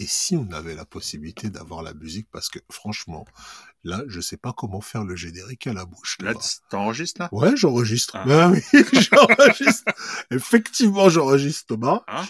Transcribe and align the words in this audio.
Et 0.00 0.06
si 0.06 0.36
on 0.36 0.48
avait 0.52 0.76
la 0.76 0.84
possibilité 0.84 1.50
d'avoir 1.50 1.82
la 1.82 1.92
musique, 1.92 2.28
parce 2.30 2.48
que 2.48 2.60
franchement, 2.70 3.24
là, 3.82 4.04
je 4.06 4.20
sais 4.20 4.36
pas 4.36 4.52
comment 4.52 4.80
faire 4.80 5.02
le 5.02 5.16
générique 5.16 5.66
à 5.66 5.72
la 5.72 5.86
bouche. 5.86 6.18
Là, 6.20 6.34
t'enregistres 6.70 7.22
là? 7.22 7.28
Ouais, 7.32 7.56
j'enregistre. 7.56 8.14
Ah. 8.14 8.24
Ben 8.24 8.52
oui, 8.52 8.62
j'enregistre. 8.92 9.92
Effectivement, 10.30 11.08
j'enregistre, 11.08 11.66
Thomas. 11.66 12.04
Ah. 12.06 12.24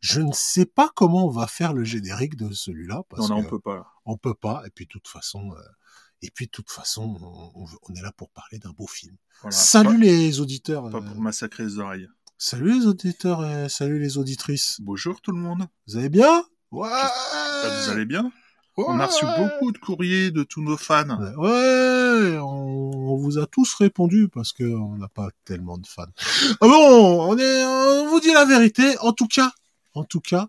Je, 0.00 0.20
ne 0.20 0.32
sais 0.34 0.66
pas 0.66 0.92
comment 0.94 1.24
on 1.24 1.30
va 1.30 1.46
faire 1.46 1.72
le 1.72 1.84
générique 1.84 2.36
de 2.36 2.52
celui-là. 2.52 3.02
non, 3.16 3.28
non, 3.28 3.36
on 3.36 3.44
peut 3.44 3.60
pas. 3.60 3.86
On 4.04 4.18
peut 4.18 4.34
pas. 4.34 4.62
Et 4.66 4.70
puis, 4.70 4.84
de 4.84 4.90
toute 4.90 5.08
façon, 5.08 5.50
euh, 5.52 5.62
et 6.20 6.30
puis, 6.30 6.46
de 6.46 6.50
toute 6.50 6.70
façon, 6.70 7.18
on, 7.54 7.94
est 7.94 8.02
là 8.02 8.12
pour 8.12 8.28
parler 8.28 8.58
d'un 8.58 8.72
beau 8.72 8.86
film. 8.86 9.16
Salut 9.48 9.98
les 9.98 10.38
auditeurs. 10.38 10.90
Pas 10.90 11.00
pour 11.00 11.16
euh, 11.16 11.20
massacrer 11.20 11.64
les 11.64 11.78
oreilles. 11.78 12.08
Salut 12.36 12.78
les 12.78 12.86
auditeurs 12.86 13.42
et 13.46 13.70
salut 13.70 13.98
les 13.98 14.18
auditrices. 14.18 14.76
Bonjour 14.82 15.22
tout 15.22 15.32
le 15.32 15.38
monde. 15.38 15.66
Vous 15.86 15.96
allez 15.96 16.10
bien? 16.10 16.44
Ouais. 16.70 16.88
vous 16.88 17.90
allez 17.90 18.04
bien? 18.04 18.30
On 18.76 19.00
a 19.00 19.06
reçu 19.06 19.24
beaucoup 19.24 19.72
de 19.72 19.78
courriers 19.78 20.30
de 20.30 20.44
tous 20.44 20.62
nos 20.62 20.76
fans. 20.76 21.08
Ouais, 21.36 22.38
on, 22.38 23.16
vous 23.16 23.38
a 23.38 23.46
tous 23.46 23.74
répondu 23.74 24.28
parce 24.28 24.52
que 24.52 24.62
on 24.62 24.96
n'a 24.96 25.08
pas 25.08 25.30
tellement 25.44 25.78
de 25.78 25.86
fans. 25.86 26.06
Ah 26.60 26.66
bon, 26.68 27.28
on 27.28 27.36
est, 27.36 27.64
on 27.64 28.08
vous 28.08 28.20
dit 28.20 28.32
la 28.32 28.44
vérité. 28.44 28.96
En 29.00 29.12
tout 29.12 29.26
cas, 29.26 29.50
en 29.94 30.04
tout 30.04 30.20
cas, 30.20 30.48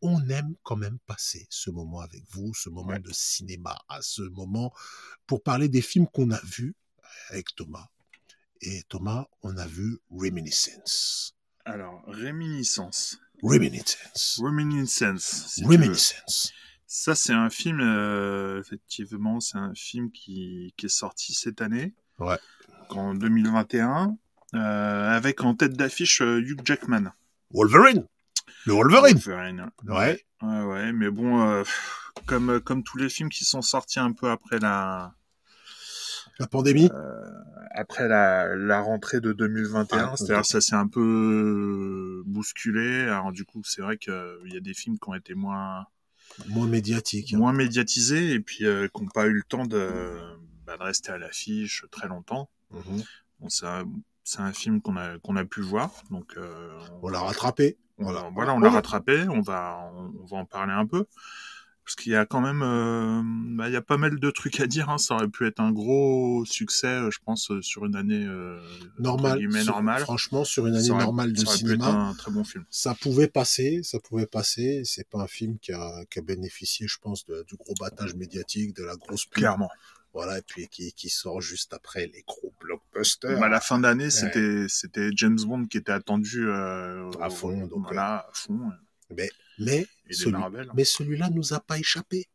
on 0.00 0.28
aime 0.28 0.54
quand 0.62 0.76
même 0.76 0.98
passer 1.06 1.46
ce 1.50 1.70
moment 1.70 2.00
avec 2.00 2.22
vous, 2.30 2.54
ce 2.54 2.68
moment 2.68 2.98
de 3.00 3.10
cinéma, 3.12 3.76
à 3.88 4.00
ce 4.00 4.22
moment 4.22 4.72
pour 5.26 5.42
parler 5.42 5.68
des 5.68 5.82
films 5.82 6.06
qu'on 6.06 6.30
a 6.30 6.40
vus 6.44 6.76
avec 7.30 7.54
Thomas. 7.56 7.88
Et 8.60 8.84
Thomas, 8.88 9.26
on 9.42 9.56
a 9.56 9.66
vu 9.66 9.98
Reminiscence. 10.10 11.34
Alors, 11.64 12.02
Réminiscence. 12.06 13.18
Reminiscence. 13.42 14.40
Reminiscence. 14.42 15.60
Reminiscence. 15.64 16.52
Ça, 16.86 17.14
c'est 17.14 17.32
un 17.32 17.50
film, 17.50 17.80
euh, 17.80 18.60
effectivement, 18.60 19.40
c'est 19.40 19.58
un 19.58 19.74
film 19.74 20.10
qui, 20.10 20.72
qui, 20.76 20.86
est 20.86 20.90
sorti 20.90 21.34
cette 21.34 21.60
année. 21.60 21.94
Ouais. 22.18 22.38
En 22.90 23.14
2021, 23.14 24.16
euh, 24.54 25.10
avec 25.10 25.42
en 25.42 25.54
tête 25.54 25.72
d'affiche 25.72 26.22
euh, 26.22 26.40
Hugh 26.40 26.60
Jackman. 26.64 27.12
Wolverine. 27.50 28.06
Le 28.66 28.74
Wolverine. 28.74 29.18
Wolverine. 29.18 29.70
Ouais. 29.86 30.24
Ouais, 30.42 30.62
ouais, 30.62 30.92
mais 30.92 31.10
bon, 31.10 31.64
comme, 32.26 32.60
comme 32.60 32.82
tous 32.82 32.98
les 32.98 33.08
films 33.08 33.30
qui 33.30 33.44
sont 33.44 33.62
sortis 33.62 33.98
un 33.98 34.12
peu 34.12 34.28
après 34.30 34.58
la, 34.58 35.14
la 36.38 36.46
pandémie 36.46 36.90
après 37.76 38.08
la, 38.08 38.56
la 38.56 38.80
rentrée 38.80 39.20
de 39.20 39.32
2021, 39.32 39.98
ah, 39.98 40.16
c'est-à-dire 40.16 40.46
ça 40.46 40.60
s'est 40.60 40.74
un 40.74 40.88
peu 40.88 42.22
bousculé. 42.36 43.02
Alors 43.02 43.32
du 43.32 43.44
coup, 43.44 43.62
c'est 43.64 43.82
vrai 43.82 43.96
qu'il 43.96 44.12
y 44.52 44.56
a 44.56 44.60
des 44.60 44.74
films 44.74 44.98
qui 44.98 45.08
ont 45.08 45.14
été 45.14 45.34
moins 45.34 45.86
moins 46.48 46.66
médiatiques, 46.66 47.32
hein. 47.32 47.38
moins 47.38 47.52
médiatisés 47.52 48.32
et 48.32 48.40
puis 48.40 48.66
euh, 48.66 48.88
qui 48.92 49.02
n'ont 49.02 49.08
pas 49.08 49.26
eu 49.26 49.32
le 49.32 49.42
temps 49.42 49.64
de, 49.64 50.18
bah, 50.66 50.76
de 50.76 50.82
rester 50.82 51.12
à 51.12 51.18
l'affiche 51.18 51.84
très 51.90 52.08
longtemps. 52.08 52.50
Mhm. 52.70 53.02
Bon, 53.40 53.48
c'est 53.48 53.66
un, 54.40 54.52
film 54.52 54.80
qu'on 54.80 54.96
a 54.96 55.18
qu'on 55.20 55.36
a 55.36 55.44
pu 55.44 55.60
voir, 55.60 55.92
donc 56.10 56.36
euh, 56.36 56.78
on 57.02 57.08
l'a 57.08 57.20
rattrapé. 57.20 57.78
Voilà, 57.98 58.28
voilà, 58.34 58.54
on 58.54 58.60
l'a 58.60 58.70
rattrapé. 58.70 59.26
On 59.28 59.40
va 59.40 59.90
on, 59.94 60.26
va 60.26 60.36
en 60.38 60.44
parler 60.44 60.72
un 60.72 60.86
peu 60.86 61.06
parce 61.86 61.94
qu'il 61.94 62.10
y 62.10 62.16
a 62.16 62.26
quand 62.26 62.40
même, 62.40 62.62
euh, 62.64 63.22
bah, 63.56 63.68
il 63.68 63.72
y 63.72 63.76
a 63.76 63.80
pas 63.80 63.96
mal 63.96 64.18
de 64.18 64.30
trucs 64.32 64.58
à 64.58 64.66
dire. 64.66 64.90
Hein. 64.90 64.98
Ça 64.98 65.14
aurait 65.14 65.28
pu 65.28 65.46
être 65.46 65.60
un 65.60 65.70
gros 65.70 66.44
succès, 66.44 66.88
euh, 66.88 67.12
je 67.12 67.20
pense, 67.24 67.52
euh, 67.52 67.62
sur 67.62 67.86
une 67.86 67.94
année 67.94 68.26
normale. 68.98 69.40
normale. 69.64 70.00
Franchement, 70.00 70.42
sur 70.42 70.66
une 70.66 70.74
année 70.74 70.88
normale 70.88 71.32
de 71.32 71.46
cinéma, 71.46 71.76
pu 71.76 71.88
être 71.88 71.94
un 71.94 72.14
très 72.14 72.32
bon 72.32 72.42
film. 72.42 72.64
Ça 72.70 72.96
pouvait 73.00 73.28
passer, 73.28 73.82
ça 73.84 74.00
pouvait 74.00 74.26
passer. 74.26 74.82
C'est 74.84 75.08
pas 75.08 75.20
un 75.20 75.28
film 75.28 75.60
qui 75.60 75.72
a, 75.72 76.04
qui 76.10 76.18
a 76.18 76.22
bénéficié, 76.22 76.88
je 76.88 76.98
pense, 77.00 77.24
de, 77.26 77.44
du 77.46 77.54
gros 77.54 77.74
battage 77.78 78.16
médiatique, 78.16 78.74
de 78.74 78.82
la 78.82 78.96
grosse 78.96 79.24
pub. 79.26 79.34
Clairement. 79.34 79.70
Voilà, 80.12 80.38
et 80.38 80.42
puis 80.42 80.66
qui, 80.66 80.92
qui 80.92 81.08
sort 81.08 81.40
juste 81.40 81.72
après 81.72 82.10
les 82.12 82.24
gros 82.26 82.52
blockbusters. 82.60 83.38
Bah, 83.38 83.48
la 83.48 83.60
fin 83.60 83.78
d'année, 83.78 84.10
c'était 84.10 84.66
c'était 84.66 85.10
James 85.14 85.38
Bond 85.38 85.66
qui 85.66 85.78
était 85.78 85.92
attendu 85.92 86.50
à 86.50 87.30
fond. 87.30 87.64
Donc, 87.68 87.84
voilà, 87.84 88.26
à 88.28 88.30
fond. 88.32 88.58
Mais 89.16 89.30
mais, 89.58 89.86
celui, 90.10 90.42
mais 90.74 90.84
celui-là 90.84 91.30
nous 91.30 91.54
a 91.54 91.60
pas 91.60 91.78
échappé. 91.78 92.26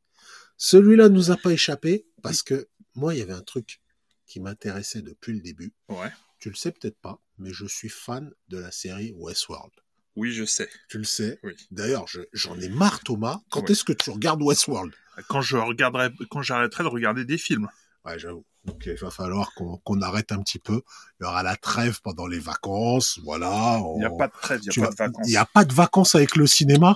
Celui-là 0.57 1.09
nous 1.09 1.31
a 1.31 1.37
pas 1.37 1.51
échappé 1.51 2.05
parce 2.21 2.43
que 2.43 2.67
moi, 2.95 3.15
il 3.15 3.19
y 3.19 3.21
avait 3.21 3.33
un 3.33 3.41
truc 3.41 3.81
qui 4.25 4.39
m'intéressait 4.39 5.01
depuis 5.01 5.33
le 5.33 5.41
début. 5.41 5.73
Ouais. 5.89 6.11
Tu 6.39 6.49
le 6.49 6.55
sais 6.55 6.71
peut-être 6.71 6.97
pas, 6.99 7.21
mais 7.37 7.53
je 7.53 7.65
suis 7.65 7.89
fan 7.89 8.31
de 8.47 8.57
la 8.57 8.71
série 8.71 9.13
Westworld. 9.17 9.71
Oui, 10.15 10.33
je 10.33 10.43
sais. 10.43 10.69
Tu 10.89 10.97
le 10.97 11.03
sais. 11.03 11.39
Oui. 11.43 11.53
D'ailleurs, 11.71 12.05
j'en 12.33 12.59
ai 12.59 12.69
marre, 12.69 13.01
Thomas. 13.01 13.41
Quand 13.49 13.69
est-ce 13.69 13.83
que 13.83 13.93
tu 13.93 14.09
regardes 14.09 14.41
Westworld? 14.41 14.93
Quand 15.27 15.41
je 15.41 15.57
regarderai, 15.57 16.09
quand 16.29 16.41
j'arrêterai 16.41 16.83
de 16.83 16.89
regarder 16.89 17.25
des 17.25 17.37
films. 17.37 17.69
Ouais, 18.05 18.17
j'avoue. 18.19 18.45
Donc 18.65 18.83
il 18.85 18.93
va 18.93 19.09
falloir 19.09 19.53
qu'on 19.55 20.01
arrête 20.01 20.31
un 20.31 20.41
petit 20.41 20.59
peu. 20.59 20.81
Il 21.19 21.23
y 21.23 21.25
aura 21.25 21.41
la 21.43 21.55
trêve 21.55 21.99
pendant 22.01 22.27
les 22.27 22.39
vacances, 22.39 23.19
voilà. 23.23 23.81
Il 23.95 23.99
n'y 23.99 24.05
a 24.05 24.11
pas 24.11 24.27
de 24.27 24.33
trêve, 24.33 24.61
il 24.63 24.79
n'y 24.79 24.85
a 24.85 24.87
pas 24.87 24.91
de 24.91 24.97
vacances. 24.97 25.27
Il 25.27 25.31
n'y 25.31 25.37
a 25.37 25.45
pas 25.45 25.65
de 25.65 25.73
vacances 25.73 26.15
avec 26.15 26.35
le 26.35 26.47
cinéma? 26.47 26.95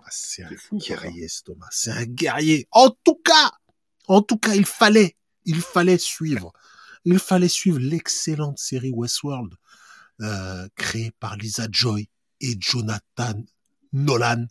Ah, 0.00 0.08
c'est 0.10 0.44
un 0.44 0.50
guerrier, 0.74 1.28
ce 1.28 1.42
Thomas. 1.44 1.68
C'est 1.70 1.92
un 1.92 2.04
guerrier. 2.04 2.68
En 2.72 2.90
tout 2.90 3.18
cas, 3.24 3.52
en 4.06 4.20
tout 4.20 4.36
cas, 4.36 4.54
il 4.54 4.66
fallait, 4.66 5.16
il 5.46 5.60
fallait 5.62 5.96
suivre. 5.96 6.52
Il 7.04 7.18
fallait 7.18 7.48
suivre 7.48 7.78
l'excellente 7.78 8.58
série 8.58 8.92
Westworld, 8.92 9.54
euh, 10.20 10.68
créée 10.76 11.12
par 11.20 11.36
Lisa 11.36 11.68
Joy 11.70 12.10
et 12.42 12.56
Jonathan 12.60 13.42
Nolan, 13.94 14.46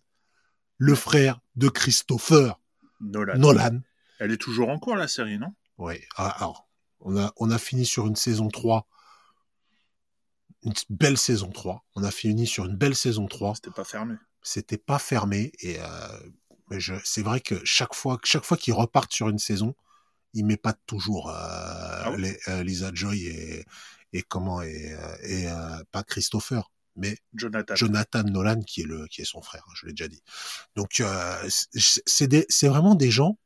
le 0.79 0.96
frère 0.96 1.40
de 1.56 1.69
Christopher 1.69 2.59
Nolan. 3.00 3.38
Nolan. 3.38 3.79
Elle 4.19 4.31
est 4.31 4.41
toujours 4.41 4.69
en 4.69 4.79
cours, 4.79 4.96
la 4.96 5.07
série, 5.07 5.38
non? 5.38 5.53
Oui. 5.78 5.96
Ah, 6.16 6.30
alors, 6.30 6.68
on 7.00 7.18
a, 7.18 7.34
on 7.38 7.52
a 7.52 7.58
fini 7.58 7.86
sur 7.86 8.08
une 8.08 8.16
saison 8.16 8.50
3 8.50 8.88
une 10.64 10.74
belle 10.90 11.20
saison 11.20 11.50
3. 11.50 11.86
On 11.96 12.04
a 12.04 12.12
fini 12.12 12.48
sur 12.48 12.66
une 12.66 12.76
belle 12.76 12.96
saison 12.96 13.28
3. 13.28 13.56
C'était 13.56 13.70
pas 13.70 13.84
fermé 13.84 14.16
c'était 14.48 14.78
pas 14.78 15.00
fermé 15.00 15.52
et 15.60 15.78
euh, 15.80 16.20
mais 16.70 16.80
je, 16.80 16.94
c'est 17.04 17.22
vrai 17.22 17.42
que 17.42 17.60
chaque 17.64 17.94
fois, 17.94 18.18
chaque 18.24 18.44
fois 18.44 18.58
qu'ils 18.58 18.74
repartent 18.74 19.12
sur 19.12 19.30
une 19.30 19.40
saison, 19.40 19.76
ils 20.34 20.46
m'épatent 20.46 20.82
toujours 20.86 21.30
euh, 21.30 21.34
ah 21.36 22.14
les, 22.18 22.38
euh, 22.48 22.64
Lisa 22.64 22.92
Joy 22.94 23.26
et, 23.26 23.66
et 24.14 24.22
comment 24.22 24.62
et, 24.62 24.98
et 25.24 25.48
pas 25.92 26.04
Christopher, 26.04 26.72
mais 26.96 27.18
Jonathan. 27.34 27.76
Jonathan 27.76 28.24
Nolan 28.24 28.62
qui 28.62 28.82
est 28.82 28.86
le 28.86 29.08
qui 29.08 29.22
est 29.22 29.26
son 29.26 29.42
frère, 29.42 29.66
je 29.76 29.86
l'ai 29.86 29.94
déjà 29.94 30.08
dit. 30.08 30.22
Donc 30.76 31.02
c'est 31.74 32.28
des, 32.28 32.46
c'est 32.50 32.68
vraiment 32.68 32.96
des 32.96 33.12
gens. 33.12 33.38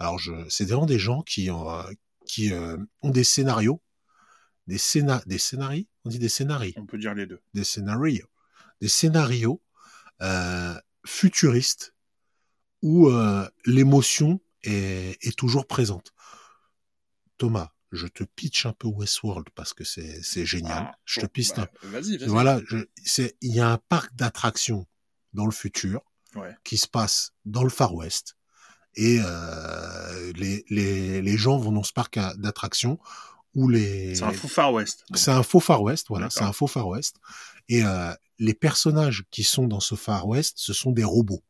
Alors 0.00 0.18
je, 0.18 0.32
c'est 0.48 0.64
vraiment 0.64 0.86
des 0.86 0.98
gens 0.98 1.22
qui 1.22 1.50
ont 1.50 1.84
qui 2.26 2.52
ont 2.52 3.10
des 3.10 3.24
scénarios, 3.24 3.80
des 4.66 4.78
scénar 4.78 5.22
des 5.26 5.38
scénarios, 5.38 5.86
on 6.04 6.08
dit 6.08 6.18
des 6.18 6.28
scénarios. 6.28 6.72
On 6.76 6.86
peut 6.86 6.98
dire 6.98 7.14
les 7.14 7.26
deux. 7.26 7.40
Des 7.54 7.64
scénarios, 7.64 8.26
des 8.80 8.88
scénarios 8.88 9.62
euh, 10.22 10.74
futuriste 11.04 11.94
où 12.82 13.08
euh, 13.08 13.48
l'émotion 13.66 14.40
est, 14.62 15.18
est, 15.22 15.36
toujours 15.36 15.66
présente. 15.66 16.12
Thomas, 17.36 17.72
je 17.92 18.06
te 18.06 18.24
pitch 18.24 18.66
un 18.66 18.72
peu 18.72 18.88
Westworld 18.88 19.50
parce 19.54 19.74
que 19.74 19.84
c'est, 19.84 20.22
génial. 20.46 20.90
Ah, 20.90 20.98
je 21.04 21.20
te 21.20 21.26
piste 21.26 21.56
bah, 21.56 21.70
Vas-y, 21.82 22.16
vas-y. 22.16 22.28
Voilà, 22.28 22.60
c'est, 23.04 23.36
il 23.40 23.54
y 23.54 23.60
a 23.60 23.70
un 23.70 23.78
parc 23.78 24.14
d'attractions 24.14 24.86
dans 25.32 25.46
le 25.46 25.52
futur 25.52 26.02
ouais. 26.36 26.56
qui 26.64 26.76
se 26.76 26.88
passe 26.88 27.32
dans 27.44 27.64
le 27.64 27.70
Far 27.70 27.94
West 27.94 28.36
et 28.96 29.20
euh, 29.24 30.32
les, 30.36 30.64
les, 30.70 31.22
les 31.22 31.36
gens 31.36 31.58
vont 31.58 31.72
dans 31.72 31.82
ce 31.82 31.92
parc 31.92 32.18
d'attractions 32.38 32.98
où 33.54 33.68
les 33.68 34.14
c'est 34.14 34.24
un 34.24 34.32
faux 34.32 34.48
Far 34.48 34.72
West. 34.72 35.04
C'est 35.14 35.30
un 35.30 35.42
faux 35.42 35.60
Far 35.60 35.82
West, 35.82 36.06
voilà, 36.08 36.30
c'est 36.30 36.42
un 36.42 36.52
faux 36.52 36.66
Far 36.66 36.86
West. 36.88 37.16
Et 37.68 37.84
euh, 37.84 38.12
les 38.38 38.54
personnages 38.54 39.24
qui 39.30 39.42
sont 39.44 39.66
dans 39.66 39.80
ce 39.80 39.94
Far 39.94 40.26
West, 40.26 40.54
ce 40.56 40.72
sont 40.72 40.92
des 40.92 41.04
robots. 41.04 41.42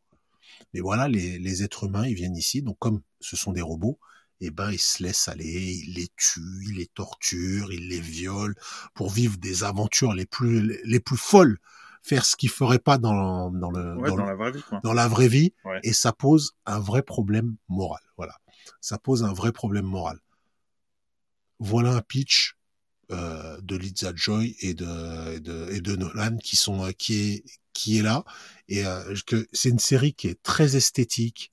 Mais 0.72 0.80
voilà, 0.80 1.08
les, 1.08 1.38
les 1.38 1.62
êtres 1.62 1.84
humains, 1.84 2.06
ils 2.06 2.14
viennent 2.14 2.36
ici, 2.36 2.62
donc 2.62 2.78
comme 2.78 3.00
ce 3.20 3.36
sont 3.36 3.52
des 3.52 3.62
robots, 3.62 3.98
eh 4.40 4.50
ben 4.50 4.70
ils 4.70 4.78
se 4.78 5.02
laissent 5.02 5.28
aller, 5.28 5.82
ils 5.84 5.94
les 5.94 6.08
tuent, 6.16 6.64
ils 6.68 6.76
les 6.76 6.86
torturent, 6.86 7.72
ils 7.72 7.88
les 7.88 8.00
violent 8.00 8.54
pour 8.94 9.10
vivre 9.10 9.36
des 9.36 9.64
aventures 9.64 10.14
les 10.14 10.26
plus 10.26 10.80
les 10.84 11.00
plus 11.00 11.18
folles, 11.18 11.58
faire 12.02 12.24
ce 12.24 12.36
qu'ils 12.36 12.50
feraient 12.50 12.78
pas 12.78 12.98
dans 12.98 13.50
dans 13.50 13.70
le 13.70 13.96
dans, 13.96 14.16
la 14.16 14.34
vraie 14.34 14.52
vie 14.52 14.62
quoi. 14.62 14.80
dans 14.82 14.92
la 14.92 15.08
vraie 15.08 15.28
vie 15.28 15.52
et 15.82 15.92
ça 15.92 16.12
pose 16.12 16.52
un 16.66 16.78
vrai 16.78 17.02
problème 17.02 17.56
moral. 17.68 18.00
Voilà, 18.16 18.36
ça 18.80 18.98
pose 18.98 19.22
un 19.24 19.32
vrai 19.32 19.52
problème 19.52 19.86
moral 19.86 20.18
voilà 21.60 21.90
un 21.92 22.00
pitch 22.00 22.56
euh, 23.12 23.60
de 23.60 23.76
Lisa 23.76 24.12
Joy 24.14 24.56
et 24.60 24.72
de, 24.72 25.34
et 25.34 25.40
de, 25.40 25.68
et 25.72 25.80
de 25.80 25.94
Nolan 25.94 26.38
qui 26.38 26.56
sont 26.56 26.86
euh, 26.86 26.92
qui 26.92 27.14
est 27.20 27.44
qui 27.72 27.98
est 27.98 28.02
là 28.02 28.24
et 28.68 28.86
euh, 28.86 29.14
que 29.26 29.46
c'est 29.52 29.68
une 29.68 29.78
série 29.78 30.12
qui 30.12 30.28
est 30.28 30.42
très 30.42 30.76
esthétique, 30.76 31.52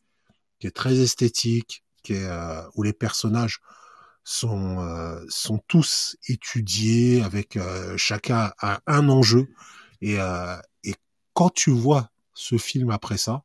qui 0.60 0.68
est 0.68 0.76
très 0.76 0.98
esthétique, 1.00 1.84
qui 2.04 2.14
est 2.14 2.26
euh, 2.26 2.62
où 2.76 2.84
les 2.84 2.94
personnages 2.94 3.60
sont 4.24 4.80
euh, 4.80 5.24
sont 5.30 5.60
tous 5.68 6.18
étudiés 6.28 7.22
avec 7.24 7.58
chacun 7.96 8.52
a 8.60 8.82
un 8.88 9.10
enjeu 9.10 9.48
et 10.02 10.18
et 10.84 10.96
quand 11.34 11.50
tu 11.50 11.72
vois 11.72 12.12
ce 12.34 12.58
film 12.58 12.90
après 12.92 13.18
ça, 13.18 13.44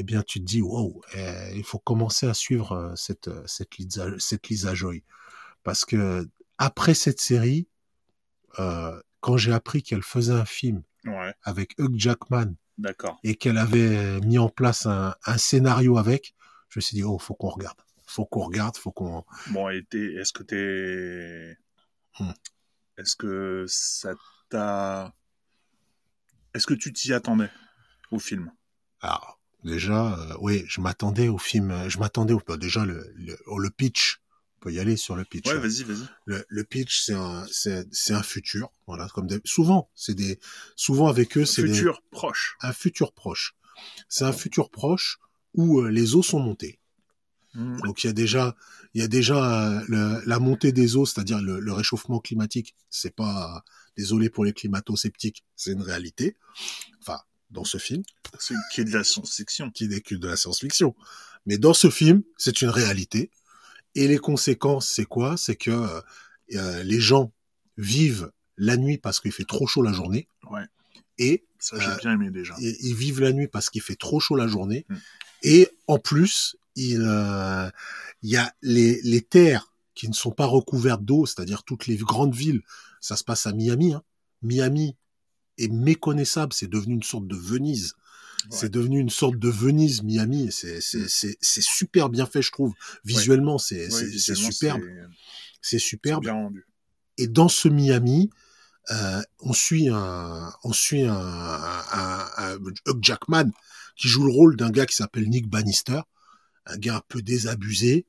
eh 0.00 0.02
bien, 0.02 0.22
tu 0.22 0.40
te 0.40 0.44
dis, 0.44 0.62
wow, 0.62 1.02
eh, 1.14 1.52
il 1.54 1.64
faut 1.64 1.78
commencer 1.78 2.26
à 2.26 2.34
suivre 2.34 2.72
euh, 2.72 2.96
cette, 2.96 3.28
euh, 3.28 3.42
cette, 3.46 3.76
Lisa, 3.76 4.06
cette 4.18 4.48
Lisa 4.48 4.74
Joy. 4.74 5.02
Parce 5.62 5.84
que 5.84 6.28
après 6.58 6.94
cette 6.94 7.20
série, 7.20 7.68
euh, 8.58 9.00
quand 9.20 9.36
j'ai 9.36 9.52
appris 9.52 9.82
qu'elle 9.82 10.02
faisait 10.02 10.32
un 10.32 10.44
film 10.44 10.82
Ouais, 11.06 11.32
avec 11.44 11.78
Hugh 11.78 11.98
Jackman 11.98 12.56
et 13.24 13.34
qu'elle 13.34 13.56
avait 13.56 14.20
mis 14.20 14.38
en 14.38 14.50
place 14.50 14.84
un, 14.84 15.14
un 15.24 15.38
scénario 15.38 15.96
avec, 15.96 16.34
je 16.68 16.78
me 16.78 16.82
suis 16.82 16.94
dit, 16.94 17.04
oh, 17.04 17.18
faut 17.18 17.34
qu'on 17.34 17.48
regarde. 17.48 17.78
Faut 18.06 18.26
qu'on 18.26 18.44
regarde, 18.44 18.76
faut 18.76 18.90
qu'on... 18.90 19.24
Bon, 19.50 19.70
et 19.70 19.86
est-ce 19.92 20.32
que 20.32 20.42
t'es. 20.42 21.56
Hmm. 22.18 22.32
Est-ce 22.98 23.16
que 23.16 23.64
ça 23.68 24.14
t'a. 24.50 25.14
Est-ce 26.54 26.66
que 26.66 26.74
tu 26.74 26.92
t'y 26.92 27.12
attendais 27.12 27.50
au 28.10 28.18
film? 28.18 28.50
Alors, 29.00 29.40
déjà, 29.64 30.18
euh, 30.18 30.34
oui, 30.40 30.64
je 30.68 30.80
m'attendais 30.80 31.28
au 31.28 31.38
film, 31.38 31.70
euh, 31.70 31.88
je 31.88 31.98
m'attendais 31.98 32.34
au... 32.34 32.42
bah, 32.46 32.56
déjà, 32.56 32.84
le, 32.84 33.12
le, 33.16 33.36
oh, 33.46 33.58
le 33.58 33.70
pitch, 33.70 34.20
on 34.58 34.60
peut 34.64 34.72
y 34.72 34.78
aller 34.80 34.96
sur 34.96 35.16
le 35.16 35.24
pitch. 35.24 35.46
Ouais, 35.46 35.58
vas-y, 35.58 35.84
vas-y. 35.84 36.06
le, 36.26 36.44
le 36.48 36.64
pitch, 36.64 37.02
c'est 37.02 37.14
un, 37.14 37.46
c'est, 37.50 38.12
un 38.12 38.22
futur. 38.22 38.70
Voilà, 38.86 39.08
comme 39.08 39.26
des, 39.26 39.40
souvent, 39.44 39.88
c'est 39.94 40.14
des, 40.14 40.38
souvent 40.76 41.08
avec 41.08 41.38
eux, 41.38 41.44
c'est 41.44 41.62
des- 41.62 41.72
Futur 41.72 42.02
proche. 42.10 42.56
un 42.60 42.72
futur 42.72 43.12
proche. 43.12 43.54
C'est 44.08 44.24
un 44.24 44.32
futur 44.32 44.70
proche 44.70 45.18
où 45.54 45.80
euh, 45.80 45.88
les 45.90 46.14
eaux 46.14 46.22
sont 46.22 46.40
montées. 46.40 46.78
Hmm. 47.54 47.78
Donc 47.80 48.04
il 48.04 48.08
y 48.08 48.10
a 48.10 48.12
déjà, 48.12 48.54
il 48.94 49.00
y 49.00 49.04
a 49.04 49.08
déjà 49.08 49.78
euh, 49.78 49.84
le- 49.88 50.22
la 50.26 50.38
montée 50.38 50.72
des 50.72 50.96
eaux, 50.96 51.06
c'est-à-dire 51.06 51.40
le, 51.40 51.58
le 51.58 51.72
réchauffement 51.72 52.20
climatique. 52.20 52.76
C'est 52.90 53.14
pas, 53.14 53.64
désolé 53.96 54.30
pour 54.30 54.44
les 54.44 54.52
climato-sceptiques, 54.52 55.44
c'est 55.56 55.72
une 55.72 55.82
réalité. 55.82 56.36
Enfin, 57.00 57.20
dans 57.50 57.64
ce 57.64 57.78
film, 57.78 58.02
C'est 58.38 58.54
qui 58.72 58.80
est 58.82 58.84
de 58.84 58.96
la 58.96 59.04
science-fiction. 59.04 59.70
qui 59.70 59.88
n'est 59.88 60.00
que 60.00 60.14
de 60.14 60.28
la 60.28 60.36
science-fiction. 60.36 60.94
Mais 61.46 61.58
dans 61.58 61.74
ce 61.74 61.90
film, 61.90 62.22
c'est 62.36 62.62
une 62.62 62.68
réalité. 62.68 63.30
Et 63.94 64.06
les 64.08 64.18
conséquences, 64.18 64.88
c'est 64.88 65.04
quoi? 65.06 65.36
C'est 65.36 65.56
que 65.56 65.70
euh, 65.70 66.00
euh, 66.54 66.82
les 66.84 67.00
gens 67.00 67.32
vivent 67.76 68.30
la 68.56 68.76
nuit 68.76 68.98
parce 68.98 69.20
qu'il 69.20 69.32
fait 69.32 69.44
trop 69.44 69.66
chaud 69.66 69.82
la 69.82 69.92
journée. 69.92 70.28
Ouais. 70.50 70.64
Et, 71.18 71.44
Ça, 71.58 71.78
j'ai 71.78 71.86
Euh, 71.86 71.96
bien 71.96 72.12
aimé 72.14 72.30
déjà. 72.30 72.54
et 72.60 72.76
ils 72.80 72.94
vivent 72.94 73.20
la 73.20 73.32
nuit 73.32 73.48
parce 73.48 73.68
qu'il 73.70 73.82
fait 73.82 73.96
trop 73.96 74.20
chaud 74.20 74.36
la 74.36 74.46
journée. 74.46 74.86
Mm. 74.88 74.96
Et 75.42 75.68
en 75.86 75.98
plus, 75.98 76.56
il 76.76 77.02
euh, 77.02 77.68
y 78.22 78.36
a 78.36 78.54
les, 78.62 79.00
les 79.02 79.22
terres 79.22 79.72
qui 79.94 80.08
ne 80.08 80.14
sont 80.14 80.30
pas 80.30 80.46
recouvertes 80.46 81.04
d'eau, 81.04 81.26
c'est-à-dire 81.26 81.62
toutes 81.64 81.86
les 81.86 81.96
grandes 81.96 82.34
villes. 82.34 82.62
Ça 83.00 83.16
se 83.16 83.24
passe 83.24 83.46
à 83.46 83.52
Miami. 83.52 83.94
Hein. 83.94 84.02
Miami 84.42 84.96
est 85.58 85.72
méconnaissable. 85.72 86.52
C'est 86.52 86.68
devenu 86.68 86.94
une 86.94 87.02
sorte 87.02 87.26
de 87.26 87.36
Venise. 87.36 87.94
Ouais. 88.50 88.56
C'est 88.58 88.68
devenu 88.70 88.98
une 89.00 89.10
sorte 89.10 89.36
de 89.38 89.48
Venise, 89.50 90.02
Miami. 90.02 90.46
et 90.48 90.50
C'est, 90.50 91.60
super 91.62 92.08
bien 92.08 92.26
fait, 92.26 92.40
je 92.42 92.50
trouve. 92.50 92.72
Visuellement, 93.04 93.58
c'est, 93.58 93.92
Ouais, 93.92 94.08
superbe. 94.34 94.82
c'est- 95.60 95.78
superbe. 95.78 96.22
bien 96.22 96.32
rendu. 96.34 96.66
Et 97.18 97.26
dans 97.26 97.48
ce 97.48 97.68
Miami, 97.68 98.30
euh, 98.90 99.22
on 99.40 99.52
suit 99.52 99.88
un, 99.90 100.50
on 100.64 100.72
suit 100.72 101.02
un, 101.02 101.14
un, 101.14 102.26
un- 102.38 102.56
Hugh 102.86 102.98
Jackman 103.02 103.50
qui 103.96 104.08
joue 104.08 104.24
le 104.24 104.32
rôle 104.32 104.56
d'un 104.56 104.70
gars 104.70 104.86
qui 104.86 104.96
s'appelle 104.96 105.28
Nick 105.28 105.46
Bannister, 105.48 106.00
un 106.64 106.78
gars 106.78 106.96
un 106.96 107.02
peu 107.08 107.20
désabusé, 107.20 108.06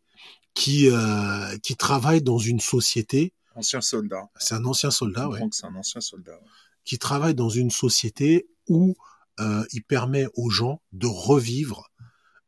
qui, 0.54 0.88
euh, 0.90 1.58
qui 1.58 1.76
travaille 1.76 2.22
dans 2.22 2.38
une 2.40 2.62
société. 2.62 3.34
Ancien 3.56 3.82
soldat. 3.82 4.30
C'est 4.38 4.56
un 4.56 4.66
ancien 4.66 4.92
soldat, 4.92 5.28
que 5.28 5.56
c'est 5.56 5.66
un 5.66 5.76
ancien 5.76 6.02
soldat. 6.02 6.34
ouais. 6.34 6.48
qui 6.86 6.98
travaille 6.98 7.36
dans 7.36 7.50
une 7.50 7.72
société 7.72 8.48
où 8.68 8.96
euh, 9.40 9.64
il 9.72 9.84
permet 9.84 10.28
aux 10.36 10.50
gens 10.50 10.82
de 10.92 11.08
revivre 11.08 11.92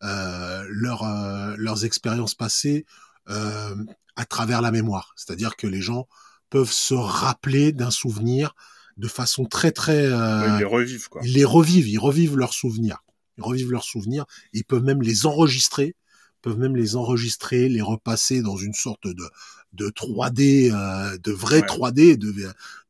euh, 0.03 0.63
leur, 0.69 1.03
euh, 1.03 1.55
leurs 1.57 1.85
expériences 1.85 2.35
passées 2.35 2.85
à 3.25 4.25
travers 4.25 4.61
la 4.61 4.71
mémoire. 4.71 5.13
C'est-à-dire 5.15 5.55
que 5.55 5.65
les 5.65 5.81
gens 5.81 6.07
peuvent 6.49 6.71
se 6.71 6.93
rappeler 6.93 7.71
d'un 7.71 7.89
souvenir 7.89 8.53
de 8.97 9.07
façon 9.07 9.45
très 9.45 9.71
très... 9.71 10.07
ils 10.07 10.57
les 10.59 10.65
revivent, 10.65 11.09
quoi. 11.09 11.21
ils 11.23 11.33
les 11.33 11.45
revivent, 11.45 11.87
ils 11.87 11.97
revivent 11.97 12.37
leurs 12.37 12.53
souvenirs. 12.53 13.03
Ils 13.37 13.43
revivent 13.43 13.71
leurs 13.71 13.85
souvenirs. 13.85 14.25
Ils 14.51 14.65
peuvent 14.65 14.83
même 14.83 15.01
les 15.01 15.25
enregistrer, 15.25 15.95
peuvent 16.43 16.59
même 16.59 16.77
les 16.77 16.97
enregistrer, 16.97 17.69
les 17.69 17.81
repasser 17.81 18.43
dans 18.43 18.57
une 18.57 18.75
sorte 18.75 19.07
de 19.07 19.25
de 19.73 19.89
3D, 19.89 20.71
euh, 20.71 21.17
de 21.19 21.31
vrai 21.33 21.63
Ouais. 21.63 21.63
3D, 21.63 22.15
de, 22.17 22.31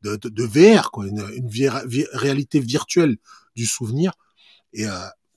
de, 0.02 0.44
VR, 0.44 0.90
quoi, 0.90 1.06
une, 1.06 1.24
une 1.34 1.48
vi- 1.48 1.70
vi- 1.86 2.06
réalité 2.12 2.60
virtuelle 2.60 3.16
du 3.56 3.66
souvenir. 3.66 4.12
Et 4.72 4.86
euh, 4.86 4.92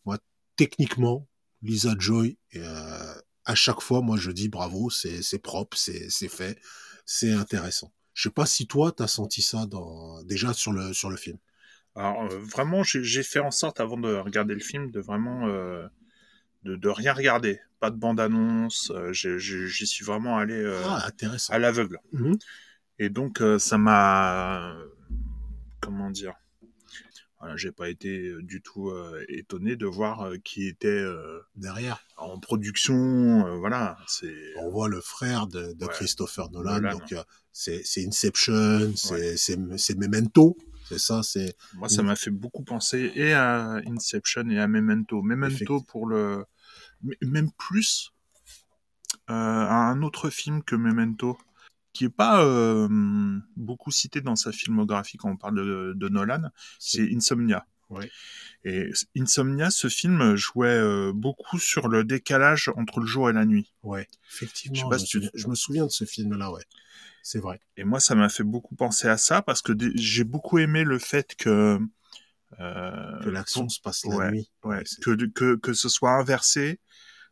moi, 0.05 0.17
techniquement, 0.55 1.27
Lisa 1.61 1.95
Joy, 1.97 2.37
euh, 2.55 3.13
à 3.45 3.55
chaque 3.55 3.81
fois, 3.81 4.01
moi, 4.01 4.17
je 4.17 4.31
dis 4.31 4.49
bravo, 4.49 4.89
c'est 4.89 5.39
propre, 5.39 5.77
c'est 5.77 6.09
fait, 6.29 6.59
c'est 7.05 7.31
intéressant. 7.31 7.91
Je 8.13 8.23
sais 8.23 8.33
pas 8.33 8.45
si 8.45 8.67
toi, 8.67 8.91
t'as 8.91 9.07
senti 9.07 9.41
ça 9.41 9.65
dans 9.65 10.21
déjà 10.23 10.53
sur 10.53 10.73
le 10.73 10.93
sur 10.93 11.09
le 11.09 11.17
film. 11.17 11.37
Alors, 11.95 12.27
vraiment, 12.29 12.83
j'ai 12.83 13.23
fait 13.23 13.39
en 13.39 13.51
sorte, 13.51 13.79
avant 13.81 13.97
de 13.97 14.13
regarder 14.15 14.53
le 14.53 14.59
film, 14.61 14.91
de 14.91 14.99
vraiment... 15.01 15.47
de, 16.67 16.75
de 16.75 16.89
rien 16.89 17.13
regarder. 17.13 17.59
Pas 17.79 17.91
de 17.91 17.95
bande-annonce. 17.97 18.91
euh, 18.95 19.13
J'y 19.13 19.87
suis 19.87 20.03
vraiment 20.05 20.37
allé 20.37 20.55
euh, 20.55 20.81
Ah, 20.85 21.09
à 21.49 21.59
l'aveugle. 21.59 21.99
Mhm. 22.11 22.37
Et 22.99 23.09
donc, 23.09 23.41
euh, 23.41 23.59
ça 23.59 23.77
m'a... 23.77 24.75
Comment 25.81 26.09
dire 26.09 26.33
voilà, 27.39 27.55
J'ai 27.55 27.71
pas 27.71 27.87
été 27.87 28.33
du 28.41 28.61
tout 28.63 28.91
étonné 29.29 29.75
de 29.75 29.85
voir 29.85 30.31
qui 30.43 30.67
était 30.67 31.05
Derrière, 31.55 32.03
en 32.17 32.39
production. 32.39 33.59
voilà, 33.59 33.95
on 34.57 34.71
voit 34.71 34.89
le 34.89 35.01
frère 35.01 35.45
de, 35.45 35.73
de 35.73 35.85
Ouais. 35.85 35.91
Christopher 35.93 36.49
Nolan. 36.49 36.79
Nolan. 36.81 36.97
Donc, 36.97 37.13
c'est 37.51 37.83
Inception, 38.07 38.91
c'est 38.95 39.95
Memento. 39.99 40.57
C'est 40.89 40.97
ça, 40.97 41.21
c'est 41.21 41.55
Moi, 41.75 41.89
ça 41.89 42.01
m'a 42.01 42.15
fait 42.15 42.31
beaucoup 42.31 42.63
penser 42.63 43.11
et 43.13 43.33
à 43.33 43.81
Inception 43.87 44.49
et 44.49 44.57
à 44.59 44.67
Memento. 44.67 45.21
Memento 45.21 45.81
pour 45.81 46.07
le... 46.07 46.43
Même 47.21 47.51
plus 47.57 48.11
euh, 49.29 49.33
à 49.33 49.75
un 49.89 50.01
autre 50.01 50.29
film 50.29 50.63
que 50.63 50.75
Memento, 50.75 51.38
qui 51.94 52.05
est 52.05 52.09
pas 52.09 52.44
euh, 52.44 52.88
beaucoup 53.55 53.91
cité 53.91 54.21
dans 54.21 54.35
sa 54.35 54.51
filmographie 54.51 55.17
quand 55.17 55.29
on 55.31 55.38
parle 55.38 55.55
de, 55.55 55.93
de 55.95 56.10
Nolan, 56.10 56.50
c'est 56.79 57.10
Insomnia. 57.13 57.65
Ouais. 57.89 58.12
Et 58.65 58.91
Insomnia, 59.17 59.69
ce 59.69 59.88
film 59.88 60.36
jouait 60.36 60.67
euh, 60.67 61.12
beaucoup 61.13 61.57
sur 61.57 61.88
le 61.88 62.03
décalage 62.03 62.69
entre 62.75 63.00
le 63.00 63.05
jour 63.05 63.29
et 63.29 63.33
la 63.33 63.45
nuit. 63.45 63.74
ouais, 63.83 64.07
effectivement. 64.29 64.75
Je 64.75 64.79
Je, 64.79 64.83
sais 64.83 64.89
pas 64.89 64.95
me 64.95 65.00
si 65.00 65.05
tu- 65.05 65.17
souviens, 65.17 65.31
je 65.33 65.48
me 65.48 65.55
souviens 65.55 65.86
de 65.86 65.91
ce 65.91 66.05
film-là, 66.05 66.51
ouais. 66.51 66.63
C'est 67.24 67.39
vrai. 67.39 67.60
Et 67.77 67.83
moi, 67.83 68.00
ça 68.00 68.15
m'a 68.15 68.29
fait 68.29 68.43
beaucoup 68.43 68.75
penser 68.75 69.07
à 69.07 69.17
ça 69.17 69.41
parce 69.41 69.62
que 69.62 69.74
j'ai 69.95 70.24
beaucoup 70.24 70.60
aimé 70.60 70.83
le 70.83 70.98
fait 71.00 71.36
que 71.36 71.79
euh, 72.60 73.19
Que 73.24 73.29
l'action 73.29 73.67
se 73.69 73.81
passe 73.81 74.05
la 74.05 74.15
ouais, 74.15 74.31
nuit. 74.31 74.50
Ouais, 74.63 74.83
que, 75.01 75.12
que, 75.27 75.55
que 75.55 75.74
ce 75.74 75.89
soit 75.89 76.12
inversé, 76.12 76.79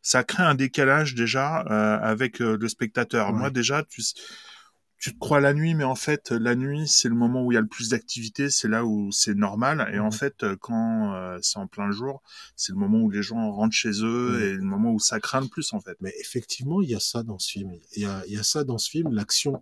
ça 0.06 0.24
crée 0.24 0.44
un 0.44 0.54
décalage 0.54 1.16
déjà 1.16 1.62
euh, 1.62 1.98
avec 2.00 2.40
euh, 2.40 2.58
le 2.62 2.70
spectateur. 2.70 3.32
Ouais. 3.32 3.40
Moi 3.40 3.50
déjà, 3.50 3.84
tu, 3.84 4.04
te 4.04 5.18
crois 5.18 5.40
la 5.40 5.56
nuit, 5.56 5.74
mais 5.74 5.84
en 5.84 5.96
fait, 5.96 6.30
la 6.30 6.54
nuit, 6.56 6.88
c'est 6.88 7.10
le 7.10 7.16
moment 7.16 7.44
où 7.44 7.52
il 7.52 7.56
y 7.56 7.58
a 7.58 7.62
le 7.62 7.68
plus 7.68 7.90
d'activité, 7.90 8.52
c'est 8.52 8.68
là 8.68 8.86
où 8.86 9.12
c'est 9.12 9.34
normal. 9.34 9.90
Et 9.96 10.00
en 10.00 10.12
fait, 10.12 10.44
euh, 10.44 10.56
quand 10.62 11.16
euh, 11.16 11.40
c'est 11.42 11.58
en 11.58 11.66
plein 11.66 11.90
jour, 11.90 12.22
c'est 12.56 12.72
le 12.72 12.78
moment 12.78 13.00
où 13.00 13.10
les 13.10 13.24
gens 13.24 13.52
rentrent 13.52 13.74
chez 13.74 14.04
eux 14.04 14.44
et 14.44 14.54
le 14.54 14.62
moment 14.62 14.92
où 14.92 15.00
ça 15.00 15.20
craint 15.20 15.42
le 15.42 15.48
plus, 15.48 15.74
en 15.74 15.80
fait. 15.80 15.98
Mais 16.02 16.14
effectivement, 16.20 16.84
il 16.84 16.92
y 16.92 16.96
a 16.96 17.00
ça 17.00 17.24
dans 17.24 17.40
ce 17.40 17.50
film. 17.50 17.72
Il 17.96 18.04
y 18.04 18.06
a, 18.06 18.22
il 18.28 18.34
y 18.34 18.38
a 18.38 18.44
ça 18.44 18.64
dans 18.64 18.78
ce 18.78 18.92
film, 18.92 19.12
l'action. 19.12 19.60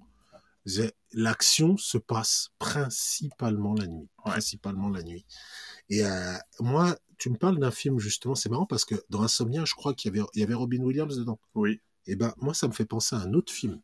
L'action 1.13 1.77
se 1.77 1.97
passe 1.97 2.49
principalement 2.59 3.75
la 3.75 3.87
nuit. 3.87 4.09
Ouais. 4.25 4.31
Principalement 4.33 4.89
la 4.89 5.03
nuit. 5.03 5.25
Et 5.89 6.05
euh, 6.05 6.33
moi, 6.59 6.97
tu 7.17 7.29
me 7.29 7.37
parles 7.37 7.59
d'un 7.59 7.71
film 7.71 7.99
justement, 7.99 8.35
c'est 8.35 8.49
marrant 8.49 8.65
parce 8.65 8.85
que 8.85 8.95
dans 9.09 9.21
Insomnia, 9.23 9.65
je 9.65 9.73
crois 9.75 9.93
qu'il 9.93 10.13
y 10.13 10.19
avait, 10.19 10.27
il 10.33 10.39
y 10.39 10.43
avait 10.43 10.53
Robin 10.53 10.81
Williams 10.81 11.15
dedans. 11.17 11.39
Oui. 11.55 11.81
Et 12.05 12.15
ben 12.15 12.33
moi, 12.37 12.53
ça 12.53 12.67
me 12.67 12.73
fait 12.73 12.85
penser 12.85 13.15
à 13.15 13.19
un 13.19 13.33
autre 13.33 13.51
film 13.53 13.79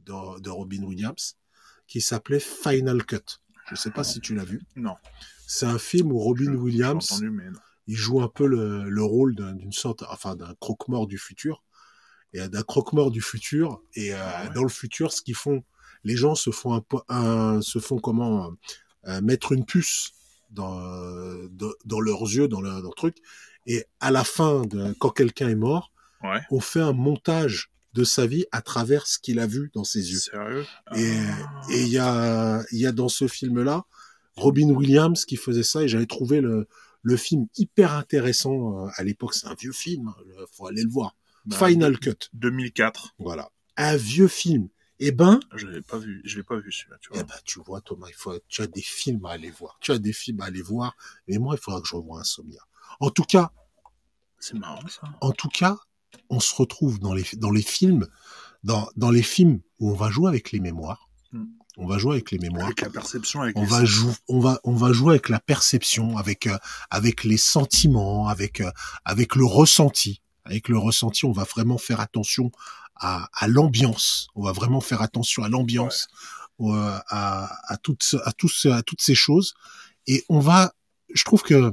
de, 0.00 0.40
de 0.40 0.50
Robin 0.50 0.82
Williams 0.82 1.36
qui 1.86 2.00
s'appelait 2.00 2.40
Final 2.40 3.04
Cut. 3.04 3.40
Je 3.70 3.76
sais 3.76 3.90
pas 3.90 4.04
si 4.04 4.20
tu 4.20 4.34
l'as 4.34 4.44
vu. 4.44 4.62
Non. 4.76 4.94
C'est 5.46 5.66
un 5.66 5.78
film 5.78 6.12
où 6.12 6.18
Robin 6.18 6.52
Je- 6.52 6.56
Williams 6.56 7.12
entendu, 7.12 7.30
mais 7.30 7.44
il 7.86 7.96
joue 7.96 8.22
un 8.22 8.28
peu 8.28 8.46
le, 8.46 8.88
le 8.88 9.02
rôle 9.02 9.34
d'un- 9.34 9.54
d'une 9.54 9.72
sorte, 9.72 10.02
enfin 10.10 10.36
d'un 10.36 10.54
croque-mort 10.60 11.06
du 11.06 11.18
futur, 11.18 11.62
et 12.32 12.46
d'un 12.48 12.62
croque-mort 12.62 13.10
du 13.10 13.20
futur. 13.22 13.80
Et 13.94 14.14
euh, 14.14 14.18
Ah 14.20 14.44
ouais. 14.44 14.54
dans 14.54 14.62
le 14.62 14.68
futur, 14.70 15.12
ce 15.12 15.20
qu'ils 15.22 15.34
font, 15.34 15.62
les 16.04 16.16
gens 16.16 16.34
se 16.34 16.50
font 16.50 16.74
un, 16.74 16.84
un- 17.08 17.60
se 17.62 17.78
font 17.78 17.98
comment 17.98 18.52
euh, 19.06 19.20
mettre 19.22 19.52
une 19.52 19.64
puce 19.66 20.12
dans, 20.50 20.80
dans, 21.50 21.70
dans 21.84 22.00
leurs 22.00 22.22
yeux, 22.22 22.48
dans 22.48 22.60
leur, 22.60 22.76
dans 22.76 22.82
leur 22.82 22.94
truc. 22.94 23.16
Et 23.66 23.84
à 24.00 24.10
la 24.10 24.24
fin, 24.24 24.62
de, 24.62 24.94
quand 24.98 25.10
quelqu'un 25.10 25.48
est 25.48 25.54
mort, 25.54 25.92
Ouais. 26.24 26.40
on 26.50 26.58
fait 26.60 26.80
un 26.80 26.92
montage 26.92 27.70
de 27.92 28.02
sa 28.02 28.26
vie 28.26 28.44
à 28.50 28.60
travers 28.60 29.06
ce 29.06 29.18
qu'il 29.20 29.38
a 29.38 29.46
vu 29.46 29.70
dans 29.72 29.84
ses 29.84 30.10
yeux. 30.10 30.18
Sérieux? 30.18 30.64
Et 30.96 31.12
Ah. 31.16 31.60
et 31.70 31.82
il 31.82 31.88
y 31.88 31.98
a, 31.98 32.62
il 32.72 32.78
y 32.78 32.86
a 32.86 32.92
dans 32.92 33.08
ce 33.08 33.28
film-là 33.28 33.84
Robin 34.36 34.68
Williams 34.70 35.24
qui 35.24 35.36
faisait 35.36 35.62
ça 35.62 35.82
et 35.82 35.88
j'avais 35.88 36.06
trouvé 36.06 36.40
le, 36.40 36.66
le 37.02 37.16
film 37.16 37.46
hyper 37.56 37.92
intéressant 37.94 38.86
euh, 38.86 38.90
à 38.96 39.04
l'époque, 39.04 39.34
c'est 39.34 39.46
un 39.46 39.54
vieux 39.54 39.72
film, 39.72 40.12
il 40.26 40.32
faut 40.52 40.66
aller 40.66 40.82
le 40.82 40.90
voir. 40.90 41.14
Bah, 41.46 41.56
Final 41.68 41.98
Cut. 41.98 42.28
2004. 42.34 43.14
Voilà. 43.18 43.50
Un 43.76 43.96
vieux 43.96 44.28
film. 44.28 44.68
Eh 45.00 45.12
ben, 45.12 45.38
Je 45.54 45.66
l'ai 45.66 45.80
pas 45.82 45.98
vu, 45.98 46.20
je 46.24 46.36
l'ai 46.36 46.42
pas 46.42 46.56
vu 46.56 46.72
celui-là, 46.72 46.96
tu 47.00 47.10
vois. 47.10 47.20
eh 47.20 47.24
ben, 47.24 47.34
tu 47.44 47.60
vois, 47.60 47.80
Thomas, 47.80 48.08
il 48.08 48.14
faut, 48.14 48.34
tu 48.48 48.62
as 48.62 48.66
des 48.66 48.82
films 48.82 49.24
à 49.26 49.30
aller 49.30 49.50
voir. 49.50 49.78
Tu 49.80 49.92
as 49.92 49.98
des 49.98 50.12
films 50.12 50.40
à 50.40 50.46
aller 50.46 50.62
voir. 50.62 50.96
Et 51.28 51.38
moi, 51.38 51.54
il 51.56 51.60
faudra 51.62 51.80
que 51.80 51.86
je 51.88 51.94
revoie 51.94 52.20
Insomnia. 52.20 52.60
En 53.00 53.10
tout 53.10 53.22
cas, 53.24 53.52
C'est 54.40 54.54
marrant 54.58 54.86
ça. 54.88 55.02
en 55.20 55.32
tout 55.32 55.48
cas, 55.48 55.76
on 56.30 56.40
se 56.40 56.54
retrouve 56.54 56.98
dans 57.00 57.14
les, 57.14 57.24
dans 57.36 57.50
les 57.50 57.62
films, 57.62 58.06
dans, 58.64 58.88
dans 58.96 59.10
les 59.10 59.22
films 59.22 59.60
où 59.78 59.90
on 59.92 59.94
va 59.94 60.10
jouer 60.10 60.28
avec 60.28 60.52
les 60.52 60.60
mémoires. 60.60 61.08
Mm. 61.32 61.44
On 61.76 61.86
va 61.86 61.98
jouer 61.98 62.14
avec 62.14 62.32
les 62.32 62.38
mémoires. 62.40 62.66
Avec 62.66 62.80
la 62.80 62.90
perception, 62.90 63.42
avec 63.42 63.56
On 63.56 63.60
les 63.62 63.66
va, 63.68 63.84
jouer, 63.84 64.12
on 64.26 64.40
va, 64.40 64.58
on 64.64 64.74
va 64.74 64.92
jouer 64.92 65.10
avec 65.10 65.28
la 65.28 65.38
perception, 65.38 66.16
avec, 66.16 66.48
euh, 66.48 66.58
avec 66.90 67.22
les 67.22 67.36
sentiments, 67.36 68.26
avec, 68.26 68.60
euh, 68.60 68.70
avec 69.04 69.36
le 69.36 69.44
ressenti. 69.44 70.22
Avec 70.44 70.68
le 70.68 70.78
ressenti, 70.78 71.24
on 71.26 71.30
va 71.32 71.44
vraiment 71.44 71.76
faire 71.78 72.00
attention 72.00 72.50
à, 72.98 73.28
à 73.32 73.48
l'ambiance. 73.48 74.28
On 74.34 74.42
va 74.42 74.52
vraiment 74.52 74.80
faire 74.80 75.02
attention 75.02 75.42
à 75.42 75.48
l'ambiance, 75.48 76.08
euh, 76.60 76.98
à, 77.08 77.50
à 77.72 77.76
toutes, 77.76 78.16
à 78.24 78.32
tous, 78.32 78.66
à 78.66 78.82
toutes 78.82 79.02
ces 79.02 79.14
choses. 79.14 79.54
Et 80.06 80.24
on 80.28 80.40
va, 80.40 80.72
je 81.14 81.24
trouve 81.24 81.42
que 81.42 81.72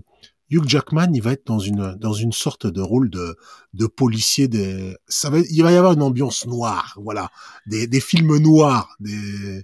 Hugh 0.49 0.67
Jackman, 0.67 1.11
il 1.13 1.21
va 1.21 1.31
être 1.31 1.47
dans 1.47 1.59
une, 1.59 1.95
dans 1.95 2.13
une 2.13 2.31
sorte 2.31 2.67
de 2.67 2.81
rôle 2.81 3.09
de, 3.09 3.35
de 3.73 3.87
policier. 3.87 4.47
Des, 4.47 4.95
ça 5.07 5.29
va, 5.29 5.39
il 5.39 5.63
va 5.63 5.71
y 5.71 5.75
avoir 5.75 5.93
une 5.93 6.03
ambiance 6.03 6.45
noire, 6.45 6.97
voilà, 7.01 7.31
des, 7.65 7.87
des 7.87 7.99
films 7.99 8.37
noirs, 8.37 8.95
des, 8.99 9.63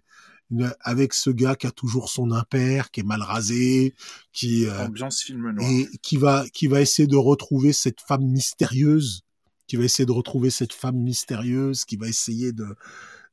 avec 0.82 1.13
ce 1.13 1.30
gars 1.30 1.56
qui 1.56 1.68
a 1.68 1.72
toujours 1.72 2.10
son 2.10 2.32
impair, 2.32 2.91
qui 2.91 3.01
est 3.01 3.03
mal 3.03 3.22
rasé, 3.22 3.94
qui 4.34 4.65
euh, 4.65 4.86
Ambiance 4.86 5.22
film 5.22 5.51
noir. 5.51 5.70
et 5.70 5.88
qui 6.01 6.18
va 6.18 6.46
qui 6.51 6.68
va 6.68 6.82
essayer 6.82 7.08
de 7.08 7.15
retrouver 7.15 7.74
cette 7.74 8.01
femme 8.01 8.25
mystérieuse, 8.25 9.22
qui 9.72 9.78
va 9.78 9.86
essayer 9.86 10.06
de 10.06 10.12
retrouver 10.12 10.50
cette 10.50 10.74
femme 10.74 10.98
mystérieuse, 10.98 11.86
qui 11.86 11.96
va 11.96 12.10
essayer 12.10 12.51
de 12.51 12.75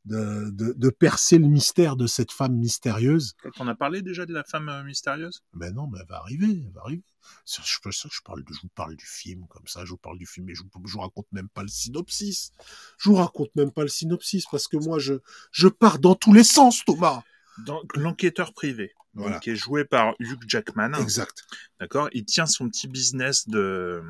de, 0.05 0.51
de, 0.51 0.73
de 0.73 0.89
percer 0.89 1.37
le 1.37 1.49
mystère 1.49 1.97
de 1.97 2.07
cette 2.07 2.31
femme 2.31 2.55
mystérieuse. 2.55 3.35
On 3.59 3.67
a 3.67 3.75
parlé 3.75 4.03
déjà 4.03 4.25
de 4.25 4.33
la 4.33 4.45
femme 4.45 4.69
euh, 4.69 4.85
mystérieuse? 4.85 5.43
Ben 5.53 5.75
non, 5.75 5.89
mais 5.89 5.99
elle 6.01 6.07
va 6.07 6.19
arriver, 6.19 6.47
elle 6.65 6.73
va 6.73 6.83
arriver. 6.83 7.03
Ça 7.45 7.61
que 7.83 7.91
je 7.91 8.23
parle 8.25 8.45
de, 8.45 8.55
je 8.55 8.61
vous 8.63 8.69
parle 8.69 8.95
du 8.95 9.05
film 9.05 9.47
comme 9.49 9.67
ça, 9.67 9.85
je 9.85 9.91
vous 9.91 9.97
parle 9.97 10.17
du 10.17 10.27
film, 10.27 10.47
mais 10.47 10.55
je 10.55 10.63
vous, 10.63 10.71
je 10.87 10.93
vous 10.93 11.01
raconte 11.01 11.27
même 11.33 11.49
pas 11.49 11.63
le 11.63 11.69
synopsis. 11.69 12.53
Je 12.99 13.09
vous 13.09 13.17
raconte 13.17 13.51
même 13.57 13.73
pas 13.73 13.83
le 13.83 13.89
synopsis 13.89 14.45
parce 14.49 14.69
que 14.69 14.77
moi 14.77 15.01
je 15.01 15.15
je 15.51 15.67
pars 15.67 15.99
dans 15.99 16.15
tous 16.15 16.33
les 16.33 16.45
sens, 16.45 16.85
Thomas. 16.85 17.25
Donc, 17.67 17.97
l'enquêteur 17.97 18.55
privé, 18.55 18.95
donc, 19.15 19.41
qui 19.41 19.51
est 19.51 19.57
joué 19.57 19.85
par 19.85 20.15
Hugh 20.21 20.45
Jackman. 20.47 20.93
Exact. 20.95 21.43
D'accord? 21.81 22.09
Il 22.13 22.25
tient 22.25 22.47
son 22.47 22.69
petit 22.69 22.87
business 22.87 23.49
de 23.49 24.01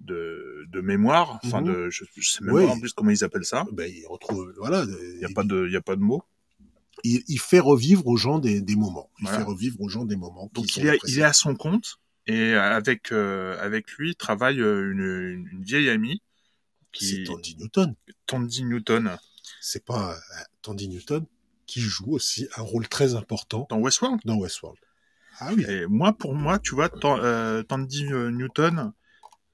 de, 0.00 0.64
de 0.68 0.80
mémoire, 0.80 1.38
enfin 1.42 1.60
Mhm. 1.60 1.66
de 1.66 1.90
je, 1.90 2.04
je 2.16 2.28
sais 2.30 2.44
même 2.44 2.54
Oui. 2.54 2.64
pas 2.66 2.72
en 2.72 2.78
plus 2.80 2.92
comment 2.92 3.10
ils 3.10 3.24
appellent 3.24 3.44
ça. 3.44 3.66
Ben 3.72 3.90
il 3.92 4.06
retrouve 4.06 4.52
voilà. 4.58 4.84
Il 5.14 5.20
y 5.20 5.24
a 5.24 5.28
pas 5.34 5.44
de 5.44 5.66
il 5.66 5.72
y 5.72 5.76
a 5.76 5.80
pas 5.82 5.96
de 5.96 6.00
mots. 6.02 6.22
il, 7.04 7.22
il 7.28 7.38
fait 7.40 7.58
revivre 7.60 8.06
aux 8.06 8.16
gens 8.16 8.38
des, 8.38 8.60
des 8.60 8.76
moments. 8.76 9.10
Il 9.18 9.24
Voilà. 9.24 9.38
fait 9.38 9.44
revivre 9.44 9.80
aux 9.80 9.88
gens 9.88 10.04
des 10.04 10.16
moments. 10.16 10.50
Donc 10.54 10.76
il 10.76 10.86
est, 10.86 10.90
appréciés. 10.96 11.18
il 11.18 11.20
est 11.20 11.24
à 11.24 11.32
son 11.32 11.54
compte 11.54 11.98
et 12.26 12.54
avec 12.54 13.10
euh, 13.12 13.56
avec 13.60 13.90
lui 13.92 14.14
travaille 14.16 14.60
euh, 14.60 14.90
une, 14.92 15.48
une, 15.52 15.62
vieille 15.62 15.88
amie 15.90 16.22
C'est 16.92 17.06
qui 17.18 17.24
Tandy 17.24 17.56
Newton. 17.58 17.94
Tandy 18.26 18.64
Newton 18.64 19.16
C'est 19.60 19.84
pas 19.84 20.12
euh, 20.12 20.18
Tandy 20.62 20.88
Newton 20.88 21.24
qui 21.66 21.80
joue 21.80 22.12
aussi 22.12 22.48
un 22.56 22.62
rôle 22.62 22.88
très 22.88 23.14
important 23.14 23.66
dans 23.68 23.78
Westworld. 23.78 24.20
dans 24.24 24.36
Westworld. 24.38 24.78
Ah 25.40 25.50
oui. 25.56 25.64
Et 25.68 25.86
moi 25.86 26.12
pour 26.12 26.34
moi, 26.34 26.58
tu 26.58 26.74
vois, 26.74 26.88
Tan- 26.88 27.20
euh, 27.22 27.62
Tandy 27.62 28.06
euh, 28.12 28.30
Newton, 28.30 28.92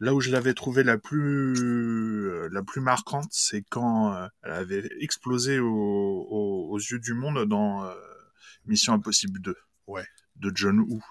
là 0.00 0.14
où 0.14 0.20
je 0.20 0.30
l'avais 0.30 0.54
trouvé 0.54 0.82
la 0.82 0.98
plus 0.98 1.54
euh, 1.56 2.48
la 2.52 2.62
plus 2.62 2.80
marquante, 2.80 3.28
c'est 3.30 3.62
quand 3.70 4.14
euh, 4.14 4.26
elle 4.42 4.52
avait 4.52 4.88
explosé 5.00 5.58
au- 5.58 5.66
au- 5.68 6.68
aux 6.70 6.78
yeux 6.78 6.98
du 6.98 7.14
monde 7.14 7.44
dans 7.48 7.84
euh, 7.84 7.94
Mission 8.66 8.92
Impossible 8.92 9.40
2. 9.40 9.56
Ouais. 9.86 10.06
De 10.36 10.50
John 10.54 10.80
Woo. 10.80 11.02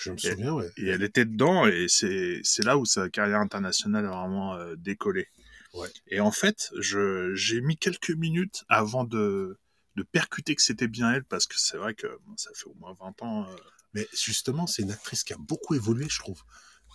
Je 0.00 0.10
me 0.10 0.16
souviens, 0.16 0.52
ouais. 0.54 0.70
Et 0.78 0.88
elle 0.88 1.02
était 1.02 1.24
dedans 1.24 1.66
et 1.66 1.86
c'est 1.88 2.40
c'est 2.42 2.64
là 2.64 2.76
où 2.78 2.84
sa 2.84 3.08
carrière 3.10 3.40
internationale 3.40 4.06
a 4.06 4.10
vraiment 4.10 4.54
euh, 4.54 4.74
décollé. 4.76 5.28
Ouais. 5.74 5.88
Et 6.08 6.20
en 6.20 6.30
fait, 6.30 6.70
je 6.78 7.34
j'ai 7.34 7.60
mis 7.60 7.76
quelques 7.76 8.10
minutes 8.10 8.64
avant 8.68 9.04
de 9.04 9.58
de 9.96 10.02
percuter 10.02 10.54
que 10.54 10.62
c'était 10.62 10.88
bien 10.88 11.12
elle 11.12 11.24
parce 11.24 11.46
que 11.46 11.54
c'est 11.58 11.76
vrai 11.76 11.94
que 11.94 12.06
bon, 12.26 12.34
ça 12.36 12.50
fait 12.54 12.66
au 12.66 12.74
moins 12.74 12.94
20 12.98 13.22
ans. 13.22 13.46
euh, 13.50 13.54
Mais 13.94 14.08
justement, 14.14 14.66
c'est 14.66 14.82
une 14.82 14.90
actrice 14.90 15.22
qui 15.22 15.34
a 15.34 15.38
beaucoup 15.38 15.74
évolué, 15.74 16.06
je 16.08 16.18
trouve. 16.18 16.40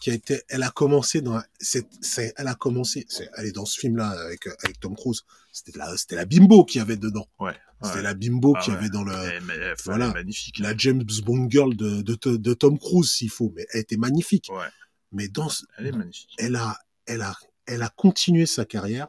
Qui 0.01 0.11
a 0.11 0.13
été, 0.13 0.41
elle 0.49 0.61
a 0.63 0.69
commencé 0.69 1.21
dans, 1.21 1.41
c'est, 1.59 1.87
c'est, 2.01 2.33
elle 2.37 2.47
a 2.47 2.53
commencé, 2.55 3.05
c'est, 3.09 3.29
elle 3.35 3.47
est 3.47 3.51
dans 3.51 3.65
ce 3.65 3.79
film-là 3.79 4.09
avec, 4.09 4.45
avec 4.63 4.79
Tom 4.79 4.95
Cruise. 4.95 5.23
C'était 5.51 5.77
la, 5.77 5.97
c'était 5.97 6.15
la 6.15 6.25
bimbo 6.25 6.65
qui 6.65 6.79
avait 6.79 6.97
dedans. 6.97 7.27
ouais. 7.39 7.53
C'était 7.83 7.97
ouais. 7.97 8.01
la 8.03 8.13
bimbo 8.15 8.53
Ah 8.57 8.61
qui 8.63 8.71
ouais. 8.71 8.77
avait 8.77 8.89
dans 8.89 9.03
le, 9.03 9.13
mais 9.41 9.53
voilà. 9.85 10.07
est 10.09 10.13
magnifique. 10.13 10.57
la 10.59 10.75
James 10.75 11.03
Bond 11.23 11.47
girl 11.49 11.75
de, 11.75 12.01
de, 12.01 12.15
de 12.37 12.53
Tom 12.55 12.79
Cruise, 12.79 13.11
s'il 13.11 13.29
faut. 13.29 13.51
Mais 13.55 13.67
elle 13.71 13.81
était 13.81 13.97
magnifique. 13.97 14.47
Ouais, 14.51 14.65
Mais 15.11 15.27
dans, 15.27 15.47
ce- 15.49 15.63
elle 15.77 15.85
est 15.87 15.91
magnifique. 15.91 16.33
elle 16.39 16.55
a, 16.55 16.75
elle 17.05 17.21
a, 17.21 17.35
elle 17.67 17.83
a 17.83 17.89
continué 17.89 18.47
sa 18.47 18.65
carrière 18.65 19.07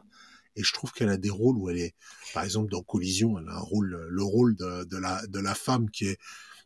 et 0.55 0.63
je 0.63 0.71
trouve 0.71 0.91
qu'elle 0.91 1.09
a 1.09 1.17
des 1.17 1.31
rôles 1.31 1.57
où 1.57 1.69
elle 1.71 1.79
est, 1.79 1.95
par 2.33 2.43
exemple, 2.43 2.69
dans 2.69 2.83
Collision, 2.83 3.39
elle 3.39 3.47
a 3.49 3.53
un 3.55 3.59
rôle, 3.59 4.07
le 4.09 4.23
rôle 4.23 4.55
de, 4.55 4.83
de 4.83 4.97
la, 4.97 5.25
de 5.25 5.39
la 5.39 5.55
femme 5.55 5.89
qui 5.89 6.05
est, 6.05 6.19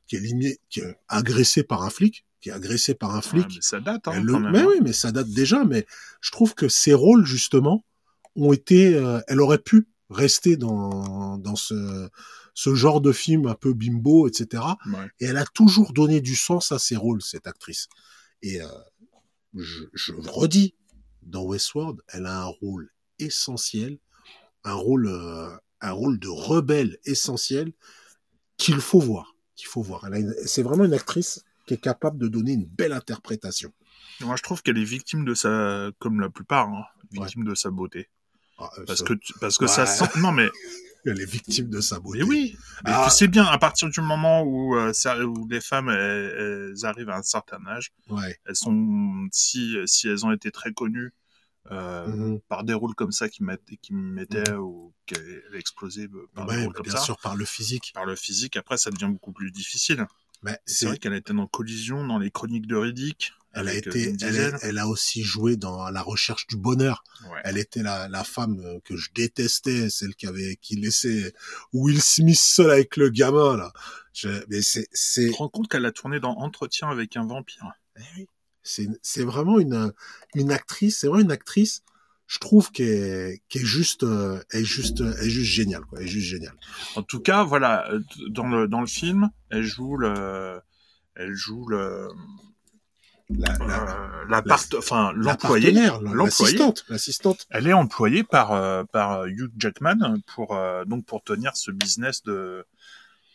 qui 0.08 0.18
est 0.18 0.20
limée, 0.20 0.60
qui 0.70 0.82
est 0.82 0.96
agressée 1.08 1.63
par 1.63 1.84
un 1.84 1.89
flic, 1.89 2.25
qui 2.44 2.50
est 2.50 2.54
agressée 2.54 2.94
par 2.94 3.16
un 3.16 3.22
flic. 3.22 3.48
Ouais, 3.48 3.54
mais 3.56 3.62
ça 3.62 3.80
date, 3.80 4.08
hein, 4.08 4.12
Elle 4.16 4.24
le- 4.24 4.34
quand 4.34 4.40
même. 4.42 4.52
mais 4.52 4.60
hein. 4.60 4.66
oui, 4.68 4.76
mais 4.84 4.92
ça 4.94 5.12
date 5.14 5.30
déjà. 5.30 5.64
Mais 5.64 5.88
je 6.20 6.32
trouve 6.32 6.54
que 6.56 6.68
ces 6.68 6.94
rôles 6.94 7.26
justement 7.26 7.86
ont 8.36 8.52
été, 8.52 8.96
euh, 8.96 9.22
elle 9.28 9.40
aurait 9.40 9.60
pu 9.60 9.88
rester 10.10 10.58
dans 10.58 11.38
dans 11.38 11.56
ce 11.56 12.10
ce 12.54 12.76
genre 12.76 13.00
de 13.02 13.12
film 13.14 13.48
un 13.48 13.56
peu 13.56 13.74
bimbo, 13.74 14.28
etc. 14.28 14.62
Ouais. 14.88 15.08
Et 15.20 15.26
elle 15.26 15.38
a 15.38 15.46
toujours 15.46 15.94
donné 15.94 16.20
du 16.22 16.36
sens 16.36 16.72
à 16.72 16.78
ses 16.80 16.96
rôles, 16.98 17.22
cette 17.22 17.48
actrice. 17.48 17.88
Et 18.44 18.62
euh, 18.62 18.68
je, 19.56 19.84
je 19.94 20.12
redis, 20.14 20.76
dans 21.24 21.44
Westworld, 21.44 22.02
elle 22.10 22.26
a 22.28 22.42
un 22.42 22.46
rôle 22.62 22.92
essentiel, 23.20 23.98
un 24.66 24.74
rôle, 24.74 25.08
euh, 25.08 25.50
un 25.82 25.92
rôle 25.92 26.20
de 26.20 26.28
rebelle 26.28 27.00
essentiel 27.06 27.72
qu'il 28.58 28.80
faut 28.82 29.00
voir, 29.00 29.36
qu'il 29.56 29.68
faut 29.68 29.82
voir. 29.82 30.06
C'est 30.46 30.62
vraiment 30.62 30.86
une 30.86 30.94
actrice 30.94 31.44
qui 31.65 31.74
est 31.75 31.82
capable 31.82 32.17
de 32.17 32.27
donner 32.27 32.53
une 32.53 32.65
belle 32.65 32.91
interprétation. 32.93 33.74
Moi, 34.22 34.36
je 34.36 34.43
trouve 34.43 34.62
qu'elle 34.62 34.77
est 34.77 34.84
victime 34.84 35.25
de 35.25 35.34
sa, 35.34 35.89
comme 36.00 36.20
la 36.20 36.29
plupart, 36.29 36.67
hein, 36.70 36.84
victime 37.12 37.43
de 37.46 37.55
sa 37.55 37.70
beauté. 37.72 38.10
Ah, 38.58 38.70
euh, 38.77 38.84
Parce 38.86 39.00
ça- 39.00 39.05
que, 39.05 39.13
tu- 39.13 39.34
parce 39.39 39.58
que 39.58 39.67
ça 39.67 39.86
sent, 39.86 40.05
non 40.20 40.32
mais, 40.32 40.50
elle 41.05 41.20
est 41.20 41.25
victime 41.29 41.70
de 41.70 41.82
sa 41.82 42.00
beauté. 42.00 42.20
mais 42.20 42.25
oui, 42.25 42.58
mais 42.86 42.91
Ah. 42.93 43.08
tu 43.10 43.15
sais 43.15 43.27
bien, 43.27 43.46
à 43.46 43.58
partir 43.58 43.89
du 43.89 44.01
moment 44.01 44.43
où, 44.43 44.75
euh, 44.77 44.93
où 45.25 45.48
les 45.50 45.62
femmes, 45.62 45.89
elles, 45.89 46.72
elles 46.75 46.86
arrivent 46.86 47.10
à 47.10 47.17
un 47.17 47.24
certain 47.24 47.65
âge, 47.65 47.91
Ouais. 48.10 48.38
elles 48.46 48.55
sont, 48.55 49.27
si, 49.32 49.75
si 49.86 50.08
elles 50.08 50.25
ont 50.25 50.32
été 50.32 50.51
très 50.51 50.72
connues, 50.74 51.12
euh, 51.72 52.08
Mhm. 52.08 52.39
par 52.50 52.63
des 52.65 52.74
rôles 52.74 52.93
comme 52.93 53.12
ça 53.13 53.29
qui 53.29 53.41
mettaient, 53.43 53.77
qui 53.77 53.93
mettaient 53.93 54.51
ou 54.53 54.93
qui 55.05 55.15
euh, 55.15 56.27
par 56.34 56.46
des 56.46 56.55
Ouais, 56.55 56.63
rôles 56.63 56.74
bah, 56.74 56.77
comme 56.77 56.84
bien 56.86 56.96
ça, 56.98 57.01
sûr, 57.03 57.17
par 57.17 57.36
le 57.36 57.46
physique. 57.46 57.91
par 57.93 58.05
le 58.05 58.15
physique, 58.15 58.58
après, 58.58 58.77
ça 58.77 58.91
devient 58.91 59.10
beaucoup 59.12 59.32
plus 59.32 59.50
difficile. 59.51 60.05
Mais 60.44 60.60
C'est 60.66 60.86
vrai 60.86 60.98
qu'elle 60.98 61.14
était 61.14 61.34
dans 61.34 61.48
Collision, 61.48 62.06
dans 62.06 62.20
les 62.20 62.32
chroniques 62.32 62.68
de 62.68 62.76
Riddick. 62.76 63.34
elle 63.54 63.68
a 63.70 63.72
euh, 63.72 63.76
été, 63.76 64.16
elle, 64.22 64.58
elle 64.62 64.78
a 64.78 64.88
aussi 64.88 65.24
joué 65.24 65.56
dans 65.56 65.90
La 65.90 66.02
recherche 66.02 66.48
du 66.48 66.58
bonheur. 66.58 67.04
Ouais. 67.32 67.40
Elle 67.44 67.58
était 67.58 67.84
la, 67.84 68.08
la 68.10 68.24
femme 68.24 68.60
euh, 68.60 68.80
que 68.84 68.96
je 68.98 69.10
détestais, 69.14 69.90
celle 69.90 70.16
qui 70.16 70.28
avait, 70.28 70.58
qui 70.62 70.76
laissait 70.76 71.34
Will 71.72 72.02
Smith 72.02 72.38
seul 72.40 72.72
avec 72.72 72.98
le 72.98 73.10
gamin, 73.10 73.58
là. 73.58 73.72
Je, 74.14 74.30
mais 74.50 74.62
c'est, 74.62 74.88
c'est, 74.92 75.28
Tu 75.28 75.32
te 75.32 75.38
rends 75.38 75.50
compte 75.50 75.68
qu'elle 75.70 75.86
a 75.86 75.92
tourné 75.92 76.20
dans 76.20 76.38
Entretien 76.38 76.90
avec 76.90 77.16
un 77.18 77.26
vampire. 77.26 77.72
Eh 77.98 78.02
oui. 78.18 78.28
c'est, 78.64 78.88
c'est 79.02 79.24
vraiment 79.24 79.60
une, 79.60 79.92
une 80.36 80.52
actrice, 80.52 81.00
c'est 81.00 81.08
vraiment 81.08 81.24
une 81.24 81.32
actrice, 81.32 81.84
je 82.34 82.40
trouve 82.40 82.72
qu'elle 82.72 82.88
est, 82.88 83.42
qu'elle 83.50 83.62
est 83.62 83.66
juste, 83.80 84.04
euh, 84.04 84.42
est 84.52 84.63
juste, 84.63 85.02
elle 85.02 85.28
est 85.28 85.30
juste 85.40 85.52
géniale, 85.60 85.84
quoi. 85.86 86.02
Est 86.02 86.08
juste 86.08 86.28
géniale. 86.36 86.56
En 86.96 87.04
tout 87.04 87.20
cas, 87.20 87.44
voilà, 87.44 87.74
euh, 87.92 88.00
dans 88.30 88.48
le 88.48 88.68
dans 88.68 88.82
le 88.82 88.88
film, 88.88 89.30
elle 89.52 89.63
joue 89.75 89.96
le, 89.98 90.60
elle 91.16 91.36
joue 91.36 91.68
le, 91.68 92.08
La, 93.30 93.58
la, 93.60 93.84
euh, 93.84 94.25
la 94.30 94.42
part, 94.42 94.63
enfin 94.78 95.12
la 95.16 95.32
l'employé. 95.32 95.68
partenaire, 95.72 96.02
la- 96.02 96.12
l'employé. 96.13 96.54
l'assistante, 96.58 96.86
l'assistante. 96.90 97.46
Elle 97.52 97.68
est 97.68 97.74
employée 97.86 98.24
par 98.24 98.52
euh, 98.52 98.84
par 98.92 99.25
Hugh 99.28 99.52
Jackman 99.58 100.20
pour 100.34 100.56
euh, 100.56 100.86
donc 100.86 101.06
pour 101.06 101.24
tenir 101.24 101.56
ce 101.56 101.72
business 101.72 102.24
de 102.24 102.66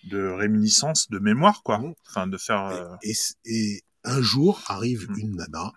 de 0.04 0.20
réminiscence, 0.28 1.08
de 1.10 1.18
mémoire, 1.18 1.62
quoi. 1.62 1.78
Mhm. 1.78 1.94
Enfin, 2.08 2.26
de 2.26 2.36
faire. 2.36 2.66
euh, 2.66 2.84
Et, 3.02 3.14
et, 3.44 3.74
et 3.76 3.82
un 4.04 4.20
jour 4.22 4.60
arrive 4.68 5.06
Mm. 5.10 5.18
une 5.18 5.36
nana, 5.36 5.66
euh, 5.66 5.70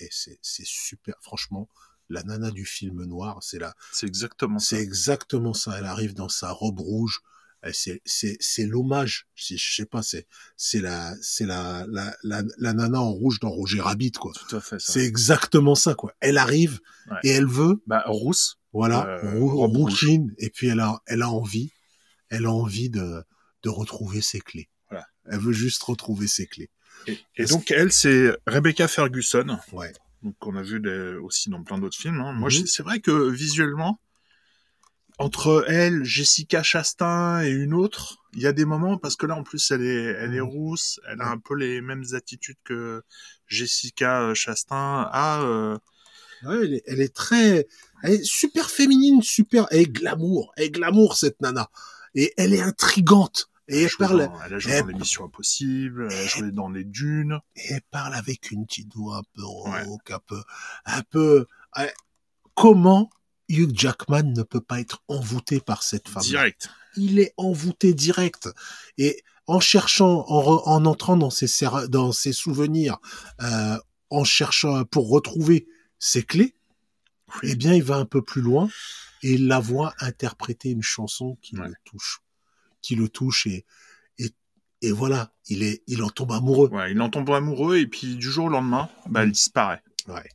et 0.00 0.08
c'est 0.10 0.38
super, 0.66 1.14
franchement, 1.20 1.68
la 2.08 2.22
nana 2.22 2.50
du 2.50 2.64
film 2.66 3.04
noir, 3.04 3.38
c'est 3.42 3.58
la, 3.58 3.74
c'est 3.92 4.06
exactement 4.06 4.58
ça. 4.58 4.76
c'est 4.76 4.82
exactement 4.82 5.54
ça. 5.54 5.78
Elle 5.78 5.84
arrive 5.86 6.14
dans 6.14 6.28
sa 6.28 6.50
robe 6.50 6.80
rouge, 6.80 7.20
C'est 7.72 8.02
c'est 8.04 8.36
c'est 8.40 8.66
l'hommage. 8.66 9.28
Si 9.36 9.56
je 9.56 9.74
sais 9.76 9.86
pas, 9.86 10.02
c'est 10.02 10.26
c'est 10.56 10.80
la 10.80 11.14
c'est 11.22 11.46
la, 11.46 11.86
la 11.88 12.14
la 12.24 12.42
la 12.58 12.72
nana 12.72 13.00
en 13.00 13.12
rouge 13.12 13.38
dans 13.40 13.50
Roger 13.50 13.80
Rabbit 13.80 14.12
quoi. 14.12 14.32
Tout 14.34 14.56
à 14.56 14.60
fait. 14.60 14.80
C'est 14.80 15.04
exactement 15.06 15.76
ça 15.76 15.94
quoi. 15.94 16.12
Elle 16.20 16.38
arrive 16.38 16.80
Ouais. 17.10 17.18
et 17.24 17.30
elle 17.30 17.46
veut 17.48 17.82
Bah, 17.86 18.02
rousse. 18.06 18.58
voilà 18.72 19.06
Euh, 19.06 19.38
rou- 19.38 19.66
rouge. 19.66 20.06
et 20.38 20.50
puis 20.50 20.66
elle 20.68 20.80
a 20.80 21.00
elle 21.06 21.22
a 21.22 21.30
envie 21.30 21.72
elle 22.30 22.46
a 22.46 22.52
envie 22.52 22.90
de 22.90 23.24
de 23.62 23.68
retrouver 23.70 24.22
ses 24.22 24.40
clés. 24.40 24.68
Voilà. 24.90 25.06
Elle 25.26 25.38
veut 25.40 25.52
juste 25.52 25.82
retrouver 25.84 26.26
ses 26.26 26.46
clés. 26.46 26.70
Et, 27.36 27.44
donc, 27.46 27.70
elle, 27.70 27.92
c'est 27.92 28.36
Rebecca 28.46 28.88
Ferguson. 28.88 29.58
Ouais. 29.72 29.92
Donc, 30.22 30.36
qu'on 30.38 30.56
a 30.56 30.62
vu 30.62 30.80
des- 30.80 31.14
aussi 31.22 31.50
dans 31.50 31.62
plein 31.62 31.78
d'autres 31.78 31.96
films. 31.96 32.20
hein. 32.20 32.32
Moi, 32.32 32.48
Mhm. 32.50 32.66
c'est 32.66 32.82
vrai 32.82 33.00
que 33.00 33.28
visuellement, 33.30 33.98
entre 35.18 35.64
elle, 35.68 36.04
Jessica 36.04 36.62
Chastain 36.62 37.42
et 37.44 37.50
une 37.50 37.74
autre, 37.74 38.18
il 38.32 38.40
y 38.42 38.46
a 38.46 38.52
des 38.52 38.64
moments, 38.64 38.96
parce 38.98 39.16
que 39.16 39.26
là, 39.26 39.36
en 39.36 39.42
plus, 39.42 39.70
elle 39.70 39.82
est, 39.82 40.04
elle 40.18 40.34
est 40.34 40.40
Mhm. 40.40 40.48
rousse, 40.48 41.00
elle 41.08 41.20
a 41.20 41.28
un 41.28 41.38
peu 41.38 41.54
les 41.54 41.80
mêmes 41.80 42.04
attitudes 42.12 42.56
que 42.64 43.02
Jessica 43.46 44.32
Chastain 44.34 45.08
a. 45.12 45.42
euh, 45.42 45.78
Ouais, 46.44 46.56
elle 46.64 46.74
est, 46.74 46.82
elle 46.86 47.00
est 47.00 47.14
très, 47.14 47.68
elle 48.02 48.14
est 48.14 48.24
super 48.24 48.68
féminine, 48.68 49.22
super, 49.22 49.68
elle 49.70 49.82
est 49.82 49.92
glamour, 49.92 50.52
elle 50.56 50.64
est 50.64 50.70
glamour 50.70 51.16
cette 51.16 51.40
nana, 51.40 51.70
et 52.16 52.34
elle 52.36 52.52
est 52.52 52.60
intrigante, 52.60 53.48
et 53.68 53.82
elle, 53.82 53.88
joué 53.88 54.06
parle, 54.06 54.26
dans, 54.26 54.42
elle 54.42 54.54
a 54.54 54.58
joué 54.58 54.72
elle- 54.72 54.82
dans 54.82 54.88
l'émission 54.88 55.24
Impossible, 55.24 56.08
elle 56.10 56.18
a 56.18 56.26
joué 56.26 56.50
dans 56.52 56.68
Les 56.68 56.84
Dunes. 56.84 57.38
et 57.56 57.72
elle 57.74 57.82
parle 57.90 58.14
avec 58.14 58.50
une 58.50 58.66
petite 58.66 58.94
voix 58.94 59.18
un 59.18 59.22
peu 59.34 59.42
Ouais. 59.70 59.82
rauque, 59.84 60.10
un 60.10 60.20
peu, 60.26 60.42
un 60.84 61.02
peu. 61.02 61.46
ouais. 61.78 61.92
Comment 62.54 63.10
Hugh 63.48 63.72
Jackman 63.74 64.22
ne 64.34 64.42
peut 64.42 64.60
pas 64.60 64.80
être 64.80 65.02
envoûté 65.08 65.60
par 65.60 65.82
cette 65.82 66.08
femme? 66.08 66.22
Direct. 66.22 66.68
Il 66.96 67.18
est 67.18 67.32
envoûté 67.38 67.94
direct, 67.94 68.48
et 68.98 69.22
en 69.46 69.58
cherchant, 69.60 70.24
en, 70.28 70.42
re- 70.42 70.62
en 70.68 70.84
entrant 70.84 71.16
dans 71.16 71.30
ses 71.30 71.46
dans 71.88 72.12
ses 72.12 72.32
souvenirs, 72.32 72.98
euh, 73.40 73.78
en 74.10 74.24
cherchant 74.24 74.84
pour 74.84 75.08
retrouver 75.08 75.66
ses 75.98 76.22
clés. 76.22 76.54
Oui. 77.42 77.50
eh 77.52 77.56
bien, 77.56 77.72
il 77.72 77.82
va 77.82 77.96
un 77.96 78.04
peu 78.04 78.20
plus 78.20 78.42
loin 78.42 78.68
et 79.22 79.32
il 79.34 79.46
la 79.46 79.58
voit 79.58 79.94
interpréter 80.00 80.68
une 80.68 80.82
chanson 80.82 81.38
qui 81.40 81.56
Ouais. 81.56 81.66
le 81.68 81.74
touche, 81.84 82.20
qui 82.82 82.94
le 82.96 83.08
touche 83.08 83.46
et, 83.46 83.64
et, 84.18 84.30
et 84.82 84.92
voilà, 84.92 85.32
il 85.48 85.62
est, 85.62 85.82
il 85.86 86.02
en 86.02 86.10
tombe 86.10 86.32
amoureux. 86.32 86.68
Ouais, 86.68 86.92
il 86.92 87.00
en 87.00 87.08
tombe 87.08 87.30
amoureux 87.30 87.78
et 87.78 87.86
puis 87.86 88.16
du 88.16 88.30
jour 88.30 88.46
au 88.46 88.48
lendemain, 88.50 88.88
bah, 89.08 89.22
elle 89.22 89.32
disparaît. 89.32 89.82
Ouais. 90.08 90.28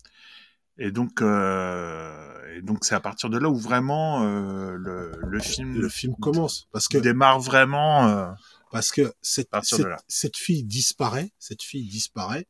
Et 0.80 0.92
donc, 0.92 1.22
euh, 1.22 2.56
et 2.56 2.62
donc 2.62 2.86
c'est 2.86 2.96
à 2.96 3.00
partir 3.00 3.30
de 3.30 3.38
là 3.38 3.50
où 3.50 3.58
vraiment 3.58 4.24
euh, 4.24 4.76
le, 4.78 5.12
le 5.26 5.40
film 5.40 5.74
Le 5.80 5.90
film 5.90 6.16
commence 6.22 6.68
parce 6.72 6.88
que, 6.88 6.98
démarre 7.00 7.40
vraiment. 7.40 8.08
euh, 8.08 8.32
parce 8.72 8.92
que 8.92 9.14
cette, 9.22 9.50
de 9.54 9.60
cette, 9.64 9.80
là. 9.86 9.98
cette 10.08 10.38
fille 10.38 10.64
disparaît, 10.64 11.32
cette 11.40 11.64
fille 11.64 11.88
disparaît 11.88 12.48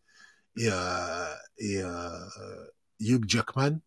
et, 0.57 0.67
euh, 0.69 1.33
et 1.59 1.81
Hugh 2.99 3.23
Jackman 3.27 3.79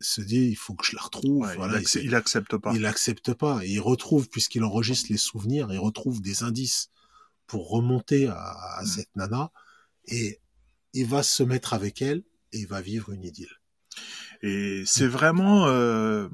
se 0.00 0.20
dit, 0.20 0.46
il 0.48 0.56
faut 0.56 0.74
que 0.74 0.84
je 0.84 0.94
la 0.96 1.02
retrouve. 1.02 1.42
ouais, 1.42 1.56
voilà, 1.56 1.80
il, 2.02 2.14
accepte 2.14 2.56
pas. 2.56 2.72
Il 2.74 2.86
accepte 2.86 3.34
pas. 3.34 3.64
Et 3.64 3.70
il 3.70 3.80
retrouve, 3.80 4.28
puisqu'il 4.28 4.62
enregistre 4.64 5.10
les 5.10 5.16
souvenirs, 5.18 5.68
il 5.72 5.78
retrouve 5.78 6.20
des 6.22 6.42
indices 6.42 6.90
pour 7.46 7.70
remonter 7.70 8.28
à, 8.28 8.36
à 8.36 8.82
Mm. 8.82 8.86
cette 8.86 9.16
nana. 9.16 9.50
Et 10.06 10.40
il 10.94 11.06
va 11.06 11.22
se 11.22 11.42
mettre 11.42 11.74
avec 11.74 12.00
elle 12.02 12.22
et 12.52 12.60
il 12.60 12.66
va 12.66 12.80
vivre 12.80 13.10
une 13.12 13.24
idylle. 13.24 13.58
Et 14.42 14.84
c'est 14.86 15.08
vraiment, 15.08 15.66
euh, 15.66 16.28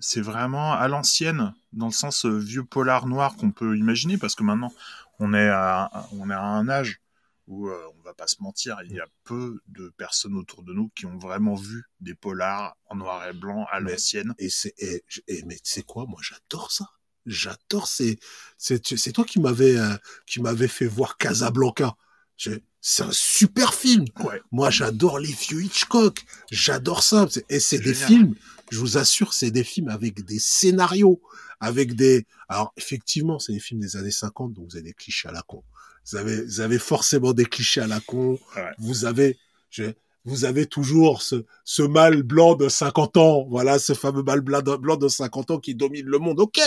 c'est 0.00 0.20
vraiment 0.20 0.72
à 0.72 0.88
l'ancienne, 0.88 1.54
dans 1.72 1.86
le 1.86 1.92
sens 1.92 2.26
euh, 2.26 2.36
vieux 2.36 2.64
polar 2.64 3.06
noir 3.06 3.36
qu'on 3.36 3.52
peut 3.52 3.76
imaginer, 3.76 4.18
parce 4.18 4.34
que 4.34 4.42
maintenant 4.42 4.72
on 5.20 5.32
est 5.32 5.48
à, 5.48 6.08
on 6.18 6.28
est 6.30 6.34
à 6.34 6.42
un 6.42 6.68
âge 6.68 7.00
où 7.46 7.68
euh, 7.68 7.78
on 7.98 8.02
va 8.02 8.14
pas 8.14 8.26
se 8.26 8.36
mentir, 8.42 8.78
il 8.84 8.92
y 8.92 9.00
a 9.00 9.06
peu 9.24 9.60
de 9.68 9.90
personnes 9.96 10.36
autour 10.36 10.62
de 10.62 10.72
nous 10.72 10.88
qui 10.96 11.04
ont 11.06 11.18
vraiment 11.18 11.54
vu 11.54 11.84
des 12.00 12.14
polars 12.14 12.76
en 12.86 12.96
noir 12.96 13.26
et 13.28 13.32
blanc 13.34 13.66
à 13.70 13.80
l'ancienne. 13.80 14.34
Et 14.38 14.48
c'est, 14.50 14.74
et, 14.78 15.04
et- 15.28 15.42
mais 15.44 15.56
tu 15.56 15.70
sais 15.70 15.82
quoi, 15.82 16.06
moi 16.06 16.20
j'adore 16.22 16.72
ça. 16.72 16.86
J'adore. 17.26 17.86
C'est, 17.88 18.18
c'est, 18.58 18.86
c'est 18.96 19.12
toi 19.12 19.24
qui 19.24 19.40
m'avais, 19.40 19.76
euh, 19.78 19.96
qui 20.26 20.40
m'avais 20.42 20.68
fait 20.68 20.86
voir 20.86 21.16
Casablanca. 21.16 21.94
C'est 22.36 23.02
un 23.02 23.12
super 23.12 23.72
film. 23.72 24.04
Ouais. 24.20 24.42
Moi, 24.52 24.68
j'adore 24.70 25.18
les 25.18 25.32
vieux 25.32 25.62
Hitchcock. 25.62 26.22
J'adore 26.50 27.02
ça. 27.02 27.26
C'est- 27.30 27.44
Et 27.50 27.60
c'est 27.60 27.78
des 27.78 27.94
films, 28.08 28.34
je 28.70 28.78
vous 28.78 28.98
assure, 28.98 29.32
c'est 29.32 29.50
des 29.50 29.64
films 29.64 29.88
avec 29.88 30.22
des 30.24 30.38
scénarios, 30.38 31.22
avec 31.60 31.94
des... 31.94 32.26
Alors, 32.48 32.74
effectivement, 32.76 33.38
c'est 33.38 33.52
des 33.54 33.60
films 33.60 33.80
des 33.80 33.96
années 33.96 34.10
50, 34.10 34.52
donc 34.52 34.66
vous 34.68 34.76
avez 34.76 34.82
des 34.84 34.92
clichés 34.92 35.28
à 35.28 35.32
la 35.32 35.40
con. 35.42 35.64
Vous 36.10 36.16
avez, 36.16 36.42
vous 36.44 36.60
avez 36.60 36.78
forcément 36.78 37.32
des 37.32 37.44
clichés 37.46 37.80
à 37.80 37.86
la 37.86 38.00
con. 38.00 38.38
Ouais. 38.56 38.70
Vous 38.78 39.04
avez... 39.04 39.38
je- 39.70 39.92
vous 40.26 40.46
avez 40.46 40.64
toujours 40.64 41.20
ce, 41.20 41.44
ce 41.64 41.82
mâle 41.82 42.22
blanc 42.22 42.54
de 42.54 42.70
50 42.70 43.18
ans, 43.18 43.44
voilà, 43.50 43.78
ce 43.78 43.92
fameux 43.92 44.22
mâle 44.22 44.40
blanc 44.40 44.62
de, 44.62 44.74
blanc 44.76 44.96
de 44.96 45.06
50 45.06 45.50
ans 45.50 45.58
qui 45.58 45.74
domine 45.74 46.06
le 46.06 46.18
monde, 46.18 46.40
ok. 46.40 46.58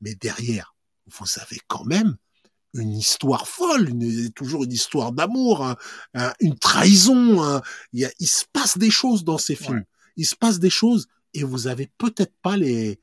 Mais 0.00 0.16
derrière, 0.16 0.74
vous 1.06 1.24
avez 1.40 1.60
quand 1.68 1.84
même 1.84 2.16
une 2.74 2.90
histoire 2.96 3.46
folle, 3.46 3.88
une, 3.90 4.32
toujours 4.32 4.64
une 4.64 4.72
histoire 4.72 5.12
d'amour, 5.12 5.64
un- 5.64 5.76
un- 6.14 6.32
une 6.40 6.58
trahison. 6.58 7.60
il, 7.92 8.00
y 8.00 8.04
a, 8.06 8.10
il 8.18 8.26
se 8.26 8.44
passe 8.52 8.76
des 8.76 8.90
choses 8.90 9.22
dans 9.22 9.38
ces 9.38 9.54
films. 9.54 9.76
Ouais. 9.78 9.86
Il 10.16 10.26
se 10.26 10.34
passe 10.34 10.58
des 10.58 10.68
choses 10.70 11.06
et 11.32 11.44
vous 11.44 11.68
avez 11.68 11.88
peut-être 11.96 12.34
pas 12.42 12.56
les, 12.56 12.98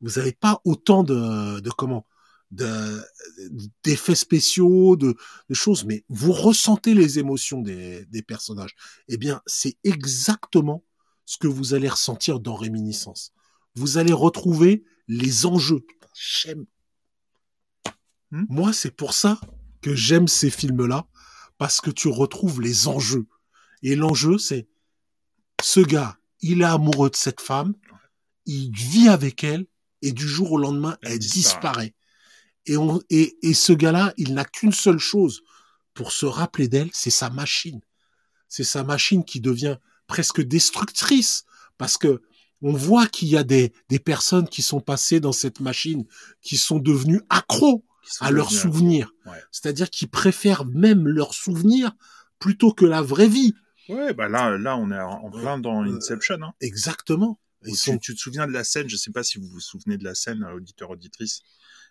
vous 0.00 0.18
avez 0.18 0.32
pas 0.32 0.60
autant 0.64 1.04
de, 1.04 1.60
de 1.60 1.70
comment, 1.70 2.04
d'effets 2.50 4.14
spéciaux, 4.14 4.96
de, 4.96 5.14
de 5.48 5.54
choses, 5.54 5.84
mais 5.84 6.04
vous 6.08 6.32
ressentez 6.32 6.94
les 6.94 7.18
émotions 7.18 7.60
des, 7.60 8.06
des 8.06 8.22
personnages. 8.22 8.74
Eh 9.08 9.16
bien, 9.18 9.42
c'est 9.46 9.76
exactement 9.84 10.84
ce 11.26 11.36
que 11.36 11.46
vous 11.46 11.74
allez 11.74 11.88
ressentir 11.88 12.40
dans 12.40 12.54
Réminiscence. 12.56 13.32
Vous 13.74 13.98
allez 13.98 14.14
retrouver 14.14 14.84
les 15.08 15.46
enjeux. 15.46 15.84
J'aime 16.14 16.66
Hmm? 18.30 18.44
moi, 18.48 18.72
c'est 18.72 18.90
pour 18.90 19.14
ça 19.14 19.40
que 19.80 19.94
j'aime 19.94 20.28
ces 20.28 20.50
films-là, 20.50 21.06
parce 21.56 21.80
que 21.80 21.90
tu 21.90 22.08
retrouves 22.08 22.60
les 22.60 22.88
enjeux. 22.88 23.26
Et 23.82 23.96
l'enjeu, 23.96 24.38
c'est 24.38 24.68
ce 25.62 25.80
gars, 25.80 26.18
il 26.40 26.60
est 26.62 26.64
amoureux 26.66 27.10
de 27.10 27.16
cette 27.16 27.40
femme, 27.40 27.74
il 28.44 28.70
vit 28.72 29.08
avec 29.08 29.44
elle, 29.44 29.66
et 30.02 30.12
du 30.12 30.28
jour 30.28 30.52
au 30.52 30.58
lendemain, 30.58 30.96
Elle 31.02 31.12
elle, 31.12 31.18
disparaît. 31.18 31.40
disparaît. 31.40 31.94
Et, 32.68 32.76
on, 32.76 33.00
et, 33.10 33.36
et 33.42 33.54
ce 33.54 33.72
gars-là, 33.72 34.14
il 34.16 34.34
n'a 34.34 34.44
qu'une 34.44 34.72
seule 34.72 34.98
chose 34.98 35.42
pour 35.94 36.12
se 36.12 36.26
rappeler 36.26 36.68
d'elle, 36.68 36.90
c'est 36.92 37.10
sa 37.10 37.30
machine. 37.30 37.80
C'est 38.48 38.64
sa 38.64 38.84
machine 38.84 39.24
qui 39.24 39.40
devient 39.40 39.76
presque 40.06 40.40
destructrice, 40.40 41.44
parce 41.76 41.98
que 41.98 42.22
on 42.62 42.72
voit 42.72 43.06
qu'il 43.06 43.28
y 43.28 43.36
a 43.36 43.44
des, 43.44 43.72
des 43.88 43.98
personnes 43.98 44.48
qui 44.48 44.62
sont 44.62 44.80
passées 44.80 45.20
dans 45.20 45.32
cette 45.32 45.60
machine, 45.60 46.04
qui 46.42 46.56
sont 46.56 46.78
devenues 46.78 47.22
accros 47.30 47.84
à 48.20 48.30
leurs 48.30 48.50
souvenirs. 48.50 49.12
Ouais. 49.26 49.40
C'est-à-dire 49.52 49.90
qu'ils 49.90 50.08
préfèrent 50.08 50.64
même 50.64 51.06
leurs 51.06 51.34
souvenirs 51.34 51.92
plutôt 52.38 52.72
que 52.72 52.84
la 52.86 53.02
vraie 53.02 53.28
vie. 53.28 53.54
Ouais, 53.88 54.12
bah 54.12 54.28
là, 54.28 54.56
là, 54.58 54.76
on 54.76 54.90
est 54.90 55.00
en 55.00 55.24
en 55.24 55.30
plein 55.30 55.58
dans 55.58 55.84
Euh, 55.84 55.96
Inception. 55.96 56.38
Hein. 56.42 56.52
Exactement. 56.60 57.38
Ils 57.66 57.72
tu, 57.72 57.78
sont... 57.78 57.98
tu 57.98 58.14
te 58.14 58.20
souviens 58.20 58.46
de 58.46 58.52
la 58.52 58.64
scène, 58.64 58.88
je 58.88 58.96
sais 58.96 59.10
pas 59.10 59.22
si 59.22 59.38
vous 59.38 59.48
vous 59.48 59.60
souvenez 59.60 59.96
de 59.98 60.04
la 60.04 60.14
scène, 60.14 60.44
euh, 60.44 60.54
auditeur 60.54 60.90
auditrice, 60.90 61.40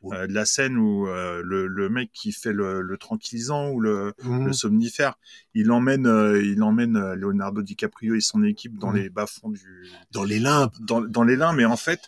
euh, 0.05 0.27
de 0.27 0.33
la 0.33 0.45
scène 0.45 0.77
où 0.77 1.07
euh, 1.07 1.41
le, 1.43 1.67
le 1.67 1.89
mec 1.89 2.11
qui 2.13 2.31
fait 2.31 2.53
le, 2.53 2.81
le 2.81 2.97
tranquillisant 2.97 3.69
ou 3.71 3.79
le, 3.79 4.13
le 4.23 4.53
somnifère, 4.53 5.15
il 5.53 5.71
emmène, 5.71 6.05
euh, 6.07 6.41
il 6.41 6.61
emmène 6.63 6.95
euh, 6.95 7.15
Leonardo 7.15 7.61
DiCaprio 7.63 8.15
et 8.15 8.21
son 8.21 8.43
équipe 8.43 8.77
dans 8.77 8.91
les 8.91 9.09
bas-fonds 9.09 9.49
du, 9.49 9.87
dans 10.11 10.23
les 10.23 10.39
limbes. 10.39 10.69
dans, 10.81 11.01
dans 11.01 11.23
les 11.23 11.35
limbes, 11.35 11.57
mais 11.57 11.65
en 11.65 11.77
fait, 11.77 12.01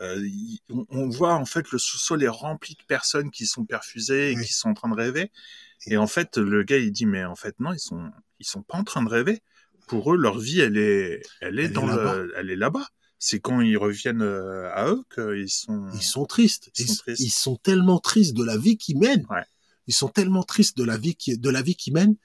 euh, 0.00 0.28
on, 0.70 0.84
on 0.90 1.08
voit 1.08 1.34
en 1.34 1.44
fait 1.46 1.70
le 1.70 1.78
sous-sol 1.78 2.22
est 2.22 2.28
rempli 2.28 2.74
de 2.74 2.82
personnes 2.86 3.30
qui 3.30 3.46
sont 3.46 3.64
perfusées 3.64 4.32
et 4.32 4.36
Oui. 4.36 4.44
qui 4.44 4.52
sont 4.52 4.70
en 4.70 4.74
train 4.74 4.88
de 4.88 4.94
rêver. 4.94 5.30
Et 5.86 5.96
en 5.96 6.06
fait, 6.06 6.38
le 6.38 6.64
gars 6.64 6.78
il 6.78 6.90
dit 6.90 7.06
mais 7.06 7.24
en 7.24 7.36
fait 7.36 7.58
non, 7.60 7.72
ils 7.72 7.78
sont 7.78 8.10
ils 8.40 8.46
sont 8.46 8.62
pas 8.62 8.76
en 8.78 8.84
train 8.84 9.02
de 9.02 9.08
rêver. 9.08 9.42
Pour 9.86 10.12
eux, 10.12 10.16
leur 10.16 10.38
vie 10.38 10.60
elle 10.60 10.76
est 10.76 11.22
elle 11.40 11.58
est 11.58 11.64
Elle 11.64 11.66
est 11.66 11.68
dans 11.68 11.86
là-bas. 11.86 12.16
le 12.16 12.32
elle 12.36 12.50
est 12.50 12.56
là-bas. 12.56 12.86
C'est 13.18 13.40
quand 13.40 13.60
ils 13.60 13.78
reviennent 13.78 14.22
euh, 14.22 14.70
à 14.74 14.88
eux 14.90 15.02
qu'ils 15.14 15.48
sont 15.50 15.86
Ils 15.94 16.02
sont 16.02 16.26
tristes. 16.26 16.70
Ils 16.78 16.82
Ils, 16.82 16.88
sont 16.88 17.02
tristes. 17.02 17.20
ils 17.20 17.30
sont 17.30 17.56
tellement 17.56 17.98
tristes 17.98 18.34
de 18.36 18.44
la 18.44 18.56
vie 18.58 18.76
qu'ils 18.76 18.98
mènent. 18.98 19.26
Ouais. 19.30 19.44
Ils 19.86 19.94
sont 19.94 20.08
tellement 20.08 20.42
tristes 20.42 20.76
de 20.76 20.84
la 20.84 20.96
vie 20.98 21.14
qui, 21.14 21.38
de 21.38 21.50
la 21.50 21.62
vie 21.62 21.76
qu'ils 21.76 21.92
mènent 21.94 22.16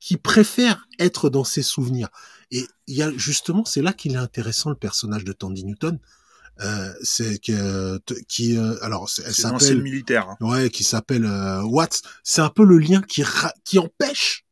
qu'ils 0.00 0.18
préfèrent 0.18 0.86
être 0.98 1.28
dans 1.28 1.44
ses 1.44 1.62
souvenirs. 1.62 2.08
Et 2.50 2.66
il 2.86 2.96
y 2.96 3.02
a 3.02 3.12
justement, 3.12 3.64
c'est 3.66 3.82
là 3.82 3.92
qu'il 3.92 4.12
est 4.14 4.16
intéressant 4.16 4.70
le 4.70 4.76
personnage 4.76 5.24
de 5.24 5.32
Tandy 5.32 5.64
Newton. 5.64 5.98
Euh, 6.62 6.92
c'est 7.02 7.38
que 7.38 7.98
qui 8.28 8.56
euh, 8.58 8.76
alors 8.82 9.08
elle 9.24 9.32
s'appelle 9.34 9.80
militaire. 9.82 10.28
hein. 10.28 10.36
ouais 10.40 10.68
qui 10.68 10.84
s'appelle 10.84 11.24
euh, 11.26 11.62
Watts. 11.62 12.02
C'est 12.24 12.40
un 12.42 12.48
peu 12.50 12.64
le 12.64 12.78
lien 12.78 13.02
qui 13.02 13.22
qui 13.64 13.78
empêche. 13.78 14.44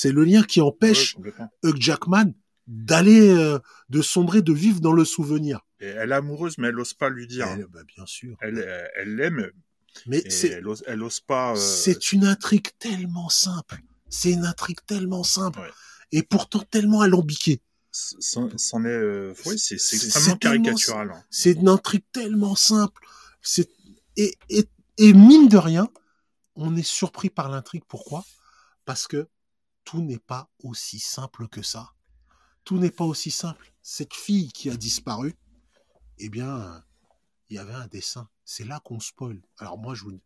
C'est 0.00 0.12
le 0.12 0.22
lien 0.22 0.44
qui 0.44 0.60
empêche 0.60 1.14
complètement. 1.14 1.50
Hugh 1.64 1.80
Jackman 1.80 2.32
d'aller 2.68 3.30
euh, 3.30 3.58
de 3.88 4.00
sombrer, 4.00 4.42
de 4.42 4.52
vivre 4.52 4.78
dans 4.80 4.92
le 4.92 5.04
souvenir. 5.04 5.66
Et 5.80 5.86
elle 5.86 6.12
est 6.12 6.14
amoureuse, 6.14 6.56
mais 6.58 6.68
elle 6.68 6.78
ose 6.78 6.94
pas 6.94 7.08
lui 7.08 7.26
dire. 7.26 7.48
Elle, 7.48 7.66
bah, 7.66 7.80
bien 7.96 8.06
sûr. 8.06 8.36
Elle, 8.40 8.58
elle 8.58 8.90
elle 8.94 9.16
l'aime, 9.16 9.50
Mais 10.06 10.22
c'est 10.30 10.50
elle 10.50 10.68
ose, 10.68 10.84
elle 10.86 11.02
ose 11.02 11.18
pas. 11.18 11.52
euh, 11.52 11.56
c'est 11.56 12.12
une 12.12 12.24
intrigue 12.26 12.68
tellement 12.78 13.28
simple. 13.28 13.80
C'est 14.08 14.30
une 14.30 14.44
intrigue 14.44 14.78
tellement 14.86 15.24
simple. 15.24 15.58
Ouais. 15.58 15.70
Et 16.12 16.22
pourtant 16.22 16.62
tellement 16.70 17.00
alambiquée. 17.00 17.60
c'en 17.90 18.84
est. 18.84 18.88
euh, 18.88 19.34
oui, 19.46 19.58
c'est 19.58 19.74
extrêmement 19.74 20.36
caricatural. 20.36 21.10
hein. 21.10 21.24
C'est 21.28 21.54
une 21.54 21.68
intrigue 21.68 22.04
tellement 22.12 22.54
simple. 22.54 23.02
C'est 23.42 23.68
et, 24.16 24.36
et, 24.48 24.64
et 24.98 25.12
mine 25.12 25.48
de 25.48 25.56
rien, 25.56 25.88
on 26.54 26.76
est 26.76 26.86
surpris 26.86 27.30
par 27.30 27.48
l'intrigue. 27.48 27.82
Pourquoi? 27.88 28.24
Parce 28.84 29.08
que 29.08 29.26
tout 29.88 30.02
n'est 30.02 30.18
pas 30.18 30.50
aussi 30.62 30.98
simple 30.98 31.48
que 31.48 31.62
ça. 31.62 31.94
Tout 32.64 32.76
n'est 32.76 32.90
pas 32.90 33.06
aussi 33.06 33.30
simple. 33.30 33.72
Cette 33.80 34.12
fille 34.12 34.52
qui 34.52 34.68
a 34.68 34.76
disparu, 34.76 35.34
eh 36.18 36.28
bien, 36.28 36.84
il 37.48 37.56
y 37.56 37.58
avait 37.58 37.72
un 37.72 37.86
dessin. 37.86 38.28
C'est 38.44 38.64
là 38.66 38.80
qu'on 38.80 39.00
spoil. 39.00 39.40
Alors 39.56 39.78
moi, 39.78 39.94
je 39.94 40.04
vous 40.04 40.20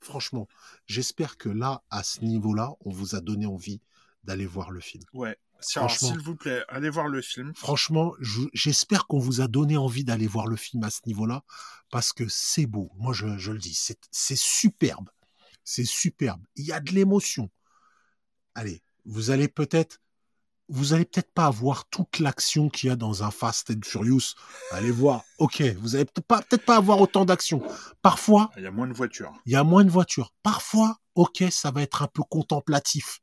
franchement, 0.00 0.48
j'espère 0.86 1.36
que 1.36 1.48
là, 1.48 1.84
à 1.90 2.02
ce 2.02 2.22
niveau-là, 2.24 2.72
on 2.80 2.90
vous 2.90 3.14
a 3.14 3.20
donné 3.20 3.46
envie 3.46 3.80
d'aller 4.24 4.46
voir 4.46 4.72
le 4.72 4.80
film. 4.80 5.04
Ouais. 5.12 5.38
S'il 5.60 6.18
vous 6.18 6.34
plaît, 6.34 6.64
allez 6.68 6.90
voir 6.90 7.06
le 7.06 7.22
film. 7.22 7.54
Franchement, 7.54 8.14
je- 8.18 8.48
j'espère 8.52 9.06
qu'on 9.06 9.20
vous 9.20 9.40
a 9.40 9.46
donné 9.46 9.76
envie 9.76 10.02
d'aller 10.02 10.26
voir 10.26 10.48
le 10.48 10.56
film 10.56 10.82
à 10.82 10.90
ce 10.90 11.02
niveau-là, 11.06 11.44
parce 11.88 12.12
que 12.12 12.26
c'est 12.28 12.66
beau. 12.66 12.90
Moi, 12.96 13.14
je, 13.14 13.38
je 13.38 13.52
le 13.52 13.60
dis, 13.60 13.78
c'est 14.10 14.36
superbe. 14.36 15.08
C'est 15.62 15.84
superbe. 15.84 16.44
Il 16.56 16.64
y 16.64 16.72
a 16.72 16.80
de 16.80 16.90
l'émotion. 16.90 17.48
Allez, 18.56 18.82
vous 19.04 19.30
allez 19.30 19.48
peut-être, 19.48 20.00
vous 20.68 20.94
allez 20.94 21.04
peut-être 21.04 21.32
pas 21.32 21.46
avoir 21.46 21.88
toute 21.88 22.18
l'action 22.18 22.68
qu'il 22.68 22.88
y 22.88 22.92
a 22.92 22.96
dans 22.96 23.22
un 23.22 23.30
Fast 23.30 23.70
and 23.70 23.84
Furious. 23.84 24.34
Allez 24.70 24.90
voir. 24.90 25.22
Ok, 25.38 25.62
vous 25.78 25.94
allez 25.94 26.04
peut-être 26.04 26.26
pas, 26.26 26.42
peut-être 26.42 26.64
pas 26.64 26.76
avoir 26.76 27.00
autant 27.00 27.24
d'action. 27.24 27.62
Parfois, 28.02 28.50
Il 28.56 28.62
y 28.62 28.66
a 28.66 28.70
moins 28.70 28.86
de 28.86 28.94
voitures. 28.94 29.32
il 29.46 29.52
y 29.52 29.56
a 29.56 29.64
moins 29.64 29.84
de 29.84 29.90
voitures. 29.90 30.32
Parfois, 30.42 30.98
ok, 31.14 31.44
ça 31.50 31.70
va 31.70 31.82
être 31.82 32.02
un 32.02 32.08
peu 32.08 32.22
contemplatif. 32.22 33.20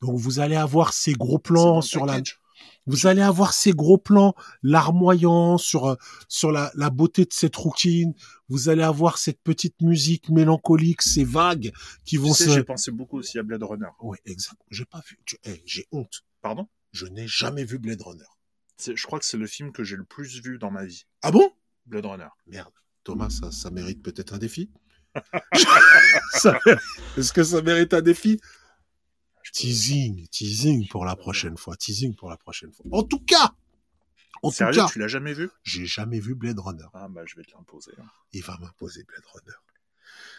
Donc 0.00 0.18
vous 0.18 0.40
allez 0.40 0.56
avoir 0.56 0.92
ces 0.92 1.12
gros 1.12 1.38
plans 1.38 1.80
sur 1.80 2.04
la, 2.04 2.14
package. 2.14 2.40
Vous 2.86 3.06
allez 3.06 3.22
avoir 3.22 3.52
ces 3.54 3.72
gros 3.72 3.98
plans 3.98 4.34
larmoyants 4.62 5.56
sur 5.58 5.86
euh, 5.86 5.94
sur 6.28 6.50
la, 6.52 6.70
la 6.74 6.90
beauté 6.90 7.24
de 7.24 7.32
cette 7.32 7.54
rouquine. 7.56 8.14
Vous 8.48 8.68
allez 8.68 8.82
avoir 8.82 9.18
cette 9.18 9.40
petite 9.42 9.80
musique 9.80 10.28
mélancolique, 10.28 11.02
ces 11.02 11.24
vagues 11.24 11.72
qui 12.04 12.16
Tu 12.16 12.18
vont 12.18 12.34
sais, 12.34 12.44
se. 12.46 12.50
j'ai 12.50 12.64
pensé 12.64 12.90
beaucoup 12.90 13.18
aussi 13.18 13.38
à 13.38 13.42
Blade 13.42 13.62
Runner. 13.62 13.86
Ouais, 14.00 14.18
exact. 14.26 14.60
J'ai 14.70 14.84
pas 14.84 15.00
vu. 15.08 15.18
tu- 15.24 15.38
eh, 15.44 15.62
j'ai 15.64 15.86
honte. 15.92 16.22
Pardon? 16.40 16.68
Je 16.92 17.06
n'ai 17.06 17.26
jamais 17.28 17.64
vu 17.64 17.78
Blade 17.78 18.02
Runner. 18.02 18.24
Je 18.84 19.02
crois 19.06 19.18
que 19.20 19.24
c'est 19.24 19.36
le 19.38 19.46
film 19.46 19.70
que 19.72 19.84
j'ai 19.84 19.96
le 19.96 20.04
plus 20.04 20.42
vu 20.42 20.58
dans 20.58 20.70
ma 20.72 20.84
vie. 20.84 21.04
Ah 21.22 21.30
bon? 21.30 21.50
Blade 21.86 22.04
Runner. 22.06 22.28
Merde. 22.46 22.72
Thomas, 23.04 23.30
ça, 23.30 23.50
ça 23.52 23.70
mérite 23.70 24.02
peut-être 24.02 24.34
un 24.34 24.38
défi. 24.38 24.70
Ça- 26.32 26.58
Est-ce 27.16 27.32
que 27.32 27.42
ça 27.44 27.62
mérite 27.62 27.94
un 27.94 28.00
défi? 28.00 28.40
Teasing, 29.52 30.26
teasing 30.28 30.88
pour 30.88 31.04
la 31.04 31.14
prochaine 31.16 31.56
fois. 31.56 31.76
Teasing 31.76 32.14
pour 32.14 32.30
la 32.30 32.36
prochaine 32.36 32.72
fois. 32.72 32.86
En 32.90 33.02
tout 33.02 33.20
cas, 33.20 33.52
en 34.42 34.50
tout 34.50 34.56
Sérieux, 34.56 34.74
cas, 34.82 34.88
tu 34.88 34.98
l'as 34.98 35.08
jamais 35.08 35.34
vu? 35.34 35.50
j'ai 35.62 35.86
jamais 35.86 36.20
vu 36.20 36.34
Blade 36.34 36.58
Runner. 36.58 36.86
Ah 36.94 37.08
bah 37.08 37.22
je 37.26 37.36
vais 37.36 37.44
te 37.44 37.52
l'imposer. 37.52 37.92
hein. 38.00 38.06
Il 38.32 38.42
va 38.42 38.56
m'imposer 38.58 39.04
Blade 39.04 39.24
Runner. 39.34 39.56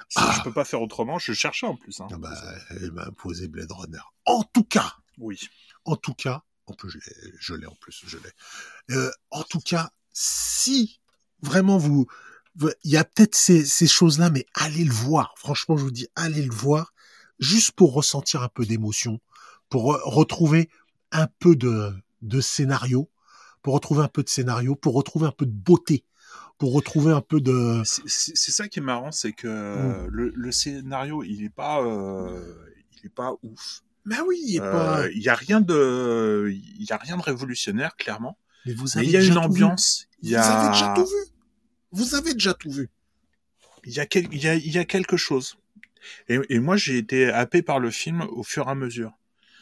Si 0.10 0.17
Ah. 0.19 0.34
Je 0.38 0.43
peux 0.43 0.52
pas 0.52 0.65
faire 0.65 0.82
autrement, 0.82 1.19
je 1.19 1.32
cherchais 1.34 1.65
en 1.67 1.76
plus. 1.78 2.02
hein. 2.02 2.08
Ah 2.12 2.17
bah, 2.17 2.34
il 2.82 2.91
m'a 2.91 3.06
imposé 3.06 3.47
Blade 3.47 3.71
Runner. 3.71 4.02
En 4.26 4.43
tout 4.43 4.63
cas, 4.63 4.95
Oui. 5.19 5.39
en 5.86 5.95
tout 5.95 6.13
cas, 6.15 6.43
en 6.65 6.73
plus 6.73 6.99
je 7.39 7.54
l'ai, 7.54 7.65
en 7.67 7.76
plus, 7.76 8.04
je 8.06 8.17
l'ai. 8.17 8.95
Euh, 8.95 9.12
en 9.32 9.43
tout 9.43 9.60
cas, 9.62 9.91
si 10.12 10.99
vraiment 11.41 11.78
vous, 11.78 12.08
vous- 12.56 12.71
il 12.84 12.91
y 12.91 12.97
a 12.97 13.04
peut-être 13.04 13.36
ces, 13.36 13.63
ces 13.65 13.88
choses-là, 13.88 14.30
mais 14.32 14.45
allez 14.56 14.84
le 14.86 14.93
voir. 14.93 15.34
Franchement, 15.38 15.78
je 15.78 15.84
vous 15.84 15.91
dis, 15.91 16.08
allez 16.15 16.41
le 16.43 16.54
voir, 16.54 16.93
juste 17.39 17.72
pour 17.72 17.93
ressentir 17.93 18.41
un 18.41 18.50
peu 18.50 18.65
d'émotion, 18.65 19.19
pour 19.69 19.93
re- 19.93 20.02
retrouver 20.04 20.69
un 21.12 21.28
peu 21.39 21.56
de, 21.56 21.91
de 22.22 22.41
scénario, 22.41 23.10
pour 23.62 23.74
retrouver 23.74 24.04
un 24.04 24.08
peu 24.08 24.24
de 24.24 24.30
scénario, 24.30 24.76
pour 24.76 24.93
retrouver 24.93 25.28
un 25.28 25.32
peu 25.32 25.46
de 25.46 25.52
beauté, 25.52 26.04
pour 26.58 26.74
retrouver 26.74 27.12
un 27.12 27.22
peu 27.22 27.41
de. 27.41 27.82
C'est- 27.86 28.36
ça 28.52 28.67
qui 28.67 28.80
est 28.80 28.84
marrant, 28.84 29.12
c'est 29.12 29.32
que 29.34 29.48
Mm. 29.48 30.08
le, 30.10 30.32
le 30.36 30.52
scénario, 30.52 31.24
il 31.24 31.43
est 31.43 31.50
pas, 31.50 31.82
euh, 31.82 32.56
il 32.98 33.06
est 33.06 33.10
pas 33.13 33.34
ouf. 33.43 33.82
Mais 34.06 34.19
oui, 34.28 34.39
il 34.46 34.56
est 34.58 34.62
Euh, 34.62 34.72
pas. 34.72 35.10
Y 35.12 35.30
a 35.30 35.36
rien 35.36 35.62
de, 35.62 36.50
il 36.52 36.84
y 36.84 36.91
a 36.91 36.98
rien 36.98 37.15
de 37.17 37.22
révolutionnaire 37.22 37.96
clairement. 37.96 38.38
Mais 38.65 38.74
vous 38.74 38.98
avez 38.98 39.06
il 39.08 39.12
y 39.12 39.15
a 39.17 39.19
déjà 39.22 39.34
une 39.34 39.39
tout 39.48 39.54
vu. 39.54 39.63
ambiance. 39.63 40.08
Vous 40.22 40.36
avez 40.36 40.69
déjà 40.69 40.93
tout 40.96 41.06
vu. 41.06 41.15
Vous 41.91 42.15
avez 42.15 42.34
déjà 42.34 42.54
tout 42.54 42.72
vu. 42.72 42.89
il 43.86 43.91
y 43.93 44.00
a, 44.00 44.06
quel- 44.06 44.28
il 44.34 44.41
y 44.41 44.48
a, 44.48 44.56
il 44.56 44.72
y 44.72 44.78
a 44.78 44.86
quelque 44.86 45.17
chose. 45.17 45.56
Et, 46.28 46.39
et 46.50 46.60
moi, 46.60 46.76
j'ai 46.78 46.98
été 46.98 47.30
happé 47.30 47.62
par 47.62 47.80
le 47.80 47.92
film 47.92 48.22
au 48.32 48.44
fur 48.44 48.68
et 48.68 48.72
à 48.72 48.76
mesure. 48.76 49.12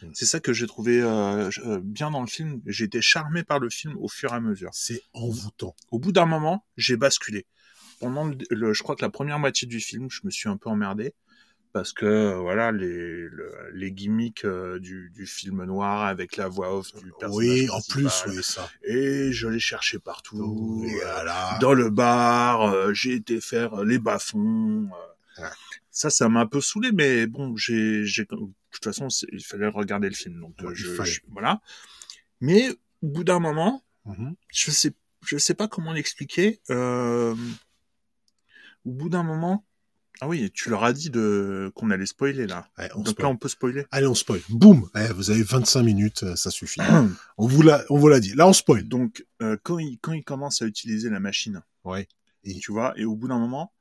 Mm. 0.02 0.08
C'est 0.14 0.26
ça 0.26 0.40
que 0.40 0.54
j'ai 0.54 0.68
trouvé 0.68 1.02
euh, 1.02 1.50
euh, 1.66 1.80
bien 1.84 2.10
dans 2.12 2.22
le 2.22 2.28
film. 2.28 2.62
J'ai 2.66 2.86
été 2.86 3.02
charmé 3.02 3.44
par 3.44 3.60
le 3.60 3.70
film 3.70 3.96
au 3.98 4.08
fur 4.08 4.32
et 4.32 4.36
à 4.36 4.40
mesure. 4.40 4.70
C'est 4.74 5.02
envoûtant. 5.14 5.76
Au 5.92 6.00
bout 6.00 6.12
d'un 6.12 6.26
moment, 6.26 6.66
j'ai 6.78 6.98
basculé. 6.98 7.46
Pendant 8.00 8.26
le, 8.26 8.36
le- 8.50 8.74
je 8.74 8.82
crois 8.84 8.96
que 8.96 9.04
la 9.04 9.12
première 9.12 9.38
moitié 9.40 9.68
du 9.68 9.80
film, 9.80 10.08
je 10.10 10.22
me 10.24 10.32
suis 10.32 10.50
un 10.50 10.58
peu 10.58 10.70
emmerdé 10.70 11.14
parce 11.74 11.94
que 11.94 12.34
voilà 12.36 12.72
les 12.74 12.88
le- 13.30 13.54
les 13.74 13.92
gimmicks 13.94 14.44
euh, 14.44 14.78
du, 14.80 15.10
du 15.16 15.26
film 15.28 15.64
noir 15.64 16.04
avec 16.04 16.36
la 16.36 16.48
voix 16.50 16.76
off 16.76 16.94
du 16.96 17.12
personnage 17.20 17.38
Oui, 17.48 17.70
en 17.70 17.80
plus, 17.88 18.24
oui, 18.28 18.44
ça. 18.44 18.70
Et 18.84 19.32
je 19.32 19.48
l'ai 19.48 19.60
cherché 19.60 20.00
partout. 20.00 20.84
Voilà. 21.04 21.58
dans 21.62 21.74
le 21.74 21.90
bar, 21.92 22.64
euh, 22.64 22.92
j'ai 22.94 23.14
été 23.14 23.40
faire 23.40 23.84
les 23.86 24.00
bas-fonds. 24.00 24.90
euh. 25.38 25.44
Ouais. 25.44 25.50
Ça, 26.02 26.10
ça 26.10 26.30
m'a 26.30 26.40
un 26.42 26.46
peu 26.48 26.62
saoulé, 26.62 26.92
mais 26.92 27.28
bon, 27.28 27.56
j'ai, 27.56 28.06
j'ai, 28.06 28.24
de 28.24 28.28
toute 28.72 28.84
façon, 28.84 29.08
il 29.32 29.44
fallait 29.44 29.68
regarder 29.68 30.10
le 30.10 30.16
film, 30.16 30.40
donc 30.40 30.56
euh, 30.62 30.68
Ouais, 30.68 30.74
il 30.74 30.78
je, 30.78 30.94
fallait. 30.96 31.12
je- 31.12 31.22
voilà. 31.30 31.62
Mais 32.40 32.72
au 33.04 33.08
bout 33.10 33.24
d'un 33.24 33.40
moment, 33.40 33.84
Mhm. 34.06 34.34
je 34.52 34.72
sais, 34.72 34.94
je 35.26 35.38
sais 35.38 35.54
pas 35.54 35.68
comment 35.68 35.94
l'expliquer. 35.94 36.60
Euh, 36.72 37.36
au 38.86 38.92
bout 38.92 39.10
d'un 39.10 39.22
moment, 39.24 39.64
ah 40.22 40.28
oui, 40.28 40.50
tu 40.54 40.70
leur 40.70 40.84
as 40.84 40.94
dit 40.94 41.10
de 41.10 41.72
qu'on 41.76 41.90
allait 41.92 42.06
spoiler 42.06 42.48
là. 42.48 42.68
Ouais, 42.78 42.90
on 42.96 43.00
donc 43.00 43.10
spoil. 43.10 43.24
là, 43.26 43.30
on 43.30 43.38
peut 43.38 43.48
spoiler. 43.50 43.86
Allez, 43.92 44.08
on 44.08 44.16
spoil. 44.16 44.42
Boum 44.50 44.90
Eh, 44.96 45.14
Vous 45.14 45.30
avez 45.32 45.44
25 45.44 45.84
minutes, 45.84 46.24
euh, 46.24 46.36
ça 46.36 46.50
suffit. 46.52 46.80
on 47.38 47.48
vous 47.48 47.62
l'a, 47.62 47.84
on 47.90 47.98
vous 48.00 48.08
l'a 48.08 48.20
dit. 48.20 48.34
Là, 48.34 48.48
on 48.48 48.54
spoil. 48.54 48.88
donc 48.88 49.26
euh, 49.42 49.58
quand 49.64 49.78
il 49.80 50.00
quand 50.00 50.14
il 50.14 50.24
commence 50.24 50.62
à 50.62 50.66
utiliser 50.66 51.10
la 51.10 51.20
machine, 51.20 51.62
Ouais. 51.84 52.08
Et 52.44 52.56
tu 52.56 52.72
vois, 52.72 52.94
et 52.98 53.06
au 53.06 53.16
bout 53.16 53.28
d'un 53.28 53.38
moment, 53.40 53.72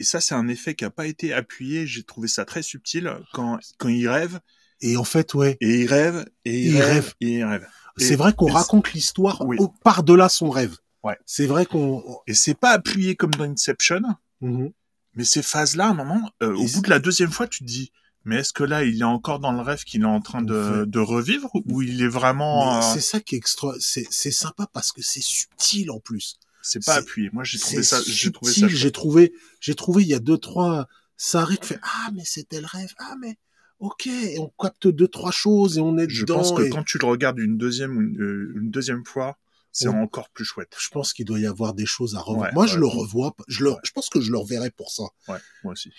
ça 0.00 0.20
c'est 0.20 0.34
un 0.34 0.48
effet 0.48 0.74
qui 0.74 0.84
a 0.84 0.90
pas 0.90 1.06
été 1.06 1.32
appuyé, 1.32 1.86
j'ai 1.86 2.02
trouvé 2.04 2.28
ça 2.28 2.44
très 2.44 2.62
subtil 2.62 3.10
quand 3.32 3.58
quand 3.78 3.88
il 3.88 4.08
rêve 4.08 4.38
Et 4.80 4.96
en 4.96 5.04
fait, 5.04 5.34
ouais, 5.34 5.56
et 5.60 5.80
il 5.82 5.86
rêve 5.86 6.24
et 6.44 6.58
il, 6.60 6.66
Il 6.74 6.80
rêve, 6.82 6.92
rêve. 6.92 7.14
et 7.20 7.30
il 7.38 7.44
rêve. 7.44 7.66
Et- 7.98 8.04
c'est 8.04 8.16
vrai 8.16 8.32
qu'on 8.32 8.48
et 8.48 8.52
raconte 8.52 8.92
l'histoire 8.92 9.42
Oui. 9.46 9.56
au- 9.60 9.68
par-delà 9.68 10.28
son 10.28 10.50
rêve. 10.50 10.76
Ouais. 11.04 11.18
C'est 11.26 11.46
vrai 11.46 11.66
qu'on... 11.66 12.02
Et 12.28 12.34
c'est 12.34 12.54
pas 12.54 12.70
appuyé 12.70 13.16
comme 13.16 13.32
dans 13.32 13.44
Inception, 13.44 14.02
Mhm. 14.40 14.70
mais 15.14 15.24
ces 15.24 15.42
phases-là, 15.42 15.86
à 15.86 15.90
un 15.90 15.94
moment, 15.94 16.30
euh, 16.42 16.54
au 16.54 16.64
Et 16.66 16.72
bout 16.72 16.80
de 16.80 16.90
la 16.90 16.98
deuxième 17.00 17.30
fois, 17.32 17.46
tu 17.48 17.60
te 17.60 17.64
dis, 17.64 17.90
mais 18.24 18.36
est-ce 18.36 18.52
que 18.52 18.62
là, 18.64 18.84
il 18.84 19.00
est 19.00 19.04
encore 19.04 19.40
dans 19.40 19.50
le 19.52 19.60
rêve 19.60 19.82
qu'il 19.84 20.02
est 20.02 20.04
en 20.04 20.20
train 20.20 20.42
de, 20.42 20.84
de 20.86 20.98
revivre 21.00 21.50
ou 21.66 21.82
il 21.82 22.02
est 22.02 22.08
vraiment, 22.08 22.78
euh, 22.78 22.80
C'est 22.94 23.00
ça 23.00 23.18
qui 23.20 23.34
est 23.34 23.38
extra... 23.38 23.72
C'est, 23.80 24.06
c'est 24.10 24.30
sympa 24.30 24.68
parce 24.72 24.90
que 24.92 25.02
c'est 25.02 25.22
subtil 25.22 25.90
en 25.90 25.98
plus. 26.00 26.38
C'est 26.62 26.84
pas 26.84 26.94
appuyé. 26.96 27.30
Moi, 27.32 27.44
j'ai 27.44 27.58
trouvé 27.58 27.82
ça, 27.82 28.00
j'ai 28.06 28.32
trouvé 28.32 28.52
ça. 28.52 28.68
J'ai 28.68 28.92
trouvé, 28.92 29.32
j'ai 29.60 29.74
trouvé, 29.74 30.02
il 30.02 30.08
y 30.08 30.14
a 30.14 30.18
deux, 30.20 30.38
trois... 30.38 30.88
Ça 31.16 31.42
arrive, 31.42 31.58
tu 31.60 31.66
fais, 31.68 31.78
ah, 31.82 32.10
mais 32.14 32.24
c'était 32.24 32.60
le 32.60 32.66
rêve. 32.66 32.92
Ah, 32.98 33.14
mais... 33.20 33.36
Ok, 33.78 34.06
et 34.06 34.38
on 34.38 34.48
capte 34.60 34.86
deux, 34.88 35.08
trois 35.08 35.30
choses 35.32 35.76
et 35.76 35.80
on 35.80 35.98
est 35.98 36.08
Je 36.08 36.22
dedans. 36.22 36.36
pense 36.36 36.52
que 36.52 36.62
et- 36.62 36.70
quand 36.70 36.84
tu 36.84 36.98
le 36.98 37.06
regardes 37.06 37.38
une 37.40 37.58
deuxième, 37.58 38.00
une, 38.00 38.20
euh, 38.20 38.54
une 38.60 38.70
deuxième 38.70 39.04
fois, 39.04 39.36
c'est 39.72 39.88
encore 39.88 40.28
plus 40.30 40.44
chouette. 40.44 40.74
je 40.78 40.88
pense 40.90 41.12
qu'il 41.12 41.24
doit 41.24 41.40
y 41.40 41.46
avoir 41.46 41.74
des 41.74 41.86
choses 41.86 42.14
à 42.14 42.20
revoir. 42.20 42.48
Ouais, 42.48 42.54
Moi, 42.54 42.66
je 42.66 42.78
le 42.78 42.86
revois. 42.86 43.34
Je, 43.48 43.64
le, 43.64 43.72
je 43.82 43.90
pense 43.90 44.08
que 44.08 44.20
je 44.20 44.30
le 44.30 44.38
reverrai 44.38 44.70
pour 44.70 44.90
ça. 44.92 45.04
Ouais, 45.28 45.38
moi 45.64 45.72
aussi. 45.72 45.90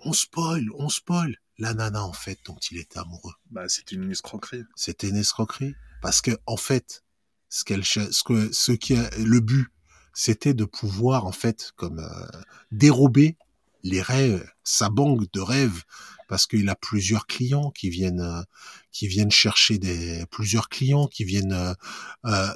On 0.00 0.12
spoil, 0.12 0.64
on 0.74 0.88
spoil. 0.88 1.36
La 1.58 1.74
nana, 1.74 2.04
en 2.04 2.12
fait, 2.12 2.38
dont 2.44 2.56
il 2.70 2.78
était 2.78 2.98
amoureux. 2.98 3.32
Bah, 3.50 3.68
c'était 3.68 3.94
une 3.96 4.10
escroquerie. 4.10 4.64
C'était 4.76 5.08
une 5.08 5.16
escroquerie. 5.16 5.74
Parce 6.00 6.20
que, 6.20 6.32
en 6.46 6.56
fait, 6.56 7.02
ce 7.48 7.64
qu'elle, 7.64 7.84
ce 7.84 8.22
que, 8.24 8.52
ce 8.52 8.72
qui 8.72 8.94
a, 8.96 9.08
le 9.18 9.40
but, 9.40 9.68
c'était 10.14 10.54
de 10.54 10.64
pouvoir, 10.64 11.26
en 11.26 11.32
fait, 11.32 11.72
comme, 11.76 11.98
euh, 12.00 12.40
dérober 12.70 13.36
les 13.82 14.02
rêves, 14.02 14.44
sa 14.64 14.88
banque 14.90 15.30
de 15.32 15.40
rêves, 15.40 15.82
parce 16.28 16.46
qu'il 16.46 16.68
a 16.68 16.74
plusieurs 16.76 17.26
clients 17.26 17.70
qui 17.70 17.90
viennent, 17.90 18.20
euh, 18.20 18.42
qui 18.92 19.06
viennent 19.08 19.30
chercher 19.30 19.78
des, 19.78 20.24
plusieurs 20.30 20.68
clients 20.68 21.06
qui 21.06 21.24
viennent, 21.24 21.52
euh, 21.52 21.74
euh, 22.26 22.48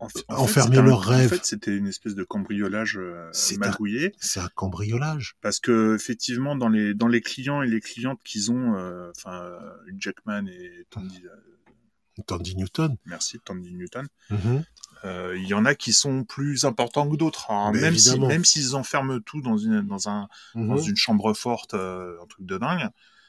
En 0.00 0.08
fait- 0.08 0.24
Enfermer 0.28 0.80
leurs 0.80 1.00
rêves. 1.02 1.26
En 1.26 1.36
fait, 1.36 1.44
c'était 1.44 1.74
une 1.76 1.88
espèce 1.88 2.14
de 2.14 2.22
cambriolage 2.22 2.96
euh, 2.98 3.28
C'est 3.32 3.56
magouillé, 3.58 4.14
c'est 4.20 4.38
un 4.38 4.48
cambriolage. 4.54 5.34
parce 5.40 5.58
que 5.58 5.96
effectivement, 5.96 6.54
dans 6.54 6.68
les 6.68 6.94
dans 6.94 7.08
les 7.08 7.20
clients 7.20 7.62
et 7.62 7.66
les 7.66 7.80
clientes 7.80 8.20
qu'ils 8.22 8.52
ont, 8.52 8.74
enfin 9.10 9.42
euh, 9.42 9.58
Jackman 9.98 10.46
et 10.46 10.86
euh, 10.96 12.22
Tandy 12.26 12.54
Newton. 12.56 12.96
Merci, 13.06 13.40
Tandy 13.44 13.74
Newton. 13.74 14.06
Mhm. 14.30 14.64
Euh, 15.04 15.36
Il 15.38 15.46
y 15.46 15.54
en 15.54 15.64
a 15.64 15.74
qui 15.74 15.92
sont 15.92 16.24
plus 16.24 16.64
importants 16.64 17.08
que 17.08 17.16
d'autres. 17.16 17.50
hein. 17.50 17.72
Même 17.72 17.96
si, 17.96 18.18
même 18.18 18.44
s'ils 18.44 18.74
enferment 18.74 19.20
tout 19.20 19.40
dans 19.40 19.56
une, 19.56 19.82
dans 19.82 20.08
un, 20.08 20.28
Mhm. 20.54 20.68
dans 20.68 20.78
une 20.78 20.96
chambre 20.96 21.32
forte, 21.34 21.74
euh, 21.74 22.16
un 22.22 22.26
truc 22.26 22.44
de 22.46 22.58
dingue. 22.58 22.88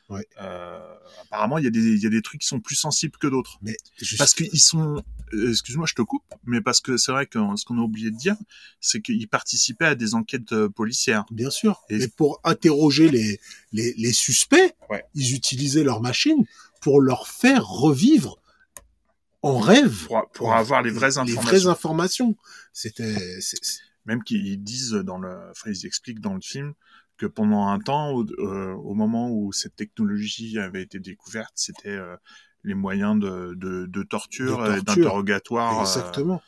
Ouais. 0.10 0.26
Euh, 0.42 0.80
apparemment, 1.22 1.60
il 1.60 1.66
y 1.66 1.68
a 1.68 1.70
des, 1.70 1.80
il 1.80 2.00
y 2.02 2.08
a 2.08 2.10
des 2.10 2.24
trucs 2.24 2.42
qui 2.42 2.48
sont 2.48 2.60
plus 2.60 2.74
sensibles 2.76 3.16
que 3.20 3.28
d'autres. 3.28 3.60
Mais 3.62 3.78
juste- 4.00 4.18
Parce 4.18 4.34
qu'ils 4.34 4.60
sont, 4.60 5.04
euh, 5.34 5.52
excuse-moi, 5.52 5.86
je 5.88 5.94
te 5.94 6.02
coupe, 6.02 6.24
mais 6.46 6.62
parce 6.62 6.82
que 6.82 6.98
c'est 6.98 7.12
vrai 7.12 7.28
que 7.28 7.38
ce 7.56 7.64
qu'on 7.64 7.78
a 7.78 7.82
oublié 7.82 8.10
de 8.10 8.18
dire, 8.18 8.36
c'est 8.82 9.02
qu'ils 9.04 9.28
participaient 9.28 9.86
à 9.86 9.94
des 9.94 10.16
enquêtes 10.16 10.66
policières. 10.70 11.26
Bien 11.30 11.52
sûr. 11.52 11.82
Et- 11.92 12.08
pour 12.08 12.42
interroger 12.44 13.10
les, 13.10 13.40
les, 13.72 13.94
les 13.98 14.12
suspects, 14.14 14.74
Ouais. 14.90 15.06
ils 15.14 15.36
utilisaient 15.36 15.84
leur 15.84 16.02
machine 16.02 16.44
pour 16.82 17.02
leur 17.02 17.28
faire 17.28 17.68
revivre 17.68 18.40
en 19.42 19.58
rêve 19.60 20.06
Pour, 20.08 20.30
pour 20.34 20.54
avoir 20.54 20.82
les 20.82 20.92
vraies 20.92 21.08
les 21.10 21.18
informations. 21.18 21.42
vraies 21.42 21.68
informations. 21.68 22.38
C'était, 22.74 23.16
Même 24.06 24.24
qu'ils 24.24 24.64
disent 24.64 24.92
dans 24.92 25.18
le, 25.20 25.30
enfin, 25.52 25.72
ils 25.72 25.86
expliquent 25.86 26.20
dans 26.22 26.34
le 26.34 26.42
film 26.42 26.74
que 27.18 27.26
pendant 27.26 27.68
un 27.68 27.80
temps, 27.80 28.12
au, 28.12 28.26
euh, 28.40 28.74
au 28.74 28.94
moment 28.94 29.30
où 29.30 29.52
cette 29.52 29.76
technologie 29.76 30.58
avait 30.58 30.82
été 30.82 31.00
découverte, 31.00 31.52
c'était 31.56 31.90
euh, 31.90 32.16
les 32.64 32.74
moyens 32.76 33.20
de, 33.20 33.54
de, 33.56 33.86
de 33.88 34.04
torture, 34.04 34.58
torture. 34.58 34.84
d'interrogatoire. 34.84 35.80
euh, 35.80 35.82
exactement. 35.84 36.42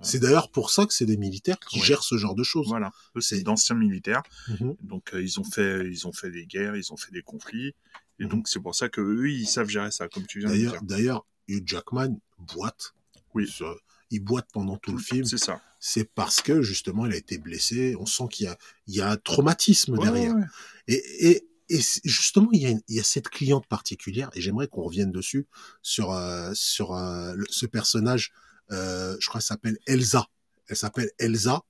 C'est 0.00 0.18
d'ailleurs 0.18 0.50
pour 0.50 0.70
ça 0.70 0.84
que 0.86 0.92
c'est 0.92 1.06
des 1.06 1.16
militaires 1.16 1.58
qui 1.60 1.78
Ouais. 1.80 1.86
gèrent 1.86 2.02
ce 2.02 2.16
genre 2.18 2.34
de 2.34 2.42
choses. 2.42 2.68
voilà, 2.68 2.90
c'est 3.20 3.42
d'anciens 3.42 3.76
militaires, 3.76 4.22
Mhm. 4.48 4.76
donc 4.82 5.14
euh, 5.14 5.22
ils 5.22 5.38
ont 5.40 5.44
fait, 5.44 5.88
ils 5.88 6.06
ont 6.06 6.12
fait 6.12 6.30
des 6.30 6.46
guerres, 6.46 6.76
ils 6.76 6.92
ont 6.92 6.96
fait 6.96 7.12
des 7.12 7.22
conflits, 7.22 7.74
et 8.18 8.24
Mhm. 8.24 8.28
donc 8.28 8.48
c'est 8.48 8.60
pour 8.60 8.74
ça 8.74 8.88
que 8.90 9.00
eux 9.00 9.30
ils 9.30 9.46
savent 9.46 9.68
gérer 9.68 9.90
ça, 9.92 10.08
comme 10.08 10.26
tu 10.26 10.40
viens 10.40 10.50
de 10.50 10.56
dire. 10.56 10.82
d'ailleurs, 10.82 11.24
Hugh 11.48 11.62
Jackman 11.66 12.18
boite. 12.38 12.94
Oui. 13.34 13.46
Ce- 13.48 13.64
Il 14.10 14.20
boite 14.20 14.46
pendant 14.52 14.76
tout 14.76 14.92
le 14.92 14.98
film. 14.98 15.24
C'est 15.24 15.38
ça. 15.38 15.60
C'est 15.80 16.04
parce 16.14 16.40
que 16.40 16.62
justement, 16.62 17.04
il 17.06 17.12
a 17.12 17.16
été 17.16 17.38
blessé. 17.38 17.96
On 17.98 18.06
sent 18.06 18.24
qu'il 18.30 18.44
y 18.46 18.48
a, 18.48 18.56
il 18.86 18.94
y 18.94 19.00
a 19.00 19.10
un 19.10 19.16
traumatisme 19.16 19.94
Ouais, 19.98 20.04
derrière. 20.04 20.34
ouais, 20.34 20.40
ouais. 20.40 20.46
Et, 20.88 21.30
et, 21.30 21.48
et 21.70 21.80
justement, 22.04 22.48
il 22.52 22.60
y, 22.62 22.66
a, 22.66 22.70
il 22.70 22.94
y 22.96 23.00
a 23.00 23.02
cette 23.02 23.28
cliente 23.28 23.66
particulière, 23.66 24.30
et 24.34 24.40
j'aimerais 24.40 24.68
qu'on 24.68 24.82
revienne 24.82 25.10
dessus, 25.10 25.46
sur, 25.82 26.12
euh, 26.12 26.52
sur 26.54 26.94
euh, 26.94 27.34
le- 27.34 27.46
ce 27.50 27.66
personnage, 27.66 28.32
euh, 28.70 29.16
je 29.18 29.26
crois 29.28 29.40
qu'elle 29.40 29.46
s'appelle 29.46 29.78
Elsa. 29.86 30.26
Elle 30.68 30.76
s'appelle 30.76 31.10
Elsa. 31.18 31.62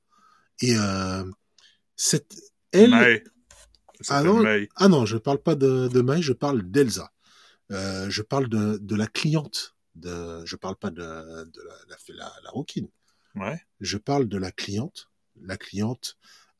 Et 0.61 0.75
cette, 1.97 2.35
elle... 2.73 2.91
Mae. 2.91 3.23
Elle 3.23 3.25
Ah 4.09 4.23
non, 4.23 4.43
Mae. 4.43 4.69
ah 4.77 4.89
non, 4.89 5.07
je 5.07 5.17
parle 5.17 5.39
pas 5.43 5.55
de, 5.55 5.89
de 5.89 6.21
je 6.21 6.33
parle 6.33 6.63
d'Elsa. 6.71 7.11
Euh, 7.71 8.11
je 8.11 8.23
parle 8.23 8.49
de, 8.49 8.79
de 8.81 8.97
la 8.97 9.07
cliente. 9.07 9.75
De, 9.95 10.45
je 10.45 10.57
parle 10.57 10.77
pas 10.77 10.91
de, 10.91 11.03
de 11.03 11.63
la, 11.89 11.97
la, 12.09 12.33
la, 12.43 12.51
rouquine. 12.51 12.89
Ouais. 13.37 13.61
Je 13.81 13.97
parle 13.97 14.27
de 14.27 14.37
la 14.37 14.51
cliente, 14.51 15.09
la 15.41 15.57
cliente 15.57 16.17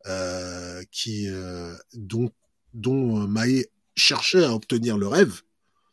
euh, 0.07 0.83
qui 0.91 1.29
euh, 1.29 1.75
dont 1.95 2.31
dont 2.75 3.27
euh, 3.27 3.63
cherchait 3.97 4.45
à 4.45 4.53
obtenir 4.53 4.99
le 4.99 5.09
rêve. 5.09 5.43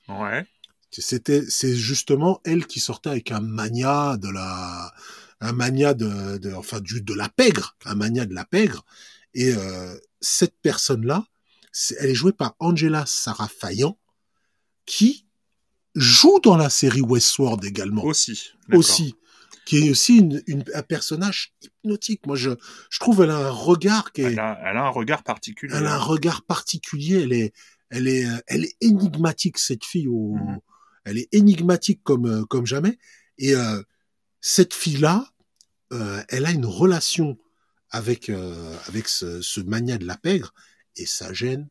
Ouais. 0.07 0.45
C'était 0.91 1.43
c'est 1.47 1.75
justement 1.75 2.41
elle 2.43 2.67
qui 2.67 2.79
sortait 2.79 3.09
avec 3.09 3.31
un 3.31 3.39
mania 3.39 4.17
de 4.17 4.29
la 4.29 4.93
un 5.39 5.53
mania 5.53 5.93
de, 5.93 6.37
de 6.37 6.53
enfin 6.53 6.81
du 6.81 7.01
de 7.01 7.13
la 7.13 7.29
pègre, 7.29 7.77
un 7.85 7.95
mania 7.95 8.25
de 8.25 8.33
la 8.33 8.45
pègre. 8.45 8.85
Et 9.33 9.53
euh, 9.55 9.97
cette 10.19 10.55
personne 10.61 11.05
là, 11.05 11.25
elle 11.99 12.09
est 12.09 12.15
jouée 12.15 12.33
par 12.33 12.55
Angela 12.59 13.05
Sarah 13.05 13.47
Fayan, 13.47 13.97
qui 14.85 15.25
joue 15.95 16.39
dans 16.41 16.57
la 16.57 16.69
série 16.69 17.01
Westworld 17.01 17.63
également 17.65 18.03
Aussi. 18.03 18.51
aussi, 18.73 19.15
qui 19.65 19.87
est 19.87 19.91
aussi 19.91 20.17
une, 20.17 20.41
une- 20.47 20.63
un 20.73 20.83
personnage 20.83 21.53
hypnotique. 21.61 22.25
Moi, 22.25 22.35
je, 22.35 22.51
je 22.89 22.99
trouve 22.99 23.21
elle 23.23 23.31
a 23.31 23.37
un 23.47 23.49
regard 23.51 24.11
qui 24.13 24.21
est, 24.21 24.31
Elle 24.33 24.39
a, 24.39 24.59
elle 24.65 24.77
a 24.77 24.85
un 24.85 24.89
regard 24.89 25.23
particulier. 25.23 25.73
elle 25.75 25.85
a 25.85 25.95
un 25.95 25.99
regard 25.99 26.43
particulier. 26.43 27.21
Elle 27.23 27.33
est, 27.33 27.53
elle 27.89 28.07
est, 28.07 28.25
euh, 28.25 28.37
elle 28.47 28.63
est 28.65 28.75
énigmatique 28.81 29.57
cette 29.57 29.83
fille. 29.85 30.07
Au, 30.07 30.35
Mhm. 30.35 30.59
Elle 31.03 31.17
est 31.17 31.29
énigmatique 31.31 32.01
comme 32.03 32.25
euh, 32.27 32.45
comme 32.45 32.67
jamais. 32.67 32.97
Et 33.39 33.55
euh, 33.55 33.81
cette 34.39 34.73
fille-là, 34.75 35.27
euh, 35.93 36.21
elle 36.29 36.45
a 36.45 36.51
une 36.51 36.65
relation 36.67 37.37
avec 37.89 38.29
euh, 38.29 38.77
avec 38.87 39.07
ce, 39.07 39.41
ce 39.41 39.61
mania 39.61 39.97
de 39.97 40.05
la 40.05 40.15
pègre 40.15 40.53
et 40.95 41.05
ça 41.07 41.33
gêne. 41.33 41.67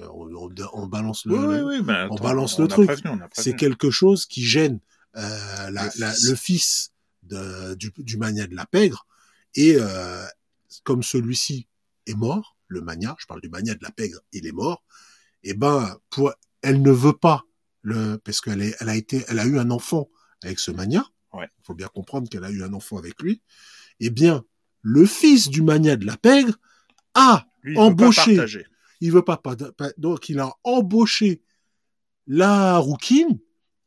On, 0.00 0.28
on- 0.34 0.50
on 0.72 0.86
balance 0.86 1.24
le, 1.24 1.34
Oui, 1.36 1.46
oui, 1.46 1.56
le- 1.56 1.64
oui, 1.66 1.82
ben, 1.82 2.08
on 2.10 2.16
balance 2.16 2.58
le 2.58 2.66
truc. 2.66 2.90
c'est 3.32 3.54
quelque 3.54 3.90
chose 3.90 4.26
qui 4.26 4.42
gêne 4.44 4.80
euh, 5.16 5.70
la- 5.70 5.84
Le 5.84 5.90
la- 6.00 6.10
fils. 6.12 6.28
le 6.28 6.34
fils 6.34 6.92
de, 7.22 7.74
du, 7.74 7.92
du 7.98 8.16
mania 8.16 8.46
de 8.48 8.56
la 8.56 8.66
pègre. 8.66 9.06
Et 9.54 9.76
euh, 9.78 10.24
comme 10.82 11.04
celui-ci 11.04 11.68
est 12.06 12.14
mort, 12.16 12.56
le 12.66 12.80
mania, 12.80 13.14
je 13.20 13.26
parle 13.26 13.40
du 13.40 13.48
mania 13.48 13.74
de 13.74 13.82
la 13.82 13.92
pègre, 13.92 14.18
il 14.32 14.46
est 14.46 14.52
mort. 14.52 14.82
Et 15.44 15.54
ben, 15.54 15.96
pour, 16.10 16.32
elle 16.62 16.82
ne 16.82 16.90
veut 16.90 17.12
pas 17.12 17.44
le, 17.82 18.16
parce 18.16 18.40
qu'elle 18.40 18.62
est, 18.62 18.74
elle 18.80 18.88
a 18.88 18.96
été, 18.96 19.24
elle 19.28 19.38
a 19.38 19.46
eu 19.46 19.58
un 19.60 19.70
enfant 19.70 20.08
avec 20.42 20.58
ce 20.58 20.72
mania. 20.72 21.04
Ouais. 21.32 21.48
Il 21.60 21.64
faut 21.64 21.74
bien 21.74 21.88
comprendre 21.88 22.28
qu'elle 22.28 22.44
a 22.44 22.50
eu 22.50 22.64
un 22.64 22.72
enfant 22.72 22.98
avec 22.98 23.22
lui. 23.22 23.42
Eh 24.00 24.10
bien, 24.10 24.44
le 24.82 25.06
fils 25.06 25.48
du 25.50 25.62
mania 25.62 25.94
de 25.96 26.04
la 26.04 26.16
pègre 26.16 26.54
a 27.14 27.46
Lui, 27.62 27.78
embauché. 27.78 28.36
Il 29.04 29.12
veut 29.12 29.22
pas, 29.24 29.36
pas- 29.36 29.54
pas- 29.56 29.92
donc 29.98 30.28
il 30.28 30.38
a 30.40 30.52
embauché 30.64 31.42
la 32.26 32.78
rouquine 32.78 33.38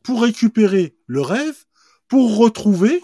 pour 0.03 0.21
récupérer 0.21 0.95
le 1.07 1.21
rêve, 1.21 1.65
pour 2.07 2.37
retrouver 2.37 3.01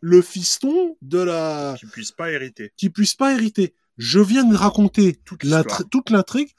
le 0.00 0.20
fiston 0.22 0.96
de 1.02 1.18
la 1.18 1.74
Qu'il 1.78 1.88
puisse 1.88 2.12
pas 2.12 2.30
hériter. 2.30 2.72
qui 2.76 2.90
puisse 2.90 3.14
pas 3.14 3.32
hériter. 3.32 3.74
Je 3.96 4.20
viens 4.20 4.44
de 4.44 4.54
raconter 4.54 5.16
Toute 5.24 6.10
l'intrigue. 6.10 6.50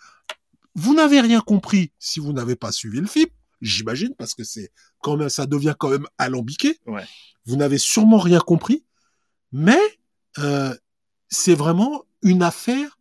Vous 0.73 0.93
n'avez 0.95 1.21
rien 1.21 1.41
compris 1.41 1.91
si 1.99 2.19
vous 2.19 2.33
n'avez 2.33 2.55
pas 2.55 2.71
suivi 2.71 2.99
le 2.99 3.07
film, 3.07 3.29
j'imagine, 3.61 4.13
parce 4.17 4.33
que 4.33 4.43
c'est 4.43 4.71
quand 5.01 5.15
même, 5.17 5.29
ça 5.29 5.45
devient 5.45 5.75
quand 5.77 5.89
même 5.89 6.07
alambiqué. 6.17 6.79
Ouais. 6.87 7.05
Vous 7.45 7.55
n'avez 7.55 7.77
sûrement 7.77 8.17
rien 8.19 8.39
compris, 8.39 8.83
mais 9.51 9.79
euh, 10.39 10.75
c'est 11.29 11.55
vraiment 11.55 12.03
une 12.23 12.41
affaire 12.43 12.97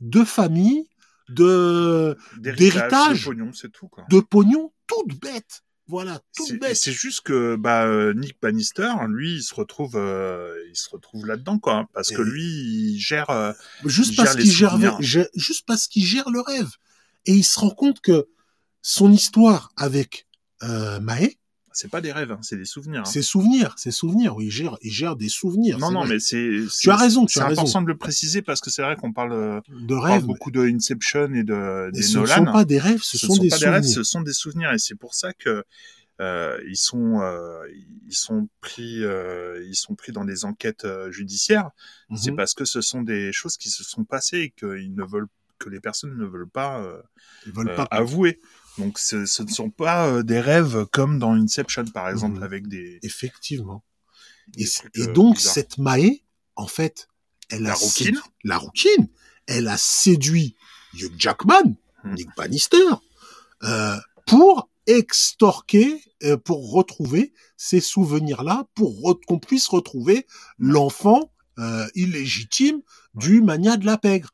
de 0.00 0.24
famille, 0.24 0.88
de 1.28 2.16
D'héritage. 2.38 3.20
de 3.20 3.24
pognon, 3.24 3.52
c'est 3.52 3.70
tout, 3.72 3.88
quoi. 3.88 4.04
de 4.10 4.20
pognon, 4.20 4.72
toute 4.86 5.20
bête. 5.20 5.62
Voilà, 5.88 6.20
toute 6.36 6.58
bête. 6.58 6.74
c'est 6.76 6.90
juste 6.92 7.20
que 7.20 7.54
bah, 7.54 7.84
euh, 7.86 8.12
Nick 8.12 8.40
Bannister, 8.42 8.90
lui, 9.08 9.36
il 9.36 9.42
se 9.42 9.54
retrouve, 9.54 9.94
euh, 9.94 10.52
il 10.68 10.74
se 10.76 10.90
retrouve 10.90 11.26
là-dedans, 11.26 11.60
quoi, 11.60 11.74
hein, 11.74 11.88
parce 11.94 12.10
que 12.10 12.22
lui, 12.22 12.42
il 12.42 12.98
gère. 12.98 13.30
euh, 13.30 13.52
Juste 13.84 14.12
il 14.12 14.16
parce 14.16 14.34
qu'il 14.34 14.50
gère, 14.50 14.76
juste 15.34 15.64
parce 15.64 15.86
qu'il 15.86 16.04
gère 16.04 16.28
le 16.30 16.40
rêve. 16.40 16.70
Et 17.24 17.34
il 17.34 17.44
se 17.44 17.60
rend 17.60 17.70
compte 17.70 18.00
que 18.00 18.26
son 18.82 19.12
histoire 19.12 19.70
avec 19.76 20.26
euh, 20.64 20.98
Maë, 21.00 21.36
c'est 21.76 21.88
pas 21.88 22.00
des 22.00 22.10
rêves, 22.10 22.32
hein, 22.32 22.38
c'est 22.42 22.56
des 22.56 22.64
souvenirs. 22.64 23.02
hein. 23.02 23.04
ses 23.04 23.22
souvenirs, 23.22 23.74
ses 23.76 23.90
souvenirs, 23.90 24.34
oui, 24.36 24.46
il 24.46 24.50
gère, 24.50 24.76
il 24.82 24.90
gère 24.90 25.14
des 25.14 25.28
souvenirs. 25.28 25.78
Non, 25.78 25.88
c'est 25.88 25.92
non, 25.94 26.00
vrai. 26.04 26.08
mais 26.14 26.18
c'est. 26.20 26.50
Tu 26.80 26.90
as 26.90 26.96
raison, 26.96 27.26
tu 27.26 27.34
C'est 27.34 27.40
as 27.40 27.46
raison. 27.48 27.60
important 27.62 27.82
de 27.82 27.88
le 27.88 27.96
préciser 27.96 28.42
parce 28.42 28.60
que 28.60 28.70
c'est 28.70 28.82
vrai 28.82 28.96
qu'on 28.96 29.12
parle, 29.12 29.32
euh, 29.32 29.60
de 29.68 29.94
on 29.94 30.00
parle 30.00 30.12
rêve. 30.12 30.24
beaucoup 30.24 30.50
de 30.50 30.62
Inception 30.66 31.32
et 31.34 31.44
de 31.44 31.90
des 31.92 32.02
ce 32.02 32.16
ne 32.18 32.22
Nolan. 32.22 32.34
sont 32.36 32.44
pas 32.52 32.64
des 32.64 32.78
rêves, 32.78 33.02
ce, 33.02 33.18
ce 33.18 33.26
sont, 33.26 33.34
des 33.36 33.50
pas 33.50 33.56
des 33.56 33.60
souvenirs. 33.60 33.72
rêves, 33.74 33.84
ce 33.84 34.02
sont 34.02 34.20
des 34.22 34.32
souvenirs, 34.32 34.72
et 34.72 34.78
c'est 34.78 34.94
pour 34.96 35.14
ça 35.14 35.32
que 35.34 35.64
euh, 36.18 36.58
ils 36.66 36.76
sont 36.78 37.20
euh, 37.20 37.60
ils 38.08 38.14
sont 38.14 38.48
pris 38.62 39.04
euh, 39.04 39.62
ils 39.68 39.74
sont 39.76 39.94
pris 39.94 40.12
dans 40.12 40.24
des 40.24 40.44
enquêtes 40.46 40.86
judiciaires. 41.10 41.70
C'est 42.16 42.30
Mhm. 42.30 42.36
parce 42.38 42.54
que 42.54 42.64
ce 42.64 42.80
sont 42.80 43.02
des 43.02 43.32
choses 43.32 43.56
qui 43.58 43.68
se 43.68 43.84
sont 43.84 44.04
passées 44.04 44.38
et 44.38 44.50
qu'ils 44.50 44.94
ne 44.94 45.04
veulent 45.04 45.28
que 45.58 45.68
les 45.68 45.80
personnes 45.80 46.16
ne 46.16 46.24
veulent 46.24 46.48
pas 46.48 46.82
Ils 47.46 47.52
veulent 47.52 47.74
pas. 47.74 47.86
avouer. 47.90 48.40
Donc 48.78 48.98
ce, 48.98 49.24
ce 49.26 49.42
ne 49.42 49.48
sont 49.48 49.70
pas 49.70 50.06
euh, 50.08 50.22
des 50.22 50.40
rêves 50.40 50.86
comme 50.92 51.18
dans 51.18 51.32
Inception 51.34 51.84
par 51.86 52.08
exemple 52.10 52.38
Mhm. 52.38 52.42
avec 52.42 52.68
des, 52.68 52.98
Effectivement. 53.02 53.82
Et, 54.56 54.60
des 54.60 54.66
c- 54.66 54.78
trucs, 54.80 54.98
et 54.98 55.02
euh, 55.08 55.12
donc, 55.12 55.36
bizarres. 55.36 55.54
cette 55.54 55.78
Maë, 55.78 56.22
en 56.56 56.66
fait, 56.66 57.08
elle 57.48 57.62
La 57.62 57.72
a 57.72 57.74
rouquine. 57.74 58.14
sédu- 58.16 58.20
la 58.44 58.58
rouquine, 58.58 59.08
elle 59.46 59.68
a 59.68 59.76
séduit 59.78 60.56
Hugh 60.94 61.12
Jackman, 61.18 61.74
Hmm. 62.04 62.14
Nick 62.14 62.28
Bannister, 62.36 62.76
euh, 63.64 63.96
pour 64.26 64.68
extorquer, 64.86 66.00
euh, 66.22 66.36
pour 66.36 66.70
retrouver 66.72 67.32
ces 67.56 67.80
souvenirs-là, 67.80 68.68
pour 68.74 68.92
re- 69.00 69.20
qu'on 69.26 69.38
puisse 69.38 69.66
retrouver 69.68 70.26
l'enfant 70.58 71.32
euh, 71.58 71.86
illégitime 71.94 72.82
du 73.14 73.40
mania 73.40 73.76
de 73.78 73.86
la 73.86 73.96
pègre. 73.98 74.30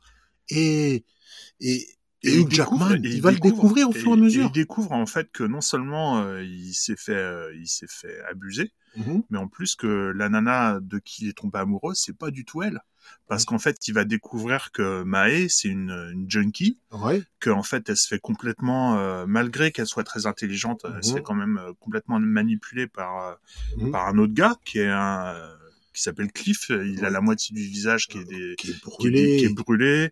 Et, 0.49 1.05
et, 1.61 1.87
et 2.25 2.39
Hugh 2.41 2.51
Jackman, 2.51 2.97
il, 3.03 3.21
va 3.21 3.33
le 3.33 3.39
découvrir 3.39 3.89
au 3.89 3.93
fur 3.93 4.11
et 4.11 4.13
à 4.13 4.17
mesure. 4.17 4.47
il 4.47 4.53
découvre 4.53 4.93
en 4.93 5.07
fait 5.07 5.31
que 5.33 5.43
non 5.45 5.61
seulement 5.61 6.21
euh, 6.23 6.43
il 6.45 6.73
s'est 6.75 6.97
fait, 6.97 7.15
euh, 7.17 7.53
il 7.57 7.67
s'est 7.67 7.87
fait 7.89 8.21
abuser, 8.31 8.73
Mhm. 8.97 9.23
mais 9.31 9.39
en 9.39 9.49
plus 9.49 9.75
que 9.75 10.13
la 10.15 10.29
nana 10.29 10.79
de 10.81 10.99
qui 10.99 11.25
il 11.25 11.29
est 11.31 11.33
tombé 11.39 11.59
amoureux, 11.59 11.95
c'est 11.95 12.17
pas 12.17 12.31
du 12.31 12.45
tout 12.45 12.63
elle. 12.63 12.81
Parce 13.27 13.45
qu'en 13.45 13.59
fait, 13.59 13.89
il 13.89 13.95
va 13.95 14.05
découvrir 14.05 14.71
que 14.71 15.03
Mae, 15.03 15.49
c'est 15.49 15.67
une, 15.69 15.91
une 16.13 16.31
junkie, 16.31 16.79
Ouais. 16.93 17.23
que 17.41 17.51
en 17.51 17.65
fait, 17.65 17.89
elle 17.89 17.97
se 17.97 18.07
fait 18.07 18.21
complètement, 18.21 18.97
euh, 18.99 19.25
malgré 19.27 19.73
qu'elle 19.73 19.87
soit 19.89 20.05
très 20.05 20.27
intelligente, 20.27 20.83
elle 20.85 21.03
se 21.03 21.11
Mhm. 21.11 21.17
fait 21.17 21.23
quand 21.23 21.35
même 21.35 21.61
complètement 21.81 22.21
manipuler 22.21 22.87
par 22.87 23.39
Mhm. 23.77 23.91
par 23.91 24.07
un 24.07 24.19
autre 24.19 24.35
gars 24.35 24.55
qui 24.65 24.79
est 24.79 24.89
un 24.89 25.35
qui 25.95 26.01
s'appelle 26.03 26.31
Cliff. 26.33 26.71
Il 26.71 27.05
a 27.05 27.11
la 27.11 27.21
moitié 27.21 27.55
du 27.55 27.63
visage 27.63 28.07
qui 28.09 28.19
est 28.19 28.25
des 28.25 28.55
Qui 28.57 28.71
est 28.71 28.71
qui 28.71 28.71
est, 28.71 28.83
brûlé. 28.85 29.37
qui 29.39 29.45
est 29.47 29.55
brûlé. 29.55 30.11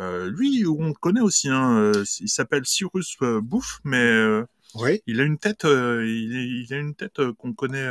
Euh, 0.00 0.30
lui, 0.30 0.64
on 0.66 0.88
le 0.88 0.94
connaît 0.94 1.20
aussi. 1.20 1.48
Hein, 1.48 1.76
euh, 1.78 2.04
il 2.20 2.28
s'appelle 2.28 2.64
Cyrus 2.64 3.16
euh, 3.22 3.40
Bouffe, 3.40 3.80
mais 3.84 4.06
il 5.06 5.20
a 5.20 5.24
une 5.24 5.38
tête, 5.38 5.64
il, 5.64 6.66
a 6.70 6.76
une 6.76 6.94
tête 6.94 7.20
qu'on 7.38 7.52
connaît, 7.52 7.90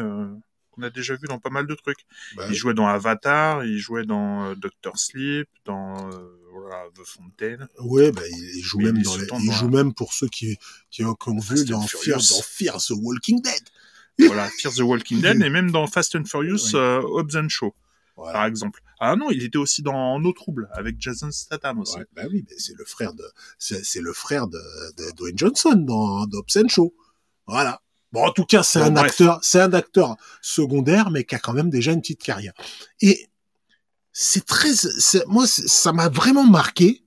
qu'on 0.71 0.83
a 0.83 0.89
déjà 0.89 1.15
vu 1.15 1.27
dans 1.27 1.39
pas 1.39 1.49
mal 1.49 1.67
de 1.67 1.75
trucs. 1.75 1.99
Bah, 2.35 2.45
Il 2.49 2.55
jouait 2.55 2.73
dans 2.73 2.87
Avatar, 2.87 3.65
il 3.65 3.77
jouait 3.77 4.05
dans 4.05 4.53
Doctor 4.55 4.97
Sleep, 4.97 5.49
dans 5.65 6.09
voilà, 6.51 6.85
The 6.95 7.05
Fountain. 7.05 7.67
Ouais, 7.79 8.11
bah, 8.11 8.21
il 8.29 8.61
joue 8.63 8.77
Mais 8.79 8.85
même 8.85 8.97
il 8.97 9.03
dans 9.03 9.17
les, 9.17 9.27
il 9.45 9.51
joue 9.51 9.69
même 9.69 9.93
pour 9.93 10.13
ceux 10.13 10.27
qui, 10.27 10.57
qui 10.89 11.03
ont, 11.03 11.13
qui 11.15 11.29
ont 11.29 11.39
vu 11.39 11.65
dans 11.65 11.81
Fear, 11.81 12.01
Furious. 12.01 12.27
dans 12.29 12.41
Fear 12.41 12.77
the 12.77 12.91
Walking 12.91 13.41
Dead. 13.41 14.27
voilà, 14.27 14.47
Fear 14.49 14.73
the 14.73 14.79
Walking 14.79 15.21
Dead, 15.21 15.41
et 15.41 15.49
même 15.49 15.71
dans 15.71 15.87
Fast 15.87 16.15
and 16.15 16.25
Furious, 16.25 16.67
Oui. 16.67 16.71
euh, 16.75 17.01
Hobbs 17.01 17.35
and 17.35 17.49
Shaw, 17.49 17.73
Voilà. 18.15 18.33
par 18.33 18.45
exemple. 18.45 18.81
Ah 18.99 19.15
non, 19.15 19.29
il 19.29 19.43
était 19.43 19.57
aussi 19.57 19.81
dans 19.83 20.19
No 20.19 20.31
Trouble 20.31 20.69
avec 20.73 20.95
Jason 20.99 21.31
Statham 21.31 21.79
aussi. 21.79 21.97
Ouais, 21.97 22.05
bah 22.15 22.23
oui, 22.29 22.45
mais 22.49 22.55
c'est 22.57 22.75
le 22.75 22.85
frère 22.85 23.13
de, 23.13 23.23
c'est, 23.59 23.83
c'est 23.85 24.01
le 24.01 24.13
frère 24.13 24.47
de, 24.47 24.59
de 24.97 25.11
Dwayne 25.15 25.37
Johnson 25.37 25.75
dans, 25.75 26.25
dans 26.25 26.41
and 26.55 26.67
Shaw. 26.67 26.93
Voilà. 27.45 27.81
Bon, 28.11 28.25
en 28.25 28.31
tout 28.31 28.45
cas, 28.45 28.63
c'est 28.63 28.81
un 28.81 28.91
bref. 28.91 29.11
acteur, 29.11 29.39
c'est 29.41 29.61
un 29.61 29.73
acteur 29.73 30.15
secondaire, 30.41 31.11
mais 31.11 31.25
qui 31.25 31.35
a 31.35 31.39
quand 31.39 31.53
même 31.53 31.69
déjà 31.69 31.91
une 31.91 32.01
petite 32.01 32.23
carrière. 32.23 32.53
Et 33.01 33.27
c'est 34.13 34.45
très, 34.45 34.73
c'est, 34.73 35.25
moi, 35.27 35.45
ça 35.45 35.91
m'a 35.91 36.09
vraiment 36.09 36.45
marqué 36.45 37.03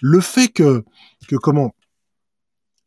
le 0.00 0.20
fait 0.20 0.48
que, 0.48 0.84
que 1.28 1.36
comment, 1.36 1.74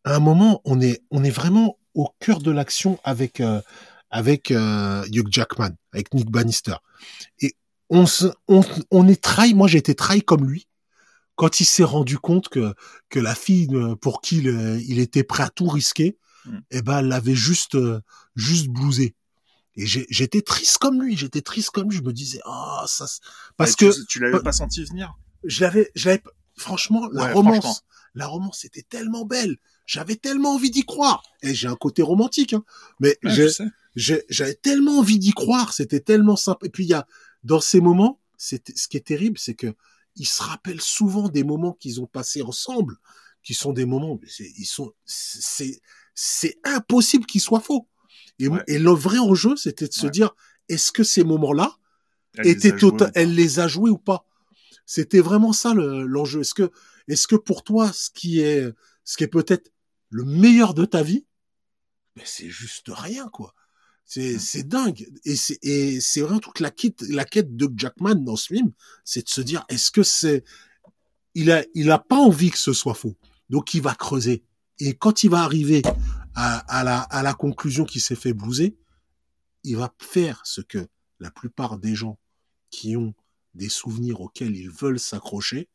à 0.03 0.15
un 0.15 0.19
moment, 0.19 0.61
on 0.65 0.81
est, 0.81 1.01
on 1.11 1.23
est 1.23 1.29
vraiment 1.29 1.77
au 1.93 2.09
cœur 2.19 2.39
de 2.39 2.51
l'action 2.51 2.99
avec, 3.03 3.39
euh, 3.39 3.61
avec 4.09 4.51
euh, 4.51 5.05
Hugh 5.11 5.27
Jackman, 5.29 5.69
avec 5.93 6.13
Nick 6.13 6.29
Bannister. 6.29 6.75
Et 7.39 7.55
on, 7.99 8.05
se, 8.05 8.25
on, 8.47 8.61
on 8.91 9.07
est 9.07 9.21
trahi. 9.21 9.53
Moi, 9.53 9.67
j'ai 9.67 9.77
été 9.77 9.95
trahi 9.95 10.21
comme 10.21 10.45
lui 10.49 10.67
quand 11.35 11.59
il 11.59 11.65
s'est 11.65 11.83
rendu 11.83 12.17
compte 12.19 12.47
que 12.49 12.73
que 13.09 13.19
la 13.19 13.33
fille 13.35 13.67
pour 14.01 14.21
qui 14.21 14.37
il, 14.39 14.47
euh, 14.49 14.79
il 14.87 14.99
était 14.99 15.23
prêt 15.23 15.43
à 15.43 15.49
tout 15.49 15.67
risquer, 15.67 16.17
Mm. 16.45 16.57
eh 16.71 16.81
ben, 16.81 16.99
elle 16.99 17.07
l'avait 17.07 17.35
juste 17.35 17.75
euh, 17.75 18.01
juste 18.35 18.67
blousé. 18.67 19.15
Et 19.77 19.85
j'étais 19.85 20.41
triste 20.41 20.77
comme 20.77 21.01
lui. 21.01 21.15
J'étais 21.15 21.41
triste 21.41 21.69
comme 21.69 21.89
lui. 21.89 21.95
Je 21.97 22.03
me 22.03 22.11
disais, 22.11 22.41
ah, 22.45 22.83
ça, 22.85 23.05
parce 23.55 23.77
que 23.77 23.89
tu, 23.93 24.05
tu 24.07 24.19
l'avais 24.19 24.41
pas- 24.43 24.51
senti 24.51 24.83
venir? 24.83 25.15
je 25.45 25.61
l'avais, 25.63 25.89
je 25.95 26.09
l'avais, 26.09 26.21
franchement, 26.57 27.07
la 27.13 27.31
romance, 27.33 27.59
franchement. 27.63 27.75
la 28.13 28.27
romance 28.27 28.65
était 28.65 28.81
tellement 28.83 29.23
belle. 29.25 29.55
J'avais 29.85 30.17
tellement 30.17 30.55
envie 30.55 30.69
d'y 30.69 30.83
croire. 30.83 31.23
Et 31.43 31.55
j'ai 31.55 31.69
un 31.69 31.75
côté 31.77 32.01
romantique, 32.01 32.51
hein. 32.51 32.63
Mais 32.99 33.17
Ouais, 33.23 33.47
j'avais 33.95 34.55
tellement 34.55 34.99
envie 34.99 35.19
d'y 35.19 35.31
croire. 35.31 35.71
C'était 35.73 36.01
tellement 36.01 36.35
simple. 36.35 36.65
Et 36.65 36.69
puis, 36.69 36.83
il 36.83 36.89
y 36.89 36.93
a, 36.93 37.07
dans 37.43 37.59
ces 37.61 37.81
moments, 37.81 38.19
c'était, 38.37 38.73
ce 38.75 38.87
qui 38.87 38.97
est 38.97 39.05
terrible, 39.07 39.37
c'est 39.37 39.55
que 39.55 39.73
ils 40.15 40.27
se 40.27 40.43
rappellent 40.43 40.81
souvent 40.81 41.27
des 41.29 41.43
moments 41.43 41.73
qu'ils 41.73 41.99
ont 42.01 42.05
passés 42.07 42.41
ensemble, 42.43 42.97
qui 43.41 43.53
sont 43.53 43.73
des 43.73 43.85
moments, 43.85 44.19
c'est- 44.27 44.51
ils 44.57 44.65
sont, 44.65 44.93
c'est, 45.05 45.81
c'est 46.13 46.59
impossible 46.63 47.25
qu'ils 47.25 47.41
soient 47.41 47.59
faux. 47.59 47.87
Et, 48.39 48.47
Ouais. 48.47 48.63
et 48.67 48.79
le 48.79 48.91
vrai 48.91 49.17
enjeu, 49.19 49.55
c'était 49.55 49.87
de 49.87 49.93
se 49.93 50.05
Ouais. 50.05 50.11
dire, 50.11 50.35
est-ce 50.69 50.91
que 50.91 51.03
ces 51.03 51.23
moments-là, 51.23 51.77
Elle 52.35 52.45
les 52.47 52.73
elle 53.15 53.35
les 53.35 53.59
a 53.59 53.67
joués 53.67 53.91
ou 53.91 53.97
pas? 53.97 54.25
C'était 54.85 55.19
vraiment 55.19 55.53
ça 55.53 55.73
le- 55.73 56.03
l'enjeu. 56.03 56.41
Est-ce 56.41 56.53
que, 56.53 56.71
est-ce 57.07 57.27
que 57.27 57.35
pour 57.35 57.63
toi, 57.63 57.91
ce 57.93 58.09
qui 58.09 58.39
est, 58.39 58.71
ce 59.03 59.17
qui 59.17 59.23
est 59.23 59.27
peut-être 59.27 59.71
le 60.09 60.23
meilleur 60.25 60.73
de 60.73 60.85
ta 60.85 61.03
vie, 61.03 61.25
ben 62.15 62.23
c'est 62.25 62.49
juste 62.49 62.89
rien 62.89 63.27
quoi. 63.29 63.55
C'est, 64.05 64.35
Mm. 64.35 64.39
c'est 64.39 64.67
dingue. 64.67 65.09
Et 65.25 65.35
c'est, 65.35 65.57
et 65.63 65.99
c'est 66.01 66.21
vraiment 66.21 66.39
toute 66.39 66.59
la 66.59 66.71
quête, 66.71 67.01
la 67.09 67.25
quête 67.25 67.55
de 67.55 67.69
Jackman 67.75 68.15
dans 68.15 68.35
ce 68.35 68.47
film, 68.47 68.71
c'est 69.03 69.23
de 69.25 69.29
se 69.29 69.41
dire, 69.41 69.65
est-ce 69.69 69.91
que 69.91 70.03
c'est, 70.03 70.43
il 71.35 71.51
a, 71.51 71.63
il 71.73 71.89
a 71.91 71.99
pas 71.99 72.17
envie 72.17 72.51
que 72.51 72.57
ce 72.57 72.73
soit 72.73 72.93
faux. 72.93 73.17
Donc 73.49 73.73
il 73.73 73.81
va 73.81 73.95
creuser. 73.95 74.43
Et 74.79 74.93
quand 74.93 75.23
il 75.23 75.29
va 75.29 75.41
arriver 75.41 75.81
à, 76.35 76.57
à 76.79 76.83
la, 76.83 76.99
à 76.99 77.23
la 77.23 77.33
conclusion 77.33 77.85
qu'il 77.85 78.01
s'est 78.01 78.15
fait 78.15 78.33
blouser, 78.33 78.75
il 79.63 79.77
va 79.77 79.93
faire 79.99 80.41
ce 80.43 80.61
que 80.61 80.87
la 81.19 81.31
plupart 81.31 81.77
des 81.77 81.95
gens 81.95 82.19
qui 82.69 82.97
ont 82.97 83.13
des 83.53 83.69
souvenirs 83.69 84.19
auxquels 84.21 84.55
ils 84.55 84.69
veulent 84.69 84.99
s'accrocher, 84.99 85.69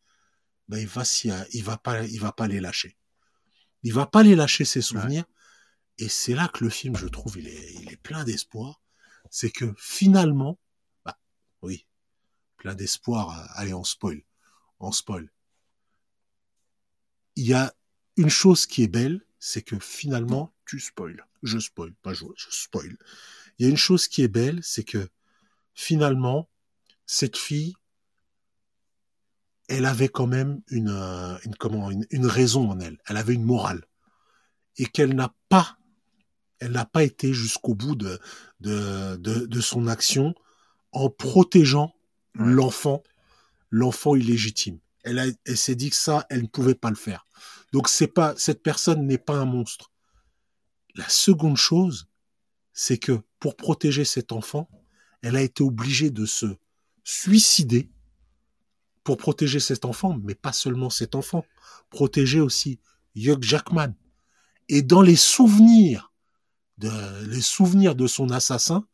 ben 0.68 0.78
il 0.78 0.86
va 0.86 1.04
s'y, 1.04 1.30
il 1.52 1.64
va 1.64 1.78
pas, 1.78 2.04
il 2.04 2.20
va 2.20 2.32
pas 2.32 2.48
les 2.48 2.60
lâcher. 2.60 2.96
Il 3.82 3.94
va 3.94 4.06
pas 4.06 4.22
les 4.22 4.34
lâcher 4.34 4.64
ces 4.64 4.82
souvenirs. 4.82 5.24
Et 5.98 6.08
c'est 6.08 6.34
là 6.34 6.48
que 6.48 6.64
le 6.64 6.70
film, 6.70 6.96
je 6.96 7.06
trouve, 7.06 7.38
il 7.38 7.48
est, 7.48 7.74
il 7.74 7.92
est 7.92 7.96
plein 7.96 8.24
d'espoir. 8.24 8.80
C'est 9.30 9.50
que 9.50 9.74
finalement, 9.76 10.58
bah, 11.04 11.18
oui, 11.62 11.86
plein 12.56 12.74
d'espoir. 12.74 13.38
euh, 13.38 13.46
Allez, 13.54 13.74
on 13.74 13.84
spoil, 13.84 14.22
on 14.80 14.92
spoil. 14.92 15.30
Il 17.36 17.46
y 17.46 17.54
a 17.54 17.74
une 18.16 18.30
chose 18.30 18.66
qui 18.66 18.82
est 18.82 18.88
belle, 18.88 19.24
c'est 19.38 19.62
que 19.62 19.78
finalement, 19.78 20.52
Tu 20.66 20.80
spoil. 20.80 21.24
je 21.42 21.58
spoil, 21.58 21.92
pas 22.02 22.12
je, 22.14 22.24
je 22.36 22.46
spoil. 22.50 22.96
Il 23.58 23.64
y 23.64 23.66
a 23.66 23.70
une 23.70 23.76
chose 23.76 24.06
qui 24.08 24.22
est 24.22 24.28
belle, 24.28 24.60
c'est 24.62 24.84
que 24.84 25.08
finalement, 25.74 26.48
cette 27.06 27.36
fille, 27.36 27.74
elle 29.68 29.84
avait 29.86 30.08
quand 30.08 30.26
même 30.26 30.62
une, 30.68 30.88
euh, 30.90 31.38
une 31.44 31.54
comment, 31.56 31.90
une, 31.90 32.06
une 32.10 32.26
raison 32.26 32.70
en 32.70 32.80
elle. 32.80 32.98
Elle 33.06 33.16
avait 33.16 33.34
une 33.34 33.44
morale 33.44 33.84
et 34.76 34.86
qu'elle 34.86 35.14
n'a 35.14 35.34
pas, 35.48 35.78
elle 36.60 36.72
n'a 36.72 36.84
pas 36.84 37.04
été 37.04 37.32
jusqu'au 37.32 37.74
bout 37.74 37.94
de, 37.94 38.18
de, 38.60 39.16
de, 39.16 39.46
de 39.46 39.60
son 39.60 39.86
action 39.86 40.34
en 40.92 41.10
protégeant 41.10 41.94
Ouais. 42.38 42.52
l'enfant, 42.52 43.02
l'enfant 43.70 44.14
illégitime. 44.14 44.78
Elle, 45.02 45.18
a, 45.18 45.26
elle 45.44 45.56
s'est 45.56 45.74
dit 45.74 45.90
que 45.90 45.96
ça, 45.96 46.26
elle 46.30 46.42
ne 46.42 46.46
pouvait 46.46 46.74
pas 46.76 46.90
le 46.90 46.96
faire. 46.96 47.26
Donc 47.72 47.88
c'est 47.88 48.06
pas, 48.06 48.34
cette 48.36 48.62
personne 48.62 49.06
n'est 49.06 49.18
pas 49.18 49.36
un 49.36 49.44
monstre. 49.44 49.90
La 50.94 51.08
seconde 51.08 51.56
chose, 51.56 52.08
c'est 52.72 52.98
que 52.98 53.20
pour 53.40 53.56
protéger 53.56 54.04
cet 54.04 54.32
enfant, 54.32 54.68
elle 55.22 55.36
a 55.36 55.42
été 55.42 55.62
obligée 55.64 56.10
de 56.10 56.26
se 56.26 56.46
suicider 57.02 57.90
pour 59.02 59.16
protéger 59.16 59.58
cet 59.58 59.84
enfant, 59.84 60.18
mais 60.22 60.34
pas 60.34 60.52
seulement 60.52 60.90
cet 60.90 61.14
enfant, 61.14 61.44
protéger 61.90 62.40
aussi 62.40 62.78
Hugh 63.16 63.42
Jackman. 63.42 63.94
Et 64.68 64.82
dans 64.82 65.02
les 65.02 65.16
souvenirs 65.16 66.07
de, 66.78 67.24
les 67.26 67.40
souvenirs 67.40 67.94
de 67.94 68.06
son 68.06 68.30
assassin, 68.30 68.86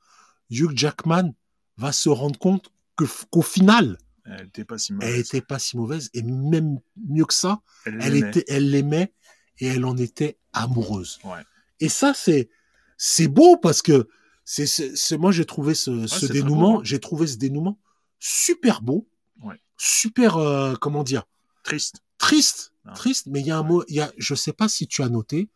Hugh 0.51 0.73
Jackman 0.77 1.35
va 1.77 1.93
se 1.93 2.09
rendre 2.09 2.39
compte 2.39 2.71
que, 2.97 3.05
qu'au 3.31 3.43
final, 3.43 3.99
Elle 4.25 4.47
était 4.47 4.65
pas 4.65 4.79
si 4.79 4.93
elle 4.93 4.97
mauvaise. 4.99 5.19
était 5.21 5.41
pas 5.41 5.59
si 5.59 5.77
mauvaise, 5.77 6.11
et 6.15 6.23
même 6.23 6.79
mieux 7.09 7.25
que 7.25 7.35
ça, 7.35 7.61
Elle 7.85 7.99
elle 8.03 8.13
l'aimait. 8.15 8.29
était, 8.29 8.45
elle 8.49 8.71
l'aimait 8.71 9.13
et 9.59 9.67
elle 9.67 9.85
en 9.85 9.97
était 9.97 10.39
amoureuse. 10.53 11.19
Ouais. 11.25 11.43
Et 11.81 11.89
ça, 11.89 12.15
c'est, 12.15 12.49
c'est 12.97 13.29
beau 13.29 13.57
parce 13.57 13.83
que 13.83 14.09
c'est, 14.45 14.67
c'est, 14.67 15.17
moi, 15.19 15.33
j'ai 15.33 15.45
trouvé 15.45 15.75
ce, 15.75 16.27
dénouement, 16.33 16.79
hein. 16.79 16.83
j'ai 16.85 17.01
trouvé 17.01 17.27
ce 17.27 17.37
dénouement 17.37 17.79
super 18.19 18.81
beau, 18.83 19.09
Ouais. 19.43 19.61
super, 19.77 20.37
euh, 20.37 20.75
comment 20.77 21.03
dire, 21.03 21.25
Triste. 21.65 21.97
triste, 22.19 22.73
triste, 22.95 23.27
mais 23.27 23.41
il 23.41 23.47
y 23.47 23.51
a 23.51 23.59
un 23.59 23.63
mot, 23.63 23.85
il 23.89 23.97
y 23.97 24.01
a, 24.01 24.13
je 24.17 24.35
sais 24.35 24.53
pas 24.53 24.69
si 24.69 24.87
tu 24.87 25.03
as 25.03 25.09
noté, 25.09 25.49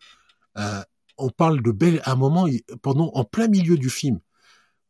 euh, 0.58 0.82
on 1.18 1.30
parle 1.30 1.62
de 1.62 1.70
belle, 1.72 2.00
à 2.04 2.12
un 2.12 2.16
moment, 2.16 2.46
pendant, 2.82 3.10
en 3.14 3.24
plein 3.24 3.48
milieu 3.48 3.76
du 3.76 3.90
film, 3.90 4.20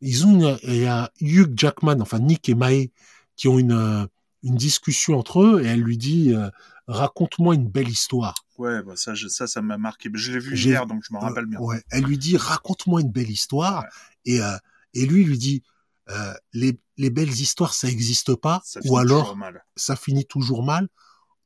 ils 0.00 0.26
ont, 0.26 0.56
il 0.62 0.76
y 0.76 0.86
a 0.86 1.10
Hugh 1.20 1.52
Jackman, 1.56 2.00
enfin 2.00 2.18
Nick 2.20 2.48
et 2.48 2.54
Mae, 2.54 2.90
qui 3.36 3.48
ont 3.48 3.58
une, 3.58 3.72
euh, 3.72 4.06
une 4.42 4.54
discussion 4.56 5.18
entre 5.18 5.42
eux, 5.42 5.62
et 5.62 5.66
elle 5.66 5.80
lui 5.80 5.98
dit, 5.98 6.32
euh, 6.34 6.48
raconte-moi 6.86 7.54
une 7.54 7.68
belle 7.68 7.88
histoire. 7.88 8.34
Ouais, 8.58 8.82
bah 8.82 8.94
ça, 8.96 9.14
je- 9.14 9.28
ça, 9.28 9.46
ça 9.46 9.62
m'a 9.62 9.78
marqué. 9.78 10.08
Je 10.14 10.32
l'ai 10.32 10.38
vu 10.38 10.56
hier, 10.56 10.86
donc 10.86 11.02
je 11.08 11.12
me 11.12 11.18
rappelle 11.18 11.46
bien. 11.46 11.58
Ouais, 11.60 11.82
elle 11.90 12.04
lui 12.04 12.18
dit, 12.18 12.36
raconte-moi 12.36 13.00
une 13.00 13.10
belle 13.10 13.30
histoire, 13.30 13.82
Ouais. 13.82 13.88
et, 14.26 14.40
euh, 14.42 14.56
et 14.94 15.06
lui 15.06 15.24
lui 15.24 15.38
dit, 15.38 15.62
euh, 16.10 16.32
les, 16.52 16.78
les 16.96 17.10
belles 17.10 17.28
histoires, 17.30 17.74
ça 17.74 17.86
n'existe 17.88 18.34
pas, 18.34 18.62
Ça 18.64 18.80
ou 18.84 18.96
alors, 18.96 19.36
ça 19.76 19.94
finit 19.96 20.24
toujours 20.24 20.62
mal, 20.64 20.88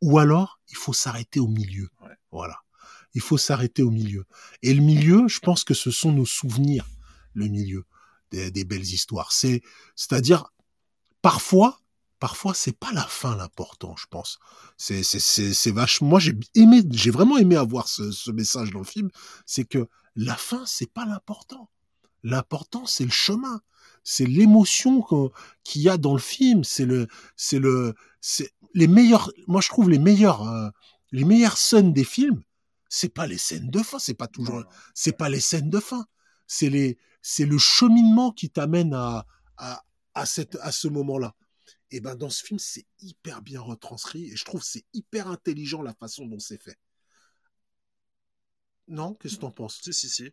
ou 0.00 0.18
alors 0.18 0.60
il 0.68 0.76
faut 0.76 0.92
s'arrêter 0.92 1.40
au 1.40 1.48
milieu. 1.48 1.88
Ouais. 2.02 2.14
Voilà. 2.30 2.61
Il 3.14 3.20
faut 3.20 3.38
s'arrêter 3.38 3.82
au 3.82 3.90
milieu. 3.90 4.24
Et 4.62 4.72
le 4.74 4.82
milieu, 4.82 5.28
je 5.28 5.40
pense 5.40 5.64
que 5.64 5.74
ce 5.74 5.90
sont 5.90 6.12
nos 6.12 6.26
souvenirs, 6.26 6.86
le 7.34 7.48
milieu 7.48 7.84
des, 8.30 8.64
belles 8.64 8.82
histoires. 8.82 9.32
C'est, 9.32 9.62
c'est-à-dire, 9.94 10.52
parfois, 11.20 11.80
parfois, 12.18 12.54
c'est 12.54 12.76
pas 12.76 12.92
la 12.92 13.06
fin 13.06 13.36
l'important, 13.36 13.94
je 13.96 14.06
pense. 14.06 14.38
C'est, 14.78 15.02
c'est, 15.02 15.20
c'est, 15.20 15.52
c'est 15.52 15.70
vachement, 15.70 16.08
moi, 16.08 16.20
j'ai 16.20 16.34
aimé, 16.54 16.82
j'ai 16.90 17.10
vraiment 17.10 17.36
aimé 17.36 17.56
avoir 17.56 17.88
ce, 17.88 18.10
ce 18.10 18.30
message 18.30 18.70
dans 18.70 18.78
le 18.78 18.84
film. 18.84 19.10
C'est 19.44 19.64
que 19.64 19.88
la 20.16 20.36
fin, 20.36 20.64
c'est 20.66 20.90
pas 20.90 21.04
l'important. 21.04 21.68
L'important, 22.22 22.86
c'est 22.86 23.04
le 23.04 23.10
chemin. 23.10 23.60
C'est 24.04 24.26
l'émotion 24.26 25.04
qu'il 25.64 25.82
y 25.82 25.88
a 25.88 25.96
dans 25.96 26.14
le 26.14 26.20
film. 26.20 26.64
C'est 26.64 26.86
le, 26.86 27.08
c'est 27.36 27.58
le, 27.58 27.94
c'est 28.20 28.52
les 28.74 28.86
meilleurs, 28.86 29.30
moi 29.46 29.60
je 29.60 29.68
trouve 29.68 29.90
les 29.90 29.98
meilleurs, 29.98 30.48
euh, 30.48 30.70
les 31.10 31.24
meilleures 31.24 31.58
scènes 31.58 31.92
des 31.92 32.04
films, 32.04 32.42
c'est 32.94 33.08
pas 33.08 33.26
les 33.26 33.38
scènes 33.38 33.70
de 33.70 33.78
fin, 33.78 33.98
c'est 33.98 34.12
pas 34.12 34.26
toujours, 34.26 34.64
c'est 34.94 35.16
pas 35.16 35.30
les 35.30 35.40
scènes 35.40 35.70
de 35.70 35.80
fin. 35.80 36.04
C'est 36.46 36.68
les, 36.68 36.98
c'est 37.22 37.46
le 37.46 37.56
cheminement 37.56 38.32
qui 38.32 38.50
t'amène 38.50 38.92
à, 38.92 39.26
à, 39.56 39.82
à 40.12 40.26
cette, 40.26 40.56
à 40.56 40.70
ce 40.72 40.88
moment-là. 40.88 41.34
Et 41.90 42.00
ben, 42.00 42.16
dans 42.16 42.28
ce 42.28 42.44
film, 42.44 42.58
c'est 42.58 42.84
hyper 43.00 43.40
bien 43.40 43.62
retranscrit 43.62 44.30
et 44.30 44.36
je 44.36 44.44
trouve 44.44 44.62
c'est 44.62 44.84
hyper 44.92 45.28
intelligent 45.28 45.80
la 45.80 45.94
façon 45.94 46.26
dont 46.26 46.38
c'est 46.38 46.60
fait. 46.60 46.76
Non 48.88 49.14
Qu'est-ce 49.14 49.36
que 49.36 49.40
t'en 49.40 49.52
penses? 49.52 49.80
Si, 49.82 49.94
si, 49.94 50.10
si. 50.10 50.30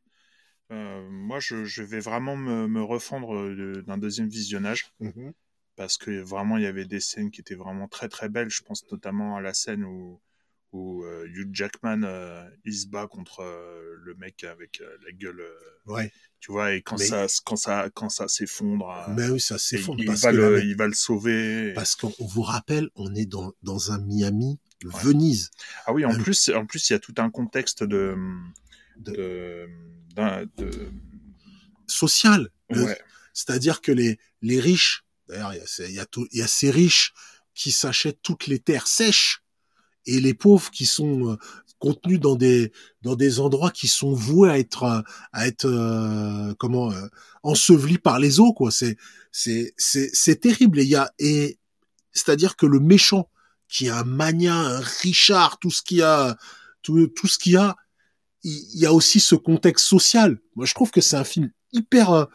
Euh, 0.71 1.09
moi, 1.09 1.39
je, 1.39 1.63
je, 1.63 1.81
vais 1.81 2.01
vraiment 2.01 2.35
me, 2.35 2.67
me 2.67 2.83
refendre 2.83 3.35
euh, 3.35 3.83
d'un 3.87 3.97
deuxième 3.97 4.27
visionnage. 4.27 4.91
Mmh 4.99 5.29
parce 5.77 5.97
que 5.97 6.11
vraiment, 6.11 6.57
il 6.57 6.63
y 6.63 6.67
avait 6.67 6.83
des 6.83 6.99
scènes 6.99 7.31
qui 7.31 7.39
étaient 7.39 7.55
vraiment 7.55 7.87
très 7.87 8.09
très 8.09 8.27
belles. 8.27 8.49
Je 8.49 8.63
pense 8.63 8.83
notamment 8.91 9.37
à 9.37 9.41
la 9.41 9.53
scène 9.53 9.85
où, 9.85 10.19
où 10.71 11.03
euh, 11.03 11.25
Hugh 11.27 11.49
Jackman 11.53 12.01
il 12.65 12.73
se 12.73 12.87
bat 12.87 13.07
contre 13.07 13.43
le 14.03 14.13
mec 14.15 14.43
avec 14.43 14.81
la 15.05 15.11
gueule. 15.11 15.43
ouais. 15.85 16.11
Tu 16.41 16.53
vois, 16.53 16.73
et 16.73 16.81
quand 16.81 16.97
ça, 16.97 17.27
quand 17.43 17.57
ça, 17.57 17.89
quand 17.93 18.07
ça 18.07 18.29
s'effondre. 18.29 18.87
Mais 19.09 19.27
oui, 19.27 19.41
ça 19.41 19.57
s'effondre. 19.57 19.99
Il, 20.01 20.09
va 20.09 20.31
le, 20.31 20.63
il 20.63 20.77
va 20.77 20.87
le 20.87 20.93
sauver. 20.93 21.73
Parce 21.73 21.97
qu'on 21.97 22.13
vous 22.17 22.43
rappelle, 22.43 22.89
on 22.95 23.13
est 23.13 23.25
dans, 23.25 23.51
dans 23.61 23.91
un 23.91 23.99
Miami 23.99 24.57
Venise. 24.85 25.51
Ah 25.85 25.91
oui, 25.91 26.05
en 26.05 26.17
plus, 26.17 26.49
en 26.55 26.65
plus, 26.65 26.89
il 26.89 26.93
y 26.93 26.95
a 26.95 26.99
tout 26.99 27.13
un 27.17 27.29
contexte 27.29 27.83
de, 27.83 28.15
de, 28.95 29.67
de... 30.15 30.91
social. 31.87 32.49
C'est-à-dire 33.33 33.81
que 33.81 33.91
les, 33.91 34.17
les 34.41 34.61
riches, 34.61 35.03
d'ailleurs, 35.27 35.53
il 35.53 35.57
y 35.57 35.99
a, 35.99 36.05
il 36.31 36.39
y 36.39 36.41
a 36.41 36.47
ces 36.47 36.71
riches 36.71 37.13
qui 37.53 37.71
s'achètent 37.71 38.21
toutes 38.21 38.47
les 38.47 38.59
terres 38.59 38.87
sèches 38.87 39.43
et 40.15 40.19
les 40.19 40.33
pauvres 40.33 40.71
qui 40.71 40.85
sont 40.85 41.31
euh, 41.31 41.35
contenus 41.79 42.19
dans 42.19 42.35
des 42.35 42.71
dans 43.01 43.15
des 43.15 43.39
endroits 43.39 43.71
qui 43.71 43.87
sont 43.87 44.13
voués 44.13 44.49
à 44.49 44.59
être 44.59 45.03
à 45.31 45.47
être 45.47 45.65
euh, 45.65 46.53
comment 46.57 46.91
euh, 46.91 47.07
ensevelis 47.43 47.97
par 47.97 48.19
les 48.19 48.39
eaux 48.39 48.53
quoi 48.53 48.71
c'est 48.71 48.97
c'est 49.31 49.73
c'est 49.77 50.09
c'est 50.13 50.41
terrible 50.41 50.79
et 50.79 50.83
il 50.83 50.89
y 50.89 50.95
a 50.95 51.11
et 51.19 51.57
c'est-à-dire 52.11 52.55
que 52.55 52.65
le 52.65 52.79
méchant 52.79 53.29
qui 53.69 53.87
est 53.87 53.91
un 53.91 54.03
mania 54.03 54.55
un 54.55 54.81
Richard 55.01 55.59
tout 55.59 55.71
ce 55.71 55.81
qu'il 55.81 56.01
a 56.01 56.37
tout 56.81 57.07
tout 57.07 57.27
ce 57.27 57.37
qu'il 57.37 57.57
a 57.57 57.75
il 58.43 58.79
y 58.79 58.85
a 58.85 58.93
aussi 58.93 59.19
ce 59.19 59.35
contexte 59.35 59.85
social. 59.85 60.39
Moi, 60.55 60.65
je 60.65 60.73
trouve 60.73 60.91
que 60.91 61.01
c'est 61.01 61.17
un 61.17 61.23
film 61.23 61.51
hyper, 61.71 62.11
euh, 62.11 62.25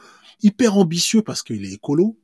hyper 0.43 0.77
ambitieux 0.77 1.23
parce 1.23 1.43
qu'il 1.43 1.65
est 1.65 1.73
écolo. 1.73 2.19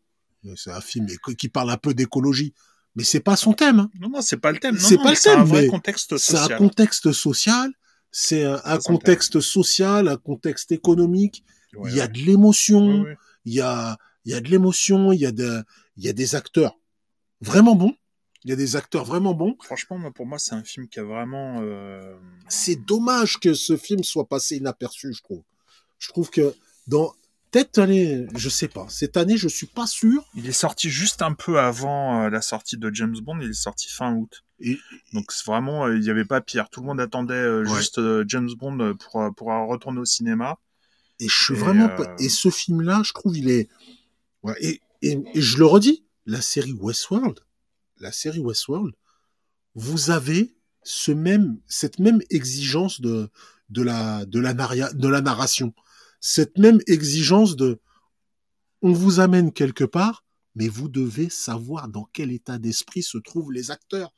C'est 0.57 0.71
un 0.71 0.81
film 0.81 1.07
qui 1.37 1.51
parle 1.51 1.71
un 1.71 1.77
peu 1.77 1.93
d'écologie, 1.93 2.55
mais 2.95 3.05
c'est 3.05 3.21
pas 3.21 3.37
son 3.37 3.53
thème. 3.53 3.81
Hein. 3.81 3.91
Non, 4.01 4.09
non, 4.09 4.23
c'est 4.23 4.37
pas 4.37 4.53
le 4.53 4.59
thème. 4.59 4.79
C'est 4.79 4.97
pas 4.97 5.11
le 5.11 5.17
thème. 5.17 5.47
C'est 5.47 5.63
un 5.63 5.69
contexte 5.69 6.17
social. 6.17 6.47
C'est 6.47 6.55
un 6.55 6.59
contexte 6.59 7.13
social. 7.13 7.71
C'est 8.13 8.45
un, 8.45 8.79
contexte 8.79 9.41
social, 9.41 10.09
un 10.09 10.17
contexte 10.17 10.73
économique. 10.73 11.45
il 11.87 11.95
y 11.95 12.01
a 12.01 12.09
de 12.09 12.19
l'émotion. 12.19 13.07
il 13.45 13.55
y 13.55 13.61
a, 13.61 13.97
il 14.25 14.33
y 14.33 14.35
a 14.35 14.41
de 14.41 14.49
l'émotion. 14.49 15.13
Il 15.13 15.21
y 15.21 15.27
a 15.27 15.33
de, 15.33 15.63
il 15.97 16.05
y 16.05 16.09
a 16.09 16.13
des 16.13 16.35
acteurs 16.35 16.77
vraiment 17.41 17.77
bons. 17.77 17.95
Il 18.45 18.51
y 18.51 18.53
a 18.53 18.57
des 18.57 18.75
acteurs 18.75 19.05
vraiment 19.05 19.35
bons. 19.35 19.55
Franchement, 19.63 20.11
pour 20.13 20.27
moi, 20.27 20.39
c'est 20.39 20.55
un 20.55 20.65
film 20.65 20.89
qui 20.89 20.99
a 20.99 21.05
vraiment. 21.05 21.61
Euh... 21.61 22.17
C'est 22.49 22.77
dommage 22.77 23.39
que 23.39 23.53
ce 23.53 23.77
film 23.77 24.03
soit 24.03 24.29
passé 24.29 24.57
inaperçu, 24.57 25.13
je 25.13 25.23
trouve. 25.23 25.43
Je 25.99 26.09
trouve 26.09 26.31
que 26.31 26.55
dans 26.87 27.13
peut-être 27.51 27.79
année, 27.79 28.27
je 28.37 28.49
sais 28.49 28.69
pas. 28.69 28.87
Cette 28.89 29.17
année, 29.17 29.37
je 29.37 29.49
suis 29.49 29.67
pas 29.67 29.87
sûr. 29.87 30.25
Il 30.35 30.49
est 30.49 30.53
sorti 30.53 30.91
juste 30.91 31.23
un 31.23 31.33
peu 31.33 31.59
avant 31.59 32.23
euh, 32.25 32.31
la 32.31 32.43
sortie 32.43 32.77
de 32.77 32.91
James 32.95 33.17
Bond. 33.21 33.39
Il 33.41 33.51
est 33.51 33.53
sorti 33.55 33.89
fin 33.89 34.15
août. 34.15 34.45
Et... 34.61 34.79
Donc 35.13 35.33
vraiment, 35.47 35.87
euh, 35.87 35.97
il 35.97 36.03
n'y 36.03 36.11
avait 36.11 36.25
pas 36.25 36.41
pire. 36.41 36.69
Tout 36.71 36.81
le 36.81 36.87
monde 36.87 37.01
attendait 37.01 37.35
euh, 37.35 37.65
juste 37.65 38.01
James 38.27 38.51
Bond 38.59 38.95
pour 38.97 39.35
pour 39.35 39.49
retourner 39.69 40.01
au 40.01 40.05
cinéma. 40.05 40.59
Et 41.19 41.29
je 41.29 41.45
suis 41.45 41.55
vraiment. 41.55 41.91
Et 42.19 42.29
ce 42.29 42.51
film-là, 42.51 43.03
je 43.05 43.13
trouve, 43.13 43.37
il 43.37 43.51
est. 43.51 43.69
Ouais, 44.43 44.57
et, 44.61 44.81
et, 45.03 45.19
et 45.35 45.43
je 45.43 45.59
le 45.59 45.67
redis, 45.67 46.05
la 46.25 46.41
série 46.41 46.73
Westworld 46.73 47.41
la 48.01 48.13
série 48.13 48.41
Westworld, 48.41 48.95
vous 49.75 50.11
avez 50.11 50.55
ce 50.83 51.13
même, 51.13 51.59
cette 51.67 51.99
même 51.99 52.21
exigence 52.31 53.01
de, 53.01 53.31
de 53.69 53.83
la, 53.83 54.25
de 54.25 54.41
la, 54.41 54.55
de 54.55 55.09
la 55.09 55.21
narration. 55.21 55.73
Cette 56.21 56.59
même 56.59 56.81
exigence 56.87 57.57
de, 57.57 57.81
on 58.83 58.93
vous 58.93 59.21
amène 59.21 59.53
quelque 59.53 59.85
part, 59.85 60.25
mais 60.55 60.69
vous 60.69 60.89
devez 60.89 61.31
savoir 61.31 61.89
dans 61.89 62.09
quel 62.13 62.33
état 62.33 62.59
d'esprit 62.59 63.03
se 63.03 63.19
trouvent 63.19 63.53
les 63.53 63.71
acteurs. 63.71 64.13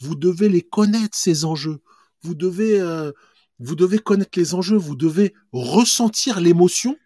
Vous 0.00 0.14
devez 0.14 0.48
les 0.48 0.62
connaître, 0.62 1.16
ces 1.16 1.44
enjeux. 1.44 1.80
Vous 2.22 2.34
devez, 2.34 2.80
euh, 2.80 3.12
vous 3.58 3.74
devez 3.74 3.98
connaître 3.98 4.38
les 4.38 4.54
enjeux. 4.54 4.76
Vous 4.76 4.96
devez 4.96 5.34
ressentir 5.52 6.40
l'émotion. 6.40 6.96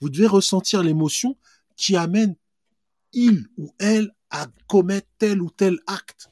Vous 0.00 0.10
devez 0.10 0.26
ressentir 0.26 0.82
l'émotion 0.82 1.36
qui 1.76 1.96
amène 1.96 2.36
il 3.12 3.48
ou 3.56 3.74
elle 3.78 4.12
à 4.30 4.46
commettre 4.68 5.08
tel 5.18 5.40
ou 5.40 5.50
tel 5.50 5.78
acte. 5.86 6.28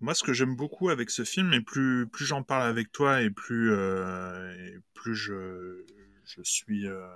Moi, 0.00 0.14
ce 0.14 0.22
que 0.22 0.32
j'aime 0.32 0.54
beaucoup 0.54 0.90
avec 0.90 1.10
ce 1.10 1.24
film, 1.24 1.52
et 1.52 1.60
plus, 1.60 2.06
plus 2.06 2.26
j'en 2.26 2.42
parle 2.42 2.68
avec 2.68 2.92
toi, 2.92 3.22
et 3.22 3.30
plus, 3.30 3.72
euh, 3.72 4.52
et 4.66 4.78
plus 4.92 5.14
je, 5.14 5.84
je 6.24 6.42
suis 6.42 6.86
euh, 6.86 7.06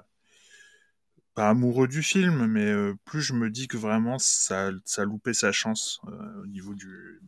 pas 1.35 1.51
amoureux 1.51 1.89
du 1.89 2.03
film, 2.03 2.47
mais 2.47 2.67
euh, 2.67 2.95
plus 3.05 3.23
je 3.23 3.33
me 3.33 3.51
dis 3.51 3.69
que 3.69 3.77
vraiment 3.77 4.19
ça, 4.19 4.71
ça 4.85 5.03
a 5.03 5.05
loupé 5.05 5.35
sa 5.35 5.53
chance 5.53 6.01
au 6.43 6.47
niveau 6.47 6.75
du, 6.75 7.21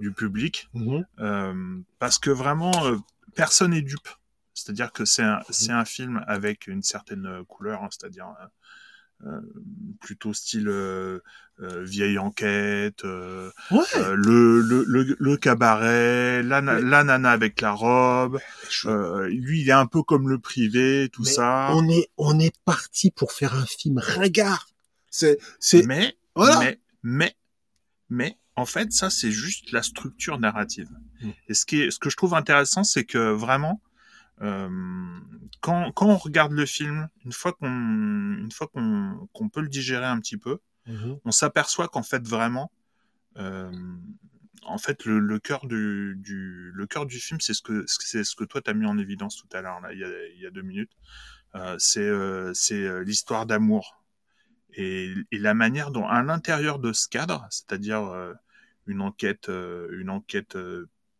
du 0.00 0.12
public. 0.12 0.68
Mhm. 0.74 1.84
parce 1.98 2.18
que 2.18 2.30
vraiment, 2.30 2.72
personne 3.34 3.72
n'est 3.72 3.82
dupe. 3.82 4.08
C'est-à-dire 4.54 4.92
que 4.92 5.04
c'est 5.04 5.22
un, 5.22 5.40
c'est 5.50 5.72
un 5.72 5.84
film 5.84 6.24
avec 6.28 6.68
une 6.68 6.82
certaine 6.82 7.44
couleur, 7.46 7.82
hein, 7.82 7.88
c'est-à-dire 7.90 8.28
euh, 8.40 8.46
plutôt 10.00 10.32
style 10.32 10.68
euh, 10.68 11.20
euh, 11.60 11.84
vieille 11.84 12.18
enquête, 12.18 13.02
le, 13.04 13.52
le, 13.70 14.60
le, 14.60 15.16
le, 15.18 15.36
cabaret, 15.36 16.42
la, 16.42 16.60
la, 16.60 17.04
nana 17.04 17.30
avec 17.30 17.60
la 17.60 17.72
robe. 17.72 18.38
lui, 19.28 19.62
il 19.62 19.68
est 19.68 19.72
un 19.72 19.86
peu 19.86 20.02
comme 20.02 20.28
le 20.28 20.38
privé, 20.38 21.08
tout 21.12 21.24
ça. 21.24 21.70
On 21.72 21.88
est 21.88 22.08
on 22.16 22.38
est 22.38 22.54
parti 22.64 23.10
pour 23.10 23.32
faire 23.32 23.54
un 23.54 23.66
film 23.66 23.98
regard. 23.98 24.68
C'est 25.10 25.38
c'est. 25.60 25.84
Mais 25.86 26.16
voilà. 26.34 26.58
mais 26.58 26.80
mais 27.02 27.36
mais 28.10 28.38
en 28.56 28.66
fait, 28.66 28.92
ça 28.92 29.10
c'est 29.10 29.30
juste 29.30 29.72
la 29.72 29.82
structure 29.82 30.38
narrative. 30.38 30.88
Mm. 31.20 31.30
Et 31.48 31.54
ce 31.54 31.64
qui 31.66 31.82
est, 31.82 31.90
ce 31.90 31.98
que 31.98 32.10
je 32.10 32.16
trouve 32.16 32.34
intéressant, 32.34 32.84
c'est 32.84 33.04
que 33.04 33.32
vraiment 33.32 33.80
euh, 33.80 33.83
quand, 34.38 35.92
quand 35.92 36.06
on 36.06 36.16
regarde 36.16 36.52
le 36.52 36.66
film, 36.66 37.08
une 37.24 37.32
fois 37.32 37.52
qu'on 37.52 37.68
une 37.68 38.52
fois 38.52 38.66
qu'on 38.66 39.28
qu'on 39.32 39.48
peut 39.48 39.60
le 39.60 39.68
digérer 39.68 40.06
un 40.06 40.18
petit 40.20 40.36
peu, 40.36 40.58
mhm. 40.86 41.18
on 41.24 41.30
s'aperçoit 41.30 41.88
qu'en 41.88 42.02
fait 42.02 42.26
vraiment, 42.26 42.70
euh, 43.36 43.70
en 44.64 44.78
fait 44.78 45.04
le, 45.04 45.18
le 45.18 45.38
cœur 45.38 45.66
du, 45.66 46.16
du 46.18 46.72
le 46.74 46.86
cœur 46.86 47.06
du 47.06 47.18
film, 47.18 47.40
c'est 47.40 47.54
ce 47.54 47.62
que 47.62 47.84
c'est 47.86 48.24
ce 48.24 48.34
que 48.34 48.44
toi 48.44 48.60
t'as 48.60 48.74
mis 48.74 48.86
en 48.86 48.98
évidence 48.98 49.36
tout 49.36 49.56
à 49.56 49.62
l'heure 49.62 49.80
là 49.80 49.92
il 49.92 50.00
y 50.00 50.04
a, 50.04 50.26
il 50.34 50.40
y 50.40 50.46
a 50.46 50.50
deux 50.50 50.62
minutes. 50.62 50.92
Euh, 51.54 51.76
c'est 51.78 52.00
euh, 52.00 52.52
c'est 52.52 52.82
euh, 52.82 53.04
l'histoire 53.04 53.46
d'amour 53.46 54.02
et, 54.72 55.14
et 55.30 55.38
la 55.38 55.54
manière 55.54 55.92
dont 55.92 56.06
à 56.06 56.22
l'intérieur 56.22 56.80
de 56.80 56.92
ce 56.92 57.08
cadre, 57.08 57.46
c'est-à-dire 57.50 58.34
une 58.86 59.00
enquête 59.00 59.48
une 59.48 60.10
enquête 60.10 60.58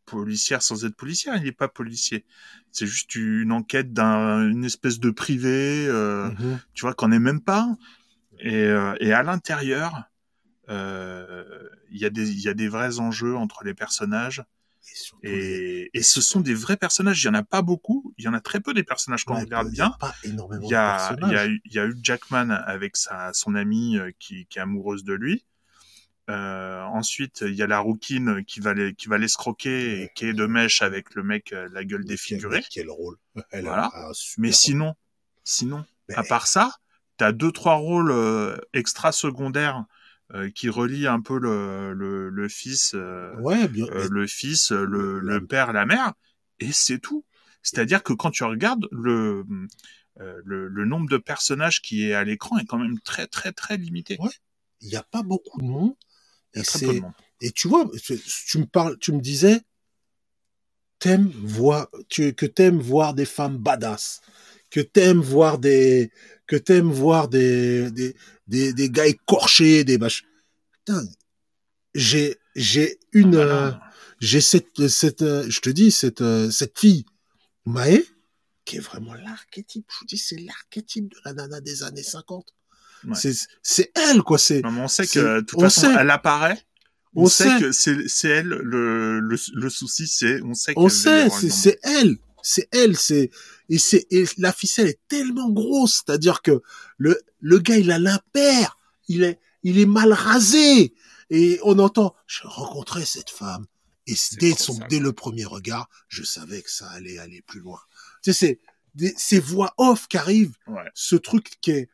policière 0.05 0.62
sans 0.62 0.84
être 0.84 0.96
policière. 0.96 1.36
Il 1.36 1.44
n'est 1.44 1.52
pas 1.52 1.68
policier. 1.68 2.24
C'est 2.70 2.86
juste 2.86 3.14
une 3.14 3.52
enquête 3.52 3.92
d'une 3.92 4.64
espèce 4.64 4.98
de 4.98 5.11
privé, 5.11 5.86
euh, 5.88 6.30
mhm. 6.30 6.61
tu 6.74 6.82
vois, 6.82 6.94
qu'on 6.94 7.09
n'est 7.09 7.18
même 7.18 7.40
pas. 7.40 7.68
Et, 8.40 8.57
euh, 8.57 8.94
et 9.00 9.12
à 9.12 9.22
l'intérieur, 9.22 10.05
euh, 10.68 11.44
il 11.90 11.98
y, 11.98 12.05
a 12.05 12.11
des, 12.11 12.32
y 12.44 12.48
a 12.48 12.55
des 12.55 12.68
vrais 12.68 12.98
enjeux 12.98 13.36
entre 13.36 13.64
les 13.64 13.74
personnages. 13.74 14.44
Et, 15.22 15.90
et, 15.94 16.02
ce 16.02 16.20
sont 16.20 16.40
des 16.40 16.52
vrais 16.52 16.76
personnages. 16.76 17.22
Il 17.22 17.26
y 17.26 17.30
en 17.30 17.34
a 17.34 17.42
pas 17.42 17.62
beaucoup. 17.62 18.12
Il 18.18 18.24
y 18.24 18.28
en 18.28 18.34
a 18.34 18.40
très 18.40 18.61
peu 18.61 18.74
des 18.74 18.84
personnages 18.84 19.24
quand 19.24 19.34
on 19.34 19.40
regarde 19.40 19.70
bien. 19.70 19.96
Il 20.24 20.36
y 20.68 20.74
a, 20.74 21.16
il 21.22 21.32
y 21.32 21.36
a, 21.36 21.46
il 21.46 21.72
y 21.72 21.78
a 21.78 21.86
eu 21.86 21.96
Jackman 22.02 22.50
avec 22.50 22.96
sa, 22.96 23.32
son 23.32 23.55
amie 23.55 23.98
qui, 24.18 24.46
qui 24.46 24.59
est 24.59 24.62
amoureuse 24.62 25.05
de 25.05 25.14
lui. 25.14 25.46
Euh, 26.31 26.83
ensuite, 26.85 27.43
il 27.47 27.55
y 27.55 27.62
a 27.62 27.66
la 27.66 27.81
rouquine 27.81 28.45
qui 28.45 28.61
va 28.61 28.72
les, 28.72 28.95
qui 28.95 29.09
va 29.09 29.18
l'escroquer 29.18 30.03
et 30.03 30.11
qui 30.14 30.27
est 30.27 30.33
de 30.33 30.47
mèche 30.47 30.81
avec 30.81 31.14
le 31.14 31.22
mec 31.22 31.53
euh, 31.53 31.68
la 31.72 31.85
gueule 31.85 32.05
défigurée. 32.05 32.62
Quel, 32.70 32.91
rôle. 32.91 33.16
Elle 33.51 33.64
voilà. 33.64 33.91
Mais 34.39 34.53
sinon, 34.53 34.95
sinon, 35.45 35.85
à 36.14 36.22
part 36.22 36.47
ça, 36.47 36.72
t'as 37.18 37.33
deux 37.33 37.53
trois 37.53 37.75
rôles 37.75 38.11
euh, 38.11 38.57
extra 38.72 39.12
secondaires 39.12 39.85
euh, 40.33 40.51
qui 40.51 40.70
relient 40.70 41.07
un 41.07 41.20
peu 41.20 41.39
le, 41.39 41.93
le, 41.93 42.31
le 42.31 42.49
fils, 42.49 42.97
ouais, 43.39 43.68
bien, 43.68 43.87
le 44.11 44.27
fils, 44.27 44.70
le, 44.70 45.18
le 45.20 45.47
père, 45.47 45.72
la 45.75 45.85
mère, 45.85 46.14
et 46.59 46.72
c'est 46.72 46.99
tout. 46.99 47.25
C'est-à-dire 47.62 48.03
que 48.03 48.12
quand 48.12 48.31
tu 48.31 48.45
regardes 48.45 48.87
le 48.91 49.45
euh, 50.20 50.41
le, 50.45 50.68
le 50.68 50.85
nombre 50.85 51.09
de 51.09 51.16
personnages 51.16 51.83
qui 51.83 52.09
est 52.09 52.14
à 52.14 52.22
l'écran 52.22 52.59
est 52.59 52.64
quand 52.64 52.79
même 52.79 53.01
très 53.01 53.27
très 53.27 53.53
très 53.53 53.77
limité. 53.77 54.16
Ouais. 54.20 54.31
Il 54.81 54.89
n'y 54.89 54.97
a 54.97 55.03
pas 55.03 55.22
beaucoup 55.22 55.61
de 55.61 55.66
monde. 55.66 55.95
Il 56.55 56.59
y 56.59 56.61
a 56.61 56.62
Et 56.62 56.64
très 56.66 56.78
c'est- 56.78 56.86
peu 56.86 56.94
de 56.94 57.00
monde. 57.00 57.12
Et 57.40 57.50
tu 57.50 57.68
vois, 57.68 57.90
tu 58.48 58.59
me 58.59 58.64
parles, 58.66 58.98
tu 58.98 59.12
me 59.12 59.20
disais, 59.20 59.61
t'aimes 60.98 61.28
voir, 61.28 61.88
tu, 62.09 62.32
que 62.34 62.46
t'aimes 62.46 62.78
voir 62.80 63.12
des 63.14 63.24
femmes 63.26 63.59
badass, 63.59 64.20
que 64.70 64.80
t'aimes 64.80 65.20
voir 65.20 65.59
des, 65.59 66.11
que 66.46 66.57
t'aimes 66.57 66.90
voir 66.90 67.28
des, 67.28 67.90
des, 67.90 68.16
des, 68.46 68.72
des 68.72 68.90
gars 68.90 69.07
écorchés, 69.07 69.84
des 69.84 69.98
mach... 69.98 70.22
Putain, 70.72 71.07
j'ai, 71.94 72.38
j'ai 72.55 72.98
une, 73.12 73.34
euh, 73.34 73.70
Voilà. 73.70 73.90
j'ai 74.20 74.40
cette, 74.40 74.88
cette, 74.88 75.22
euh, 75.22 75.44
je 75.50 75.61
te 75.61 75.70
dis, 75.70 75.90
cette, 75.90 76.22
euh, 76.22 76.50
cette 76.50 76.78
fille, 76.78 77.05
Maë, 77.66 78.02
qui 78.64 78.76
est 78.76 78.80
vraiment 78.80 79.14
l'archétype, 79.14 79.86
je 79.90 79.98
vous 80.00 80.07
dis, 80.07 80.18
c'est 80.18 80.38
l'archétype 80.38 81.09
de 81.11 81.16
la 81.24 81.34
nana 81.34 81.61
des 81.61 81.82
années 81.82 82.02
50. 82.02 82.55
Ouais. 83.07 83.14
C'est, 83.14 83.34
c'est 83.62 83.92
elle, 83.94 84.22
quoi, 84.22 84.38
c'est, 84.38 84.62
Non, 84.62 84.70
mais 84.70 84.80
on 84.82 84.88
sait 84.88 85.07
que 85.07 85.36
de 85.36 85.40
toute 85.40 85.59
on 85.59 85.62
façon, 85.62 85.82
sait. 85.82 85.94
elle 85.98 86.11
apparaît. 86.11 86.59
On, 87.14 87.24
On 87.24 87.26
sait, 87.28 87.44
sait. 87.44 87.61
que 87.61 87.72
c'est 87.72 88.09
c'est 88.09 88.28
elle 88.28 88.48
le, 88.48 89.20
le, 89.20 89.36
le 89.55 89.70
souci, 89.70 90.07
c'est 90.09 90.40
on 90.42 90.55
sait 90.55 90.72
On 90.76 90.88
sait, 90.88 91.28
c'est 91.30 91.50
c'est 91.50 91.78
elle, 91.84 92.16
c'est 92.42 92.68
elle, 92.72 92.96
c'est 92.96 93.30
et 93.68 93.78
c'est 93.78 94.07
et 94.11 94.24
la 94.38 94.52
ficelle 94.52 94.88
est 94.88 94.98
tellement 95.09 95.48
grosse, 95.50 96.02
c'est-à-dire 96.05 96.42
que 96.42 96.61
le 96.98 97.20
le 97.40 97.59
gars 97.61 97.76
il 97.76 97.92
a 97.92 97.98
l'impair, 98.00 98.78
il 99.09 99.22
est 99.22 99.38
il 99.62 99.78
est 99.78 99.86
mal 99.86 100.12
rasé 100.12 100.92
et 101.30 101.61
on 101.62 101.78
entend 101.78 102.14
je 102.26 102.40
rencontrais 102.44 103.05
cette 103.05 103.30
femme 103.30 103.66
et 104.09 104.14
dès 104.40 104.55
son 104.55 104.78
dès 104.90 104.98
le 104.98 105.12
premier 105.12 105.44
regard, 105.44 105.88
je 106.09 106.24
savais 106.24 106.62
que 106.62 106.70
ça 106.70 106.88
allait 106.90 107.18
aller 107.18 107.42
plus 107.42 107.61
loin. 107.61 107.78
Tu 108.24 108.32
sais 108.32 108.46
c'est 108.46 108.61
des- 108.96 109.14
ces 109.16 109.38
voix 109.38 109.72
off 109.78 110.09
qui 110.09 110.16
arrivent. 110.18 110.57
Ouais. 110.66 110.82
ce 110.94 111.14
truc 111.16 111.52
qui 111.61 111.70
est 111.70 111.88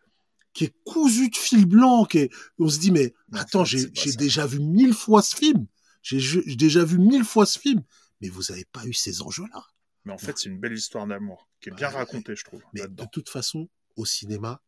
qui 0.53 0.64
est 0.64 0.74
cousu 0.84 1.28
de 1.30 1.36
fil 1.36 1.64
blanc, 1.66 2.05
qui 2.05 2.18
est, 2.18 2.30
on 2.59 2.68
se 2.68 2.78
dit 2.78 2.90
mais 2.90 3.14
Mais 3.30 3.38
en 3.38 3.42
attends 3.42 3.64
j'ai 3.64 3.86
déjà 4.18 4.46
vu 4.46 4.59
mille 4.61 4.94
fois 4.94 5.22
ce 5.22 5.36
film, 5.36 5.66
j'ai 6.03 6.20
déjà 6.57 6.84
vu 6.84 6.98
mille 6.98 7.24
fois 7.24 7.46
ce 7.46 7.59
film, 7.59 7.82
mais 8.20 8.28
vous 8.28 8.51
avez 8.53 8.64
pas 8.64 8.84
eu 8.86 8.92
ces 8.92 9.22
enjeux-là. 9.22 9.64
Mais 10.07 10.12
en 10.12 10.18
fait, 10.18 10.38
c'est 10.38 10.48
une 10.48 10.59
belle 10.59 10.72
histoire 10.72 11.07
d'amour 11.07 11.46
qui 11.61 11.68
est 11.68 11.72
bien 11.72 11.88
Ouais. 11.90 11.96
racontée, 11.96 12.34
je 12.34 12.44
trouve. 12.44 12.62
Mais 12.72 12.88
de 12.88 13.05
toute 13.12 13.28
façon, 13.28 13.68
au 13.96 14.07
cinéma, 14.07 14.61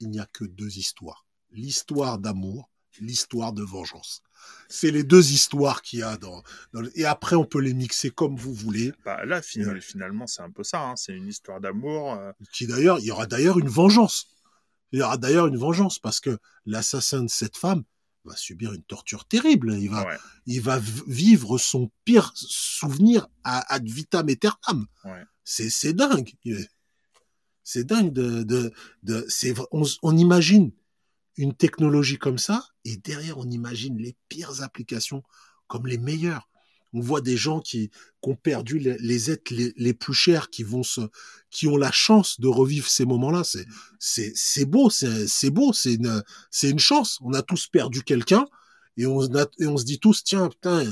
il 0.00 0.10
n'y 0.10 0.18
a 0.18 0.26
que 0.26 0.44
deux 0.44 0.76
histoires. 0.76 1.24
L'histoire 1.52 2.18
d'amour, 2.18 2.68
l'histoire 3.00 3.52
de 3.52 3.62
vengeance. 3.62 4.22
C'est 4.68 4.90
les 4.90 5.04
deux 5.04 5.30
histoires 5.30 5.82
qu'il 5.82 6.00
y 6.00 6.02
a 6.02 6.16
dans, 6.16 6.42
dans 6.72 6.80
le- 6.80 6.98
Et 6.98 7.04
après, 7.04 7.36
on 7.36 7.44
peut 7.44 7.60
les 7.60 7.74
mixer 7.74 8.10
comme 8.10 8.34
vous 8.36 8.52
voulez. 8.52 8.92
Bah, 9.04 9.24
là, 9.24 9.40
fin- 9.40 9.62
Ouais. 9.64 9.80
finalement, 9.80 10.26
c'est 10.26 10.42
un 10.42 10.50
peu 10.50 10.64
ça. 10.64 10.82
hein. 10.82 10.96
C'est 10.96 11.12
une 11.14 11.28
histoire 11.28 11.60
d'amour. 11.60 12.14
euh, 12.14 12.32
Qui 12.52 12.66
d'ailleurs, 12.66 12.98
il 12.98 13.04
y 13.06 13.10
aura 13.12 13.26
d'ailleurs 13.26 13.58
une 13.60 13.68
vengeance. 13.68 14.26
Il 14.92 14.98
y 14.98 15.02
aura 15.02 15.16
d'ailleurs 15.16 15.46
une 15.46 15.56
vengeance 15.56 15.98
parce 15.98 16.20
que 16.20 16.38
l'assassin 16.66 17.24
de 17.24 17.30
cette 17.30 17.56
femme 17.56 17.82
va 18.24 18.36
subir 18.36 18.72
une 18.72 18.82
torture 18.82 19.24
terrible. 19.26 19.76
Il 19.78 19.90
va, 19.90 20.06
ouais. 20.06 20.18
il 20.46 20.60
va 20.60 20.78
vivre 21.06 21.58
son 21.58 21.90
pire 22.04 22.32
souvenir 22.34 23.26
à 23.42 23.74
ad 23.74 23.88
vitam 23.88 24.28
aeternam. 24.28 24.86
Ouais. 25.04 25.24
C'est, 25.44 25.70
c'est 25.70 25.92
dingue. 25.92 26.32
C'est 27.64 27.84
dingue 27.84 28.12
de, 28.12 28.42
de, 28.42 28.72
de 29.02 29.26
on 29.72 30.16
imagine 30.16 30.72
une 31.36 31.54
technologie 31.54 32.18
comme 32.18 32.38
ça 32.38 32.66
et 32.84 32.96
derrière 32.96 33.38
on 33.38 33.48
imagine 33.50 33.96
les 33.98 34.16
pires 34.28 34.62
applications 34.62 35.22
comme 35.66 35.86
les 35.86 35.98
meilleures. 35.98 36.48
On 36.94 37.00
voit 37.00 37.20
des 37.22 37.36
gens 37.36 37.60
qui, 37.60 37.88
qui 37.88 38.30
ont 38.30 38.36
perdu 38.36 38.78
les, 38.78 38.96
les 38.98 39.30
êtres 39.30 39.52
les, 39.54 39.72
les 39.76 39.94
plus 39.94 40.14
chers, 40.14 40.50
qui 40.50 40.62
vont 40.62 40.82
se, 40.82 41.00
qui 41.50 41.66
ont 41.66 41.76
la 41.76 41.90
chance 41.92 42.38
de 42.40 42.48
revivre 42.48 42.88
ces 42.88 43.04
moments-là. 43.06 43.44
C'est, 43.44 43.66
c'est, 43.98 44.32
c'est 44.34 44.64
beau, 44.66 44.90
c'est, 44.90 45.26
c'est 45.26 45.50
beau, 45.50 45.72
c'est 45.72 45.94
une, 45.94 46.22
c'est 46.50 46.68
une 46.70 46.78
chance. 46.78 47.18
On 47.22 47.32
a 47.32 47.42
tous 47.42 47.66
perdu 47.66 48.02
quelqu'un 48.02 48.44
et 48.98 49.06
on, 49.06 49.22
a- 49.36 49.46
et 49.58 49.66
on 49.66 49.76
se 49.78 49.84
dit 49.84 49.98
tous, 49.98 50.22
tiens, 50.22 50.48
putain, 50.48 50.84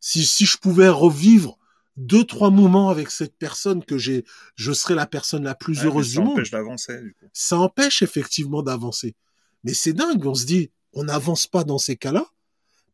si, 0.00 0.24
si 0.26 0.44
je 0.44 0.58
pouvais 0.58 0.88
revivre 0.90 1.58
deux, 1.96 2.24
trois 2.24 2.50
moments 2.50 2.90
avec 2.90 3.10
cette 3.10 3.36
personne 3.38 3.82
que 3.84 3.98
j'ai, 3.98 4.24
je 4.54 4.72
serais 4.72 4.94
la 4.94 5.06
personne 5.06 5.42
la 5.44 5.54
plus 5.56 5.80
Ouais, 5.80 5.86
heureuse 5.86 6.06
ça 6.08 6.20
du 6.20 6.26
monde. 6.26 6.32
empêche 6.34 6.50
d'avancer, 6.50 7.00
du 7.00 7.14
coup. 7.14 7.26
Ça 7.32 7.58
empêche 7.58 8.02
effectivement 8.02 8.62
d'avancer. 8.62 9.16
Mais 9.64 9.74
c'est 9.74 9.94
dingue, 9.94 10.24
on 10.26 10.34
se 10.34 10.44
dit, 10.46 10.70
on 10.92 11.04
n'avance 11.04 11.46
pas 11.48 11.64
dans 11.64 11.78
ces 11.78 11.96
cas-là. 11.96 12.24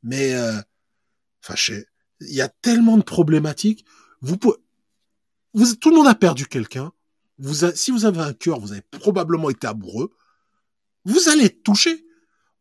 Mais, 0.03 0.35
euh, 0.35 0.59
enfin, 1.43 1.55
sais- 1.57 1.87
il 2.21 2.35
y 2.35 2.41
a 2.41 2.49
tellement 2.49 2.97
de 2.97 3.03
problématiques. 3.03 3.85
Vous 4.21 4.37
pouvez, 4.37 4.57
vous, 5.53 5.75
tout 5.77 5.91
le 5.91 5.97
monde 5.97 6.07
a 6.09 6.15
perdu 6.15 6.47
quelqu'un. 6.47 6.93
Vous, 7.39 7.65
a- 7.65 7.75
si 7.75 7.91
vous 7.91 8.05
avez 8.05 8.21
un 8.21 8.33
cœur, 8.33 8.61
vous 8.61 8.73
avez 8.73 8.83
probablement 8.83 9.51
été 9.51 9.67
amoureux. 9.67 10.13
Vous 11.05 11.29
allez 11.29 11.45
être 11.47 11.63
touché. 11.63 12.07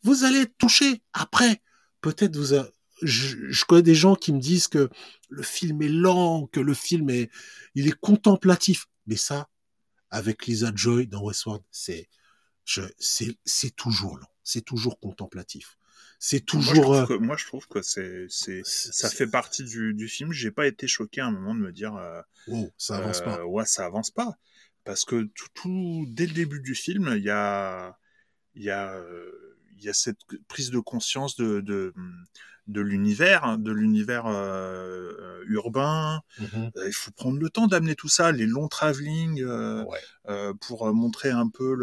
Vous 0.03 0.23
allez 0.23 0.39
être 0.39 0.57
touché. 0.57 1.01
Après, 1.13 1.61
peut-être 2.01 2.35
vous, 2.35 2.55
a- 2.55 2.67
je, 3.01 3.37
je 3.51 3.65
connais 3.65 3.81
des 3.83 3.95
gens 3.95 4.15
qui 4.15 4.33
me 4.33 4.39
disent 4.39 4.67
que 4.67 4.89
le 5.29 5.43
film 5.43 5.81
est 5.81 5.89
lent, 5.89 6.47
que 6.47 6.59
le 6.59 6.73
film 6.73 7.09
est, 7.09 7.29
il 7.75 7.87
est 7.87 7.99
contemplatif. 7.99 8.87
Mais 9.07 9.15
ça, 9.15 9.49
avec 10.09 10.45
Lisa 10.45 10.71
Joy 10.75 11.07
dans 11.07 11.23
Westworld, 11.23 11.63
c'est, 11.71 12.09
c'est 12.65 13.75
toujours 13.75 14.17
lent. 14.17 14.29
C'est 14.43 14.65
toujours 14.65 14.99
contemplatif. 14.99 15.77
C'est 16.25 16.53
Moi, 16.53 16.63
je 16.63 16.71
toujours, 16.71 16.83
trouve 16.83 16.95
euh, 16.95 17.05
que, 17.05 17.13
moi, 17.15 17.35
je 17.35 17.45
trouve 17.45 17.67
que 17.67 17.81
c'est, 17.81 18.27
c'est, 18.29 18.61
ça 18.63 19.09
fait 19.09 19.27
partie 19.27 19.65
du, 19.65 19.93
du 19.93 20.07
film. 20.07 20.31
J'ai 20.31 20.51
pas 20.51 20.67
été 20.67 20.87
choqué 20.87 21.19
à 21.19 21.25
un 21.25 21.31
moment 21.31 21.53
de 21.53 21.59
me 21.59 21.73
dire, 21.73 21.97
euh, 21.97 22.21
wow, 22.47 22.71
ça 22.77 22.95
avance 22.95 23.19
euh, 23.19 23.25
pas. 23.25 23.45
ouais, 23.45 23.65
ça 23.65 23.85
avance 23.85 24.09
pas. 24.09 24.37
Parce 24.85 25.03
que 25.03 25.23
tout, 25.35 25.47
tout 25.53 26.05
dès 26.07 26.25
le 26.25 26.31
début 26.31 26.61
du 26.61 26.75
film, 26.75 27.13
il 27.17 27.23
y 27.23 27.29
a, 27.29 27.97
il 28.55 28.63
y 28.63 28.69
a, 28.69 28.93
euh, 28.95 29.57
il 29.77 29.83
y 29.83 29.89
a 29.89 29.93
cette 29.93 30.19
prise 30.47 30.71
de 30.71 30.79
conscience 30.79 31.35
de, 31.35 31.59
de, 31.59 31.93
de 32.67 32.79
l'univers, 32.79 33.43
hein, 33.43 33.57
de 33.57 33.73
l'univers 33.73 34.25
euh, 34.25 35.13
urbain. 35.47 36.21
Mhm. 36.39 36.71
Euh, 36.77 36.87
Il 36.87 36.93
faut 36.93 37.11
prendre 37.11 37.39
le 37.39 37.49
temps 37.49 37.67
d'amener 37.67 37.95
tout 37.95 38.09
ça, 38.09 38.31
les 38.31 38.45
longs 38.45 38.67
travelling 38.67 39.41
euh, 39.43 39.83
Ouais. 39.85 39.99
euh, 40.29 40.53
pour 40.61 40.91
montrer 40.93 41.29
un 41.31 41.47
peu 41.49 41.75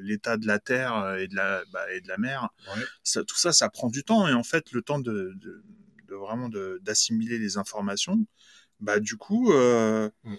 l'état 0.00 0.36
de 0.36 0.46
la 0.46 0.58
terre 0.58 1.16
et 1.18 1.28
de 1.28 1.36
la, 1.36 1.62
bah, 1.72 1.90
et 1.92 2.00
de 2.00 2.08
la 2.08 2.18
mer. 2.18 2.48
Ouais. 2.74 2.82
Ça, 3.02 3.24
tout 3.24 3.36
ça, 3.36 3.52
ça 3.52 3.68
prend 3.68 3.88
du 3.88 4.04
temps 4.04 4.26
et 4.28 4.32
en 4.34 4.44
fait, 4.44 4.72
le 4.72 4.82
temps 4.82 4.98
de, 4.98 5.32
de, 5.36 5.62
de 6.08 6.14
vraiment 6.14 6.48
d'assimiler 6.82 7.38
les 7.38 7.56
informations, 7.56 8.26
bah 8.80 9.00
du 9.00 9.16
coup, 9.16 9.52
euh, 9.52 10.08
Mm. 10.24 10.34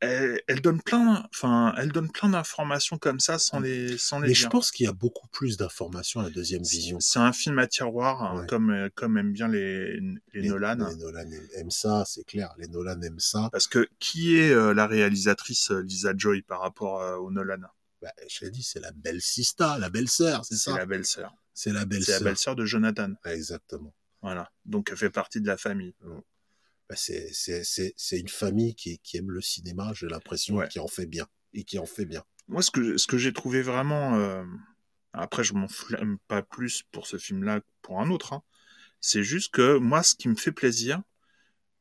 Elle, 0.00 0.40
elle 0.48 0.60
donne 0.62 0.80
plein, 0.82 1.26
enfin, 1.34 1.74
elle 1.76 1.92
donne 1.92 2.10
plein 2.10 2.30
d'informations 2.30 2.96
comme 2.98 3.20
ça 3.20 3.38
sans 3.38 3.60
les, 3.60 3.98
sans 3.98 4.18
les 4.20 4.28
Mais 4.28 4.34
je 4.34 4.48
pense 4.48 4.70
qu'il 4.70 4.86
y 4.86 4.88
a 4.88 4.92
beaucoup 4.92 5.28
plus 5.28 5.56
d'informations 5.56 6.20
à 6.20 6.22
la 6.24 6.30
deuxième 6.30 6.62
vision. 6.62 6.98
C'est 7.00 7.18
un 7.18 7.32
film 7.32 7.58
à 7.58 7.66
tiroir, 7.66 8.22
hein, 8.22 8.40
Ouais. 8.40 8.46
comme, 8.46 8.70
euh, 8.70 8.88
comme 8.94 9.18
aiment 9.18 9.32
bien 9.32 9.48
les, 9.48 10.00
les 10.32 10.48
Nolan. 10.48 10.76
Les 10.88 10.96
Nolan 10.96 11.24
aiment, 11.56 11.70
ça, 11.70 12.04
c'est 12.06 12.24
clair. 12.24 12.54
Les 12.58 12.68
Nolan 12.68 13.00
aiment 13.02 13.20
ça. 13.20 13.48
Parce 13.52 13.66
que 13.66 13.88
qui 13.98 14.36
est 14.38 14.50
euh, 14.50 14.72
la 14.74 14.86
réalisatrice 14.86 15.70
euh, 15.70 15.82
Lisa 15.82 16.12
Joy 16.16 16.42
par 16.42 16.60
rapport 16.60 17.00
euh, 17.02 17.16
au 17.16 17.30
Nolan? 17.30 17.58
Bah, 18.02 18.12
je 18.28 18.46
l'ai 18.46 18.50
dit, 18.50 18.62
c'est 18.62 18.80
la 18.80 18.92
belle 18.92 19.20
sista, 19.20 19.76
la 19.78 19.90
belle 19.90 20.08
sœur, 20.08 20.44
c'est 20.46 20.54
C'est 20.56 20.70
ça? 20.70 20.78
la 20.78 20.86
belle-sœur. 20.86 21.34
C'est 21.52 21.72
la 21.72 21.84
belle 21.84 22.02
C'est 22.02 22.12
la 22.12 22.18
sœur. 22.18 22.24
belle-sœur 22.24 22.56
de 22.56 22.64
Jonathan. 22.64 23.12
Exactement. 23.26 23.92
Voilà. 24.22 24.50
Donc 24.64 24.88
elle 24.90 24.96
fait 24.96 25.10
partie 25.10 25.40
de 25.42 25.46
la 25.46 25.58
famille. 25.58 25.94
Bah, 26.90 26.96
c'est, 26.96 27.32
c'est, 27.32 27.62
c'est, 27.64 27.94
c'est 27.96 28.18
une 28.18 28.28
famille 28.28 28.74
qui, 28.74 28.98
qui 28.98 29.16
aime 29.16 29.30
le 29.30 29.40
cinéma, 29.40 29.92
j'ai 29.94 30.08
l'impression, 30.08 30.56
Ouais. 30.56 30.68
qui 30.68 30.80
en 30.80 30.88
fait 30.88 31.06
bien. 31.06 31.26
Et 31.54 31.62
qui 31.64 31.78
en 31.78 31.86
fait 31.86 32.04
bien. 32.04 32.24
Moi, 32.48 32.62
ce 32.62 32.70
que, 32.72 32.98
ce 32.98 33.06
que 33.06 33.16
j'ai 33.16 33.32
trouvé 33.32 33.62
vraiment. 33.62 34.16
euh, 34.16 34.44
Après, 35.12 35.44
je 35.44 35.54
m'en 35.54 35.68
flamme 35.68 36.18
pas 36.28 36.42
plus 36.42 36.82
pour 36.90 37.06
ce 37.06 37.16
film-là 37.16 37.60
que 37.60 37.66
pour 37.82 38.00
un 38.00 38.10
autre. 38.10 38.32
hein. 38.32 38.42
C'est 39.00 39.22
juste 39.22 39.52
que 39.54 39.78
moi, 39.78 40.02
ce 40.02 40.14
qui 40.16 40.28
me 40.28 40.34
fait 40.34 40.50
plaisir, 40.52 41.00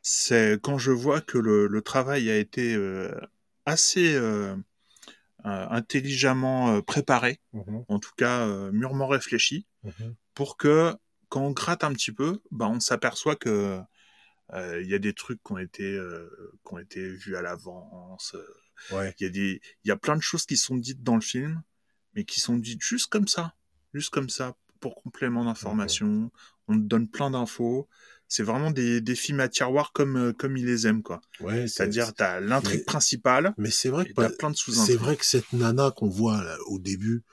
c'est 0.01 0.60
quand 0.62 0.78
je 0.78 0.91
vois 0.91 1.22
que 1.22 1.38
le, 1.39 1.68
le 1.68 1.82
travail 1.82 2.30
a 2.30 2.38
été 2.38 2.76
euh, 2.76 3.12
assez 3.66 4.14
euh, 4.16 4.55
euh, 5.45 5.68
intelligemment 5.70 6.82
préparé, 6.84 7.39
en 7.88 7.99
tout 7.99 8.12
cas 8.16 8.47
mûrement 8.72 9.07
réfléchi, 9.07 9.66
pour 10.34 10.55
que 10.57 10.93
quand 11.30 11.41
on 11.41 11.51
gratte 11.51 11.84
un 11.84 11.93
petit 11.93 12.12
peu, 12.12 12.41
bah, 12.51 12.68
on 12.70 12.80
s'aperçoit 12.80 13.36
que 13.36 13.80
il 14.82 14.88
y 14.89 14.93
a 14.95 15.00
des 15.00 15.14
trucs 15.14 15.41
qui 15.43 15.52
ont 15.52 15.58
été 15.58 15.84
euh, 15.95 16.30
qui 16.66 16.74
ont 16.74 16.80
été 16.80 17.08
vus 17.10 17.36
à 17.36 17.41
l'avance. 17.41 18.34
euh, 18.36 18.45
Ouais. 18.95 19.14
Il 19.20 19.24
y 19.24 19.28
a 19.28 19.30
des 19.30 19.62
il 19.84 19.89
y 19.89 19.91
a 19.91 19.97
plein 19.97 20.16
de 20.16 20.22
choses 20.22 20.45
qui 20.45 20.56
sont 20.56 20.78
dites 20.78 21.04
dans 21.04 21.16
le 21.16 21.22
film, 21.22 21.62
mais 22.16 22.24
qui 22.24 22.39
sont 22.39 22.56
dites 22.58 22.82
juste 22.82 23.08
comme 23.08 23.28
ça, 23.28 23.54
juste 23.93 24.10
comme 24.10 24.30
ça 24.30 24.56
pour 24.80 24.95
complément 24.95 25.43
d'information. 25.43 26.32
On 26.70 26.76
te 26.76 26.84
donne 26.86 27.10
plein 27.10 27.30
d'infos. 27.32 27.89
C'est 28.30 28.43
vraiment 28.43 28.72
des, 28.72 29.02
des 29.02 29.16
films 29.16 29.39
à 29.41 29.50
tiroir 29.50 29.91
comme 29.91 30.16
euh, 30.16 30.34
comme 30.34 30.56
ils 30.56 30.66
les 30.66 30.88
aiment 30.88 31.04
quoi. 31.04 31.20
Ouais, 31.41 31.62
c'est- 31.68 31.68
C'est-à-dire 31.68 32.14
t'as 32.14 32.39
l'intrigue 32.39 32.86
principale 32.86 33.54
Mais 33.58 33.70
c'est 33.72 33.89
vrai 33.89 34.06
que 34.06 34.14
t'as 34.14 34.30
plein 34.30 34.50
de 34.52 34.56
c'est 34.56 34.62
sous-intrigues. 34.64 35.00
vrai 35.00 35.18
que 35.18 35.26
cette 35.26 35.52
nana 35.52 35.91
qu'on 35.91 36.08
voit 36.10 36.41
là, 36.43 36.58
au 36.68 36.80
début, 36.80 37.24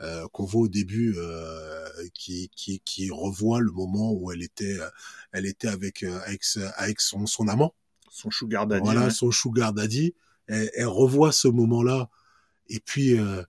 euh, 0.00 0.26
qu'on 0.32 0.44
voit 0.44 0.62
au 0.62 0.68
début, 0.68 1.14
euh, 1.18 1.88
qui, 2.14 2.50
qui, 2.56 2.80
qui 2.80 3.10
revoit 3.10 3.60
le 3.60 3.70
moment 3.70 4.12
où 4.12 4.32
elle 4.32 4.42
était, 4.42 4.78
euh, 4.78 4.88
elle 5.32 5.46
était 5.46 5.68
avec, 5.68 6.02
euh, 6.02 6.20
avec, 6.26 6.42
avec 6.76 7.00
son, 7.00 7.26
son 7.26 7.48
amant. 7.48 7.74
Son 8.10 8.30
sugar 8.30 8.66
daddy. 8.66 8.84
voilà, 8.84 9.04
ouais. 9.06 9.10
son 9.10 9.30
sugar 9.30 9.72
daddy. 9.72 10.14
Elle, 10.46 10.70
elle 10.74 10.86
revoit 10.86 11.32
ce 11.32 11.48
moment-là 11.48 12.08
Et 12.68 12.80
puis, 12.80 13.18
euh, 13.18 13.42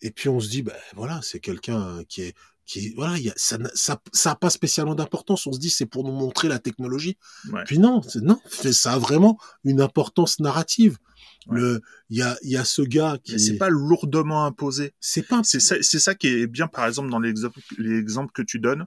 et 0.00 0.10
puis 0.10 0.28
on 0.28 0.40
se 0.40 0.48
dit, 0.48 0.62
ben 0.62 0.76
voilà, 0.94 1.20
c'est 1.22 1.40
quelqu'un 1.40 2.04
qui 2.08 2.22
est, 2.22 2.34
qui 2.64 2.90
voilà, 2.94 3.18
y 3.18 3.30
a, 3.30 3.34
ça, 3.36 3.58
ça, 3.74 4.00
ça 4.12 4.32
a 4.32 4.36
pas 4.36 4.50
spécialement 4.50 4.94
d'importance. 4.94 5.46
On 5.46 5.52
se 5.52 5.58
dit, 5.58 5.70
c'est 5.70 5.86
pour 5.86 6.04
nous 6.04 6.12
montrer 6.12 6.48
la 6.48 6.58
technologie. 6.58 7.16
Ouais. 7.52 7.64
Puis 7.64 7.78
non, 7.78 8.02
non, 8.22 8.40
ça 8.72 8.92
a 8.92 8.98
vraiment 8.98 9.38
une 9.64 9.80
importance 9.80 10.38
narrative. 10.38 10.98
Ouais. 11.46 11.60
Le, 11.60 11.80
il 12.10 12.18
y 12.18 12.22
a, 12.22 12.36
il 12.42 12.50
y 12.50 12.56
a 12.56 12.64
ce 12.64 12.82
gars 12.82 13.18
qui, 13.22 13.38
c'est 13.40 13.56
pas 13.56 13.70
lourdement 13.70 14.44
imposé. 14.44 14.92
c'est 15.00 15.22
pas, 15.22 15.40
C'est 15.44 15.60
ça, 15.60 15.76
c'est 15.80 15.98
ça 15.98 16.14
qui 16.14 16.26
est 16.28 16.46
bien, 16.46 16.66
par 16.68 16.86
exemple, 16.86 17.08
dans 17.10 17.20
l'exemple 17.20 17.58
l'exemple 17.78 18.32
que 18.32 18.42
tu 18.42 18.58
donnes. 18.58 18.86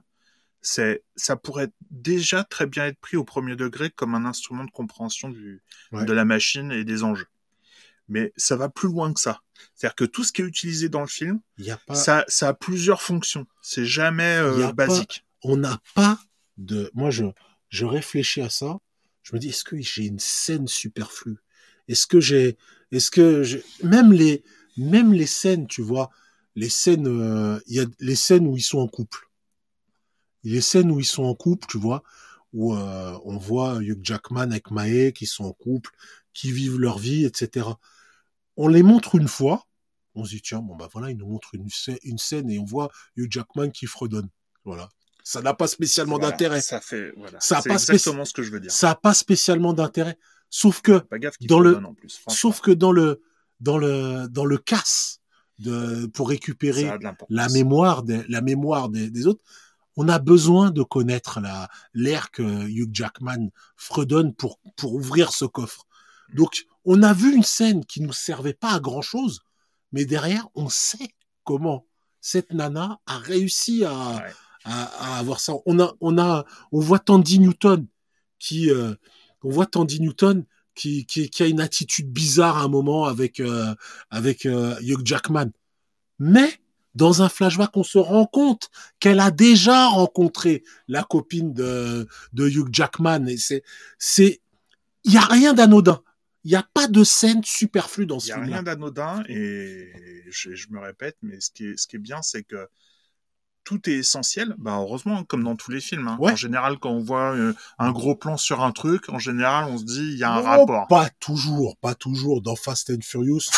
C'est, 0.60 1.02
ça 1.16 1.34
pourrait 1.34 1.70
déjà 1.90 2.44
très 2.44 2.66
bien 2.66 2.86
être 2.86 2.98
pris 3.00 3.16
au 3.16 3.24
premier 3.24 3.56
degré 3.56 3.90
comme 3.90 4.14
un 4.14 4.24
instrument 4.24 4.64
de 4.64 4.70
compréhension 4.70 5.28
du, 5.28 5.60
Ouais. 5.90 6.04
de 6.04 6.12
la 6.12 6.24
machine 6.24 6.70
et 6.70 6.84
des 6.84 7.02
enjeux. 7.02 7.26
Mais 8.08 8.32
ça 8.36 8.54
va 8.56 8.68
plus 8.68 8.88
loin 8.88 9.12
que 9.12 9.20
ça. 9.20 9.40
C'est-à-dire 9.74 9.94
que 9.96 10.04
tout 10.04 10.22
ce 10.22 10.32
qui 10.32 10.42
est 10.42 10.44
utilisé 10.44 10.88
dans 10.88 11.00
le 11.00 11.06
film, 11.08 11.40
il 11.58 11.64
y 11.64 11.70
a 11.72 11.78
pas, 11.78 11.94
ça, 11.96 12.24
ça 12.28 12.48
a 12.48 12.54
plusieurs 12.54 13.02
fonctions. 13.02 13.46
C'est 13.60 13.86
jamais 13.86 14.36
euh, 14.36 14.66
pas- 14.68 14.72
basique. 14.86 15.24
on 15.42 15.56
n'a 15.56 15.80
pas 15.94 16.20
de, 16.58 16.90
moi 16.94 17.10
je, 17.10 17.24
je 17.68 17.84
réfléchis 17.84 18.40
à 18.42 18.50
ça. 18.50 18.76
Je 19.24 19.34
me 19.34 19.40
dis, 19.40 19.48
est-ce 19.48 19.64
que 19.64 19.80
j'ai 19.80 20.04
une 20.06 20.18
scène 20.20 20.66
superflue? 20.68 21.38
Est-ce 21.88 22.06
que 22.06 22.20
j'ai, 22.20 22.56
est-ce 22.90 23.10
que 23.10 23.42
j'ai, 23.42 23.62
même 23.82 24.12
les, 24.12 24.42
même 24.76 25.12
les 25.12 25.26
scènes, 25.26 25.66
tu 25.66 25.82
vois, 25.82 26.10
les 26.54 26.68
scènes, 26.68 27.06
euh, 27.06 27.60
il 27.66 27.76
y 27.76 27.80
a 27.80 27.86
les 28.00 28.16
scènes 28.16 28.46
où 28.46 28.56
ils 28.56 28.62
sont 28.62 28.78
en 28.78 28.88
couple. 28.88 29.28
Les 30.44 30.60
scènes 30.60 30.90
où 30.90 31.00
ils 31.00 31.06
sont 31.06 31.24
en 31.24 31.34
couple, 31.34 31.66
tu 31.68 31.78
vois, 31.78 32.02
où 32.52 32.74
euh, 32.74 33.18
on 33.24 33.36
voit 33.36 33.78
Hugh 33.80 34.00
Jackman 34.02 34.50
avec 34.50 34.70
Mae 34.70 35.12
qui 35.12 35.26
sont 35.26 35.44
en 35.44 35.52
couple, 35.52 35.90
qui 36.34 36.52
vivent 36.52 36.78
leur 36.78 36.98
vie, 36.98 37.24
etc. 37.24 37.66
On 38.56 38.68
les 38.68 38.82
montre 38.82 39.14
une 39.14 39.28
fois, 39.28 39.66
on 40.14 40.24
se 40.24 40.30
dit 40.30 40.42
tiens 40.42 40.58
bon 40.58 40.76
bah 40.76 40.88
voilà 40.92 41.10
il 41.10 41.16
nous 41.16 41.26
montre 41.26 41.54
une, 41.54 41.68
une 42.02 42.18
scène 42.18 42.50
et 42.50 42.58
on 42.58 42.64
voit 42.64 42.90
Hugh 43.16 43.32
Jackman 43.32 43.70
qui 43.70 43.86
fredonne, 43.86 44.28
voilà. 44.64 44.88
Ça 45.24 45.40
n'a 45.40 45.54
pas 45.54 45.68
spécialement 45.68 46.16
Voilà, 46.16 46.32
d'intérêt. 46.32 46.60
Ça 46.60 46.80
fait, 46.80 47.12
voilà. 47.16 47.38
Ça 47.40 47.58
a 47.58 47.62
c'est 47.62 47.68
pas 47.68 47.74
exactement 47.74 48.24
ce 48.24 48.32
que 48.32 48.42
je 48.42 48.50
veux 48.50 48.60
dire. 48.60 48.72
Ça 48.72 48.88
n'a 48.88 48.94
pas 48.96 49.14
spécialement 49.14 49.72
d'intérêt. 49.72 50.18
Sauf 50.54 50.82
que 50.82 51.02
dans 51.46 51.60
le- 51.60 51.76
en 51.82 51.94
plus. 51.94 52.20
sauf 52.28 52.60
que 52.60 52.70
dans 52.70 52.92
le 52.92 53.22
dans 53.60 53.78
le 53.78 54.28
dans 54.28 54.44
le 54.44 54.58
casse 54.58 55.20
de 55.58 56.04
pour 56.06 56.28
récupérer 56.28 56.84
la 57.30 57.48
mémoire 57.48 58.02
des, 58.02 58.22
la 58.28 58.42
mémoire 58.42 58.90
des, 58.90 59.08
des 59.08 59.26
autres, 59.26 59.42
on 59.96 60.08
a 60.08 60.18
besoin 60.18 60.70
de 60.70 60.82
connaître 60.82 61.40
la 61.40 61.70
l'air 61.94 62.30
que 62.30 62.42
Hugh 62.68 62.90
Jackman 62.92 63.48
fredonne 63.76 64.34
pour 64.34 64.58
pour 64.76 64.94
ouvrir 64.94 65.32
ce 65.32 65.46
coffre. 65.46 65.86
Donc 66.34 66.66
on 66.84 67.02
a 67.02 67.14
vu 67.14 67.34
une 67.34 67.44
scène 67.44 67.84
qui 67.86 68.02
nous 68.02 68.12
servait 68.12 68.52
pas 68.54 68.72
à 68.74 68.80
grand 68.80 69.02
chose, 69.02 69.40
mais 69.92 70.04
derrière 70.04 70.46
on 70.54 70.68
sait 70.68 71.14
comment 71.44 71.86
cette 72.20 72.52
nana 72.52 73.00
a 73.06 73.16
réussi 73.16 73.84
à 73.86 74.16
Ouais. 74.16 74.32
à, 74.64 74.82
à 75.14 75.18
avoir 75.18 75.40
ça. 75.40 75.54
On 75.64 75.80
a 75.80 75.94
on 76.02 76.18
a 76.18 76.44
on 76.72 76.80
voit 76.80 76.98
Tandy 76.98 77.38
Newton 77.38 77.86
qui 78.38 78.70
euh, 78.70 78.94
on 79.44 79.50
voit 79.50 79.66
Tandy 79.66 80.00
Newton 80.00 80.44
qui, 80.74 81.04
qui, 81.06 81.28
qui 81.30 81.42
a 81.42 81.46
une 81.46 81.60
attitude 81.60 82.10
bizarre 82.10 82.58
à 82.58 82.62
un 82.62 82.68
moment 82.68 83.04
avec 83.04 83.40
euh, 83.40 83.74
avec 84.10 84.46
euh, 84.46 84.74
Hugh 84.80 85.04
Jackman. 85.04 85.50
Mais 86.18 86.48
dans 86.94 87.22
un 87.22 87.28
flashback, 87.28 87.76
on 87.76 87.82
se 87.82 87.98
rend 87.98 88.26
compte 88.26 88.68
qu'elle 89.00 89.20
a 89.20 89.30
déjà 89.30 89.86
rencontré 89.88 90.62
la 90.88 91.02
copine 91.02 91.52
de, 91.54 92.06
de 92.32 92.48
Hugh 92.48 92.68
Jackman. 92.70 93.26
Et 93.26 93.36
c'est, 93.38 93.62
c'est, 93.98 94.40
il 95.04 95.12
y 95.12 95.16
a 95.16 95.22
rien 95.24 95.54
d'anodin. 95.54 96.02
Il 96.44 96.50
n'y 96.50 96.56
a 96.56 96.68
pas 96.74 96.88
de 96.88 97.04
scène 97.04 97.42
superflue 97.44 98.04
dans 98.06 98.18
Il 98.18 98.20
ce 98.20 98.26
n'y 98.26 98.32
a 98.32 98.36
film-là. 98.36 98.56
rien 98.56 98.62
d'anodin 98.62 99.22
et 99.28 99.90
je, 100.28 100.54
je 100.54 100.68
me 100.70 100.80
répète, 100.80 101.16
mais 101.22 101.40
ce 101.40 101.50
qui 101.50 101.66
est, 101.66 101.76
ce 101.78 101.86
qui 101.86 101.96
est 101.96 102.00
bien, 102.00 102.20
c'est 102.20 102.42
que 102.42 102.68
tout 103.64 103.88
est 103.88 103.94
essentiel. 103.94 104.54
Bah, 104.58 104.76
heureusement, 104.80 105.24
comme 105.24 105.44
dans 105.44 105.56
tous 105.56 105.70
les 105.70 105.80
films. 105.80 106.08
hein. 106.08 106.16
Ouais. 106.20 106.32
En 106.32 106.36
général, 106.36 106.78
quand 106.78 106.90
on 106.90 107.02
voit 107.02 107.34
euh, 107.34 107.54
un 107.78 107.92
gros 107.92 108.14
plan 108.14 108.36
sur 108.36 108.62
un 108.62 108.72
truc, 108.72 109.08
en 109.08 109.18
général, 109.18 109.66
on 109.70 109.78
se 109.78 109.84
dit 109.84 110.10
il 110.12 110.18
y 110.18 110.24
a 110.24 110.32
un 110.32 110.42
Non, 110.42 110.48
rapport. 110.48 110.88
Pas 110.88 111.08
toujours, 111.20 111.76
pas 111.76 111.94
toujours. 111.94 112.42
Dans 112.42 112.56
Fast 112.56 112.90
and 112.90 113.02
Furious, 113.02 113.50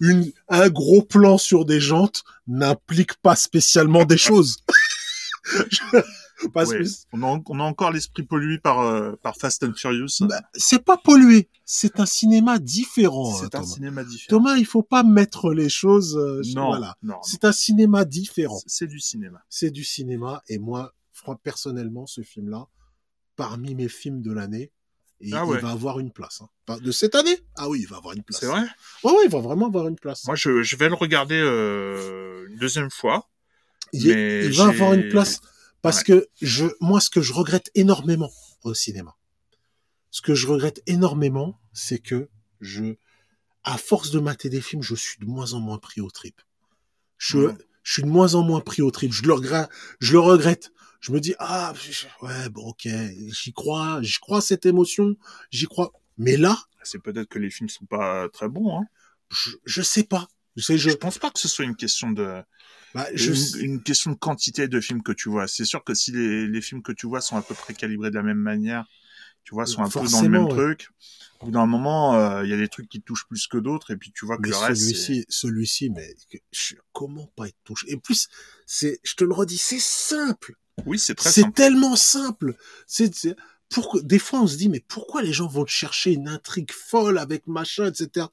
une, 0.00 0.30
un 0.48 0.68
gros 0.68 1.02
plan 1.02 1.36
sur 1.38 1.64
des 1.64 1.80
jantes 1.80 2.22
n'implique 2.46 3.14
pas 3.16 3.36
spécialement 3.36 4.04
des 4.04 4.18
choses. 4.18 4.58
Je- 5.70 6.00
pas 6.52 6.64
Ouais. 6.66 6.80
spéc- 6.82 7.06
On, 7.12 7.22
a, 7.22 7.40
on 7.46 7.60
a 7.60 7.62
encore 7.62 7.90
l'esprit 7.92 8.22
pollué 8.22 8.58
par, 8.58 8.80
euh, 8.80 9.12
par 9.22 9.36
Fast 9.36 9.62
and 9.64 9.72
Furious. 9.74 10.08
Bah, 10.22 10.40
c'est 10.54 10.84
pas 10.84 10.96
pollué. 10.96 11.48
C'est 11.64 12.00
un 12.00 12.06
cinéma 12.06 12.58
différent. 12.58 13.32
c'est 13.34 13.44
hein, 13.44 13.46
un 13.46 13.60
Thomas. 13.60 13.66
cinéma 13.66 14.04
différent. 14.04 14.38
Thomas, 14.38 14.56
il 14.56 14.66
faut 14.66 14.82
pas 14.82 15.02
mettre 15.02 15.52
les 15.52 15.68
choses. 15.68 16.16
euh, 16.16 16.42
non, 16.54 16.68
Voilà. 16.68 16.96
non. 17.02 17.16
C'est 17.22 17.44
un 17.44 17.52
cinéma 17.52 18.04
différent. 18.04 18.60
c'est 18.66 18.86
du 18.86 19.00
cinéma. 19.00 19.42
C'est 19.48 19.70
du 19.70 19.84
cinéma. 19.84 20.42
Et 20.48 20.58
moi, 20.58 20.92
personnellement, 21.42 22.06
ce 22.06 22.22
film-là, 22.22 22.66
parmi 23.36 23.74
mes 23.74 23.88
films 23.88 24.22
de 24.22 24.32
l'année, 24.32 24.70
il, 25.20 25.34
Ah 25.34 25.44
il 25.46 25.58
va 25.60 25.70
avoir 25.70 25.98
une 26.00 26.10
place. 26.12 26.40
hein. 26.42 26.78
De 26.82 26.90
cette 26.92 27.14
année? 27.14 27.36
Ah 27.56 27.68
oui, 27.68 27.80
il 27.82 27.86
va 27.88 27.96
avoir 27.98 28.14
une 28.14 28.22
place. 28.22 28.40
C'est 28.40 28.46
vrai? 28.46 28.62
Ouais, 29.04 29.12
ouais, 29.12 29.24
il 29.26 29.30
va 29.30 29.40
vraiment 29.40 29.66
avoir 29.66 29.86
une 29.88 29.96
place. 29.98 30.24
Moi, 30.26 30.34
je, 30.36 30.62
je 30.62 30.76
vais 30.76 30.88
le 30.88 30.94
regarder 30.94 31.38
euh, 31.38 32.46
une 32.48 32.56
deuxième 32.56 32.90
fois. 32.90 33.28
il, 33.92 34.08
est- 34.08 34.14
mais 34.14 34.46
il 34.46 34.52
va 34.56 34.68
avoir 34.68 34.92
une 34.94 35.08
place 35.10 35.40
parce 35.82 36.02
que 36.02 36.28
je, 36.40 36.66
moi, 36.80 37.00
ce 37.00 37.10
que 37.10 37.20
je 37.20 37.32
regrette 37.32 37.70
énormément 37.74 38.30
au 38.64 38.74
cinéma, 38.74 39.16
ce 40.10 40.20
que 40.22 40.34
je 40.34 40.46
regrette 40.46 40.82
énormément, 40.86 41.58
c'est 41.72 41.98
que 41.98 42.28
je, 42.60 42.96
à 43.64 43.78
force 43.78 44.10
de 44.10 44.18
mater 44.18 44.48
des 44.48 44.60
films, 44.60 44.82
je 44.82 44.94
suis 44.94 45.18
de 45.18 45.26
moins 45.26 45.52
en 45.54 45.60
moins 45.60 45.78
pris 45.78 46.00
au 46.00 46.10
trip. 46.10 46.40
Je, 47.16 47.52
je 47.82 47.92
suis 47.92 48.02
de 48.02 48.08
moins 48.08 48.34
en 48.34 48.42
moins 48.42 48.60
pris 48.60 48.82
au 48.82 48.90
trip. 48.90 49.12
Je 49.12 49.22
le 49.22 49.34
regrette. 49.34 49.68
Je 50.00 50.12
le 50.12 50.20
regrette. 50.20 50.72
Je 51.00 51.12
me 51.12 51.20
dis 51.20 51.34
ah 51.38 51.72
ouais 52.20 52.50
bon 52.50 52.68
ok 52.68 52.86
j'y 53.32 53.54
crois 53.54 54.00
j'y 54.02 54.18
crois 54.18 54.42
cette 54.42 54.66
émotion 54.66 55.16
j'y 55.50 55.64
crois 55.64 55.92
mais 56.18 56.36
là 56.36 56.58
C'est 56.82 56.98
peut-être 56.98 57.28
que 57.30 57.38
les 57.38 57.48
films 57.48 57.70
sont 57.70 57.86
pas 57.86 58.28
très 58.28 58.50
bons. 58.50 58.78
Hein. 58.78 58.84
je, 59.30 59.52
je 59.64 59.80
sais 59.80 60.04
pas 60.04 60.28
je 60.56 60.62
sais 60.62 60.76
je 60.76 60.90
Je 60.90 60.94
pense 60.96 61.18
pas 61.18 61.30
que 61.30 61.40
ce 61.40 61.48
soit 61.48 61.64
une 61.64 61.76
question 61.76 62.10
de 62.10 62.42
bah, 62.94 63.06
je 63.14 63.32
une, 63.32 63.72
une 63.72 63.82
question 63.82 64.12
de 64.12 64.16
quantité 64.16 64.68
de 64.68 64.80
films 64.80 65.02
que 65.02 65.12
tu 65.12 65.28
vois. 65.28 65.46
C'est 65.48 65.64
sûr 65.64 65.84
que 65.84 65.94
si 65.94 66.12
les, 66.12 66.46
les 66.46 66.60
films 66.60 66.82
que 66.82 66.92
tu 66.92 67.06
vois 67.06 67.20
sont 67.20 67.36
à 67.36 67.42
peu 67.42 67.54
près 67.54 67.74
calibrés 67.74 68.10
de 68.10 68.16
la 68.16 68.22
même 68.22 68.38
manière, 68.38 68.86
tu 69.44 69.54
vois, 69.54 69.66
sont 69.66 69.82
un 69.82 69.88
peu 69.88 70.06
dans 70.08 70.22
le 70.22 70.28
même 70.28 70.42
ouais. 70.44 70.48
truc. 70.50 70.88
Au 71.40 71.46
bout 71.46 71.52
d'un 71.52 71.66
moment, 71.66 72.14
euh, 72.16 72.44
il 72.44 72.50
y 72.50 72.52
a 72.52 72.56
des 72.56 72.68
trucs 72.68 72.88
qui 72.88 73.00
te 73.00 73.06
touchent 73.06 73.26
plus 73.26 73.46
que 73.46 73.56
d'autres, 73.56 73.90
et 73.92 73.96
puis 73.96 74.12
tu 74.12 74.26
vois 74.26 74.36
que 74.36 74.42
Mais 74.42 74.50
le 74.50 74.56
reste. 74.56 74.82
c'est- 74.82 74.92
celui-ci, 74.92 75.24
celui-ci, 75.28 75.90
mais 75.90 76.14
je- 76.52 76.74
comment 76.92 77.26
pas 77.36 77.48
être 77.48 77.56
touché? 77.64 77.90
Et 77.90 77.96
plus, 77.96 78.28
c'est, 78.66 79.00
je 79.02 79.14
te 79.14 79.24
le 79.24 79.32
redis, 79.32 79.56
c'est 79.58 79.80
simple. 79.80 80.54
Oui, 80.86 80.98
c'est 80.98 81.14
très 81.14 81.30
C'est 81.30 81.42
simple. 81.42 81.54
tellement 81.54 81.96
simple. 81.96 82.54
C'est, 82.86 83.14
c'est- 83.14 83.36
pourquoi, 83.70 84.02
des 84.02 84.18
fois, 84.18 84.42
on 84.42 84.46
se 84.46 84.56
dit, 84.56 84.68
mais 84.68 84.84
pourquoi 84.86 85.22
les 85.22 85.32
gens 85.32 85.46
vont 85.46 85.64
chercher 85.66 86.12
une 86.12 86.28
intrigue 86.28 86.72
folle 86.72 87.18
avec 87.18 87.46
machin, 87.46 87.86
etc. 87.86 88.30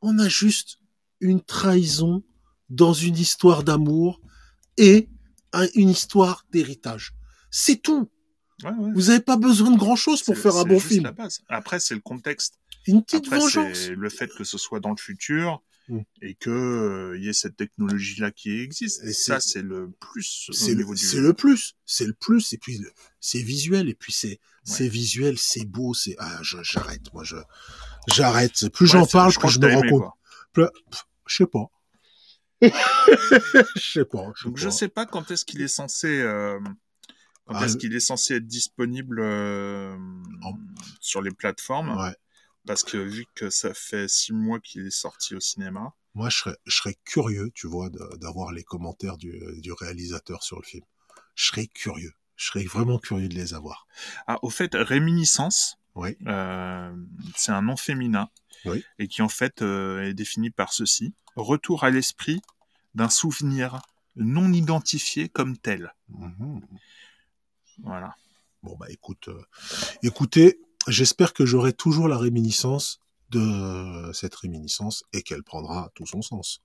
On 0.00 0.18
a 0.18 0.28
juste 0.28 0.78
une 1.20 1.42
trahison 1.42 2.22
dans 2.70 2.92
une 2.92 3.16
histoire 3.16 3.62
d'amour 3.64 4.20
et 4.76 5.08
un- 5.52 5.68
une 5.74 5.88
histoire 5.90 6.44
d'héritage. 6.52 7.12
C'est 7.50 7.76
tout. 7.82 8.10
Ouais, 8.64 8.70
ouais. 8.70 8.90
Vous 8.94 9.02
n'avez 9.06 9.20
pas 9.20 9.36
besoin 9.36 9.70
de 9.70 9.78
grand 9.78 9.96
chose 9.96 10.22
pour 10.22 10.36
faire 10.36 10.56
un 10.56 10.64
bon 10.64 10.78
juste 10.78 10.88
film. 10.92 11.04
la 11.04 11.12
base. 11.12 11.40
Après, 11.48 11.80
c'est 11.80 11.94
le 11.94 12.00
contexte. 12.00 12.58
Une 12.86 13.02
petite 13.04 13.26
Après, 13.26 13.38
vengeance. 13.38 13.88
le 13.88 14.08
fait 14.10 14.28
que 14.36 14.44
ce 14.44 14.58
soit 14.58 14.80
dans 14.80 14.90
le 14.90 14.96
futur 14.96 15.62
Mm. 15.88 16.00
et 16.20 16.34
que 16.34 16.50
euh, 16.50 17.18
y 17.18 17.28
ait 17.28 17.32
cette 17.32 17.56
technologie-là 17.56 18.30
qui 18.30 18.60
existe. 18.60 19.02
Et 19.04 19.12
ça, 19.14 19.40
c'est- 19.40 19.62
le 19.62 19.90
plus 20.00 20.50
c'est 20.52 20.74
le, 20.74 20.84
du. 20.84 21.20
le 21.20 21.32
plus, 21.32 21.76
c'est 21.86 22.04
le 22.04 22.12
plus, 22.12 22.52
et 22.52 22.58
puis 22.58 22.78
c'est 23.20 23.40
visuel, 23.40 23.88
et 23.88 23.94
puis 23.94 24.12
c'est 24.12 24.38
c'est 24.64 24.88
visuel, 24.88 25.38
c'est 25.38 25.64
beau, 25.64 25.94
c'est 25.94 26.14
ah 26.18 26.40
j'arrête, 26.42 27.10
moi 27.14 27.24
je 27.24 27.36
j'arrête. 28.12 28.68
Plus 28.70 28.86
j'en 28.86 29.06
parle, 29.06 29.32
je 29.32 29.38
plus 29.38 29.48
je 29.50 29.60
me 29.60 29.74
rends 29.74 29.80
compte. 29.88 30.12
Plus- 30.52 30.66
pff, 30.90 31.04
Je 31.26 31.36
sais 31.36 31.46
pas. 31.46 31.70
Je 32.62 33.92
sais 33.92 34.04
pas. 34.04 34.32
Je 34.34 34.42
sais 34.42 34.48
Donc 34.48 34.56
je 34.58 34.68
sais 34.68 34.88
pas 34.88 35.06
quand 35.06 35.30
est-ce 35.30 35.44
qu'il 35.44 35.62
est 35.62 35.68
censé 35.68 36.20
euh, 36.20 36.58
quand 37.46 37.54
Ah, 37.54 37.64
est-ce 37.64 37.76
qu'il 37.76 37.94
est 37.94 38.00
censé 38.00 38.34
être 38.34 38.46
disponible 38.46 39.20
euh, 39.20 39.96
sur 41.00 41.22
les 41.22 41.30
plateformes 41.30 41.96
Ouais. 41.96 42.14
parce 42.66 42.82
que 42.82 42.96
vu 42.98 43.26
que 43.34 43.48
ça 43.50 43.72
fait 43.74 44.08
six 44.08 44.32
mois 44.32 44.60
qu'il 44.60 44.86
est 44.86 44.90
sorti 44.90 45.34
au 45.34 45.40
cinéma. 45.40 45.94
Moi, 46.14 46.28
je 46.30 46.36
serais, 46.38 46.56
je 46.66 46.76
serais 46.76 46.96
curieux, 47.04 47.50
tu 47.54 47.68
vois, 47.68 47.90
d'avoir 48.16 48.50
les 48.52 48.64
commentaires 48.64 49.16
du, 49.18 49.40
du 49.60 49.72
réalisateur 49.72 50.42
sur 50.42 50.58
le 50.58 50.64
film. 50.64 50.84
Je 51.36 51.46
serais 51.46 51.66
curieux. 51.68 52.12
Je 52.34 52.46
serais 52.46 52.64
vraiment 52.64 52.98
curieux 52.98 53.28
de 53.28 53.34
les 53.34 53.54
avoir. 53.54 53.86
Ah, 54.26 54.38
au 54.42 54.50
fait, 54.50 54.74
réminiscence, 54.74 55.77
Oui. 56.00 56.16
euh, 56.28 56.94
c'est 57.36 57.50
un 57.52 57.62
nom 57.62 57.76
féminin 57.76 58.28
Oui. 58.64 58.84
et 59.00 59.08
qui 59.08 59.20
en 59.20 59.28
fait 59.28 59.62
euh, 59.62 60.02
est 60.04 60.14
défini 60.14 60.50
par 60.50 60.72
ceci 60.72 61.12
retour 61.34 61.82
à 61.84 61.90
l'esprit 61.90 62.40
d'un 62.94 63.08
souvenir 63.08 63.80
non 64.16 64.52
identifié 64.52 65.28
comme 65.28 65.56
tel. 65.58 65.92
Mhm. 66.08 66.60
Voilà. 67.82 68.14
Bon 68.62 68.76
bah 68.76 68.86
écoute, 68.90 69.28
euh, 69.28 69.42
écoutez, 70.02 70.60
j'espère 70.86 71.32
que 71.32 71.44
j'aurai 71.46 71.72
toujours 71.72 72.06
la 72.08 72.16
réminiscence 72.18 73.00
de 73.30 74.10
cette 74.12 74.34
réminiscence 74.36 75.04
et 75.12 75.22
qu'elle 75.22 75.42
prendra 75.42 75.90
tout 75.94 76.06
son 76.06 76.22
sens. 76.22 76.62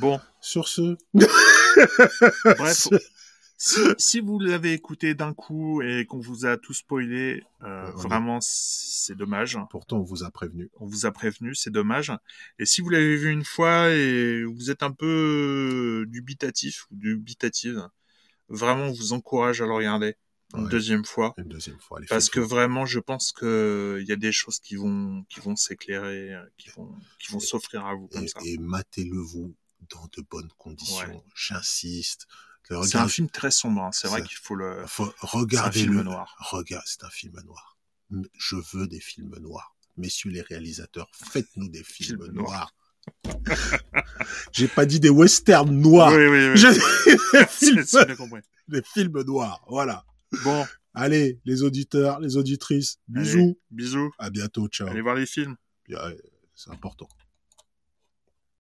Bon, 0.00 0.18
Sur 0.40 0.66
ce, 0.68 0.96
bref, 1.14 2.88
si, 3.62 3.78
si 3.98 4.20
vous 4.20 4.38
l'avez 4.40 4.72
écouté 4.72 5.14
d'un 5.14 5.34
coup 5.34 5.82
et 5.82 6.06
qu'on 6.06 6.18
vous 6.18 6.46
a 6.46 6.56
tout 6.56 6.72
spoilé, 6.72 7.44
euh, 7.62 7.66
Euh, 7.88 7.90
vraiment, 7.92 8.38
c'est 8.40 9.14
dommage. 9.14 9.58
pourtant 9.70 9.98
on 9.98 10.02
vous 10.02 10.24
a 10.24 10.30
prévenu. 10.30 10.70
On 10.80 10.86
vous 10.86 11.04
a 11.04 11.12
prévenu, 11.12 11.54
c'est 11.54 11.70
dommage. 11.70 12.10
Et 12.58 12.64
si 12.64 12.80
vous 12.80 12.88
l'avez 12.88 13.16
vu 13.16 13.30
une 13.30 13.44
fois 13.44 13.90
et 13.90 14.44
vous 14.44 14.70
êtes 14.70 14.82
un 14.82 14.92
peu 14.92 16.06
dubitatif 16.08 16.86
ou 16.90 16.96
dubitative, 16.96 17.86
vraiment, 18.48 18.84
on 18.86 18.92
vous 18.92 19.12
encourage 19.12 19.60
à 19.60 19.66
le 19.66 19.72
regarder 19.74 20.16
une 20.54 20.64
Ouais. 20.64 20.70
deuxième 20.70 21.04
fois. 21.04 21.34
Une 21.36 21.44
deuxième 21.48 21.78
fois. 21.78 21.98
allez, 21.98 22.06
Parce 22.08 22.30
que 22.30 22.40
vraiment, 22.40 22.86
je 22.86 22.98
pense 22.98 23.30
que 23.30 23.98
il 24.00 24.06
y 24.08 24.12
a 24.12 24.16
des 24.16 24.32
choses 24.32 24.58
qui 24.58 24.74
vont, 24.76 25.22
qui 25.28 25.38
vont 25.40 25.54
s'éclairer, 25.54 26.34
qui 26.56 26.70
vont, 26.70 26.90
qui 27.18 27.30
vont 27.30 27.40
s'offrir 27.40 27.84
à 27.86 27.94
vous 27.94 28.08
comme 28.08 28.24
et, 28.24 28.28
ça. 28.28 28.40
et 28.42 28.56
matez-le 28.58 29.18
vous 29.18 29.54
dans 29.90 30.08
de 30.16 30.22
bonnes 30.28 30.50
conditions. 30.58 31.06
Ouais. 31.08 31.22
J'insiste. 31.34 32.26
Le 32.68 32.82
C'est 32.84 32.98
un 32.98 33.08
film 33.08 33.28
très 33.30 33.50
sombre. 33.50 33.82
hein. 33.82 33.90
C'est 33.92 34.06
vrai 34.08 34.22
qu'il 34.22 34.36
faut 34.36 34.54
le. 34.54 34.84
faut- 34.86 35.12
C'est 35.50 35.56
un 35.58 35.72
film 35.72 35.94
le 35.94 36.02
noir. 36.04 36.36
Regarde, 36.38 36.84
c'est 36.86 37.02
un 37.04 37.10
film 37.10 37.34
noir. 37.44 37.76
Je 38.38 38.56
veux 38.72 38.86
des 38.86 39.00
films 39.00 39.34
noirs. 39.40 39.74
Messieurs 39.96 40.30
les 40.30 40.42
réalisateurs, 40.42 41.08
faites-nous 41.12 41.68
des 41.68 41.82
films 41.84 42.26
noirs. 42.32 42.72
J'ai 44.52 44.68
pas 44.68 44.86
dit 44.86 45.00
des 45.00 45.10
westerns 45.10 45.70
noirs. 45.70 46.12
Oui, 46.12 46.26
oui, 46.26 46.50
oui. 46.54 47.46
Films, 47.48 47.84
des 48.68 48.82
films 48.82 49.22
noirs. 49.22 49.64
Voilà. 49.68 50.04
Bon, 50.44 50.66
Allez, 50.94 51.40
les 51.44 51.62
auditeurs, 51.62 52.18
les 52.20 52.36
auditrices, 52.36 52.98
Allez. 53.14 53.22
bisous. 53.24 53.58
bisous. 53.70 54.10
À 54.18 54.28
bientôt. 54.30 54.66
Ciao. 54.68 54.88
Allez 54.88 55.00
voir 55.02 55.14
les 55.14 55.26
films. 55.26 55.56
C'est 56.54 56.70
important. 56.70 57.08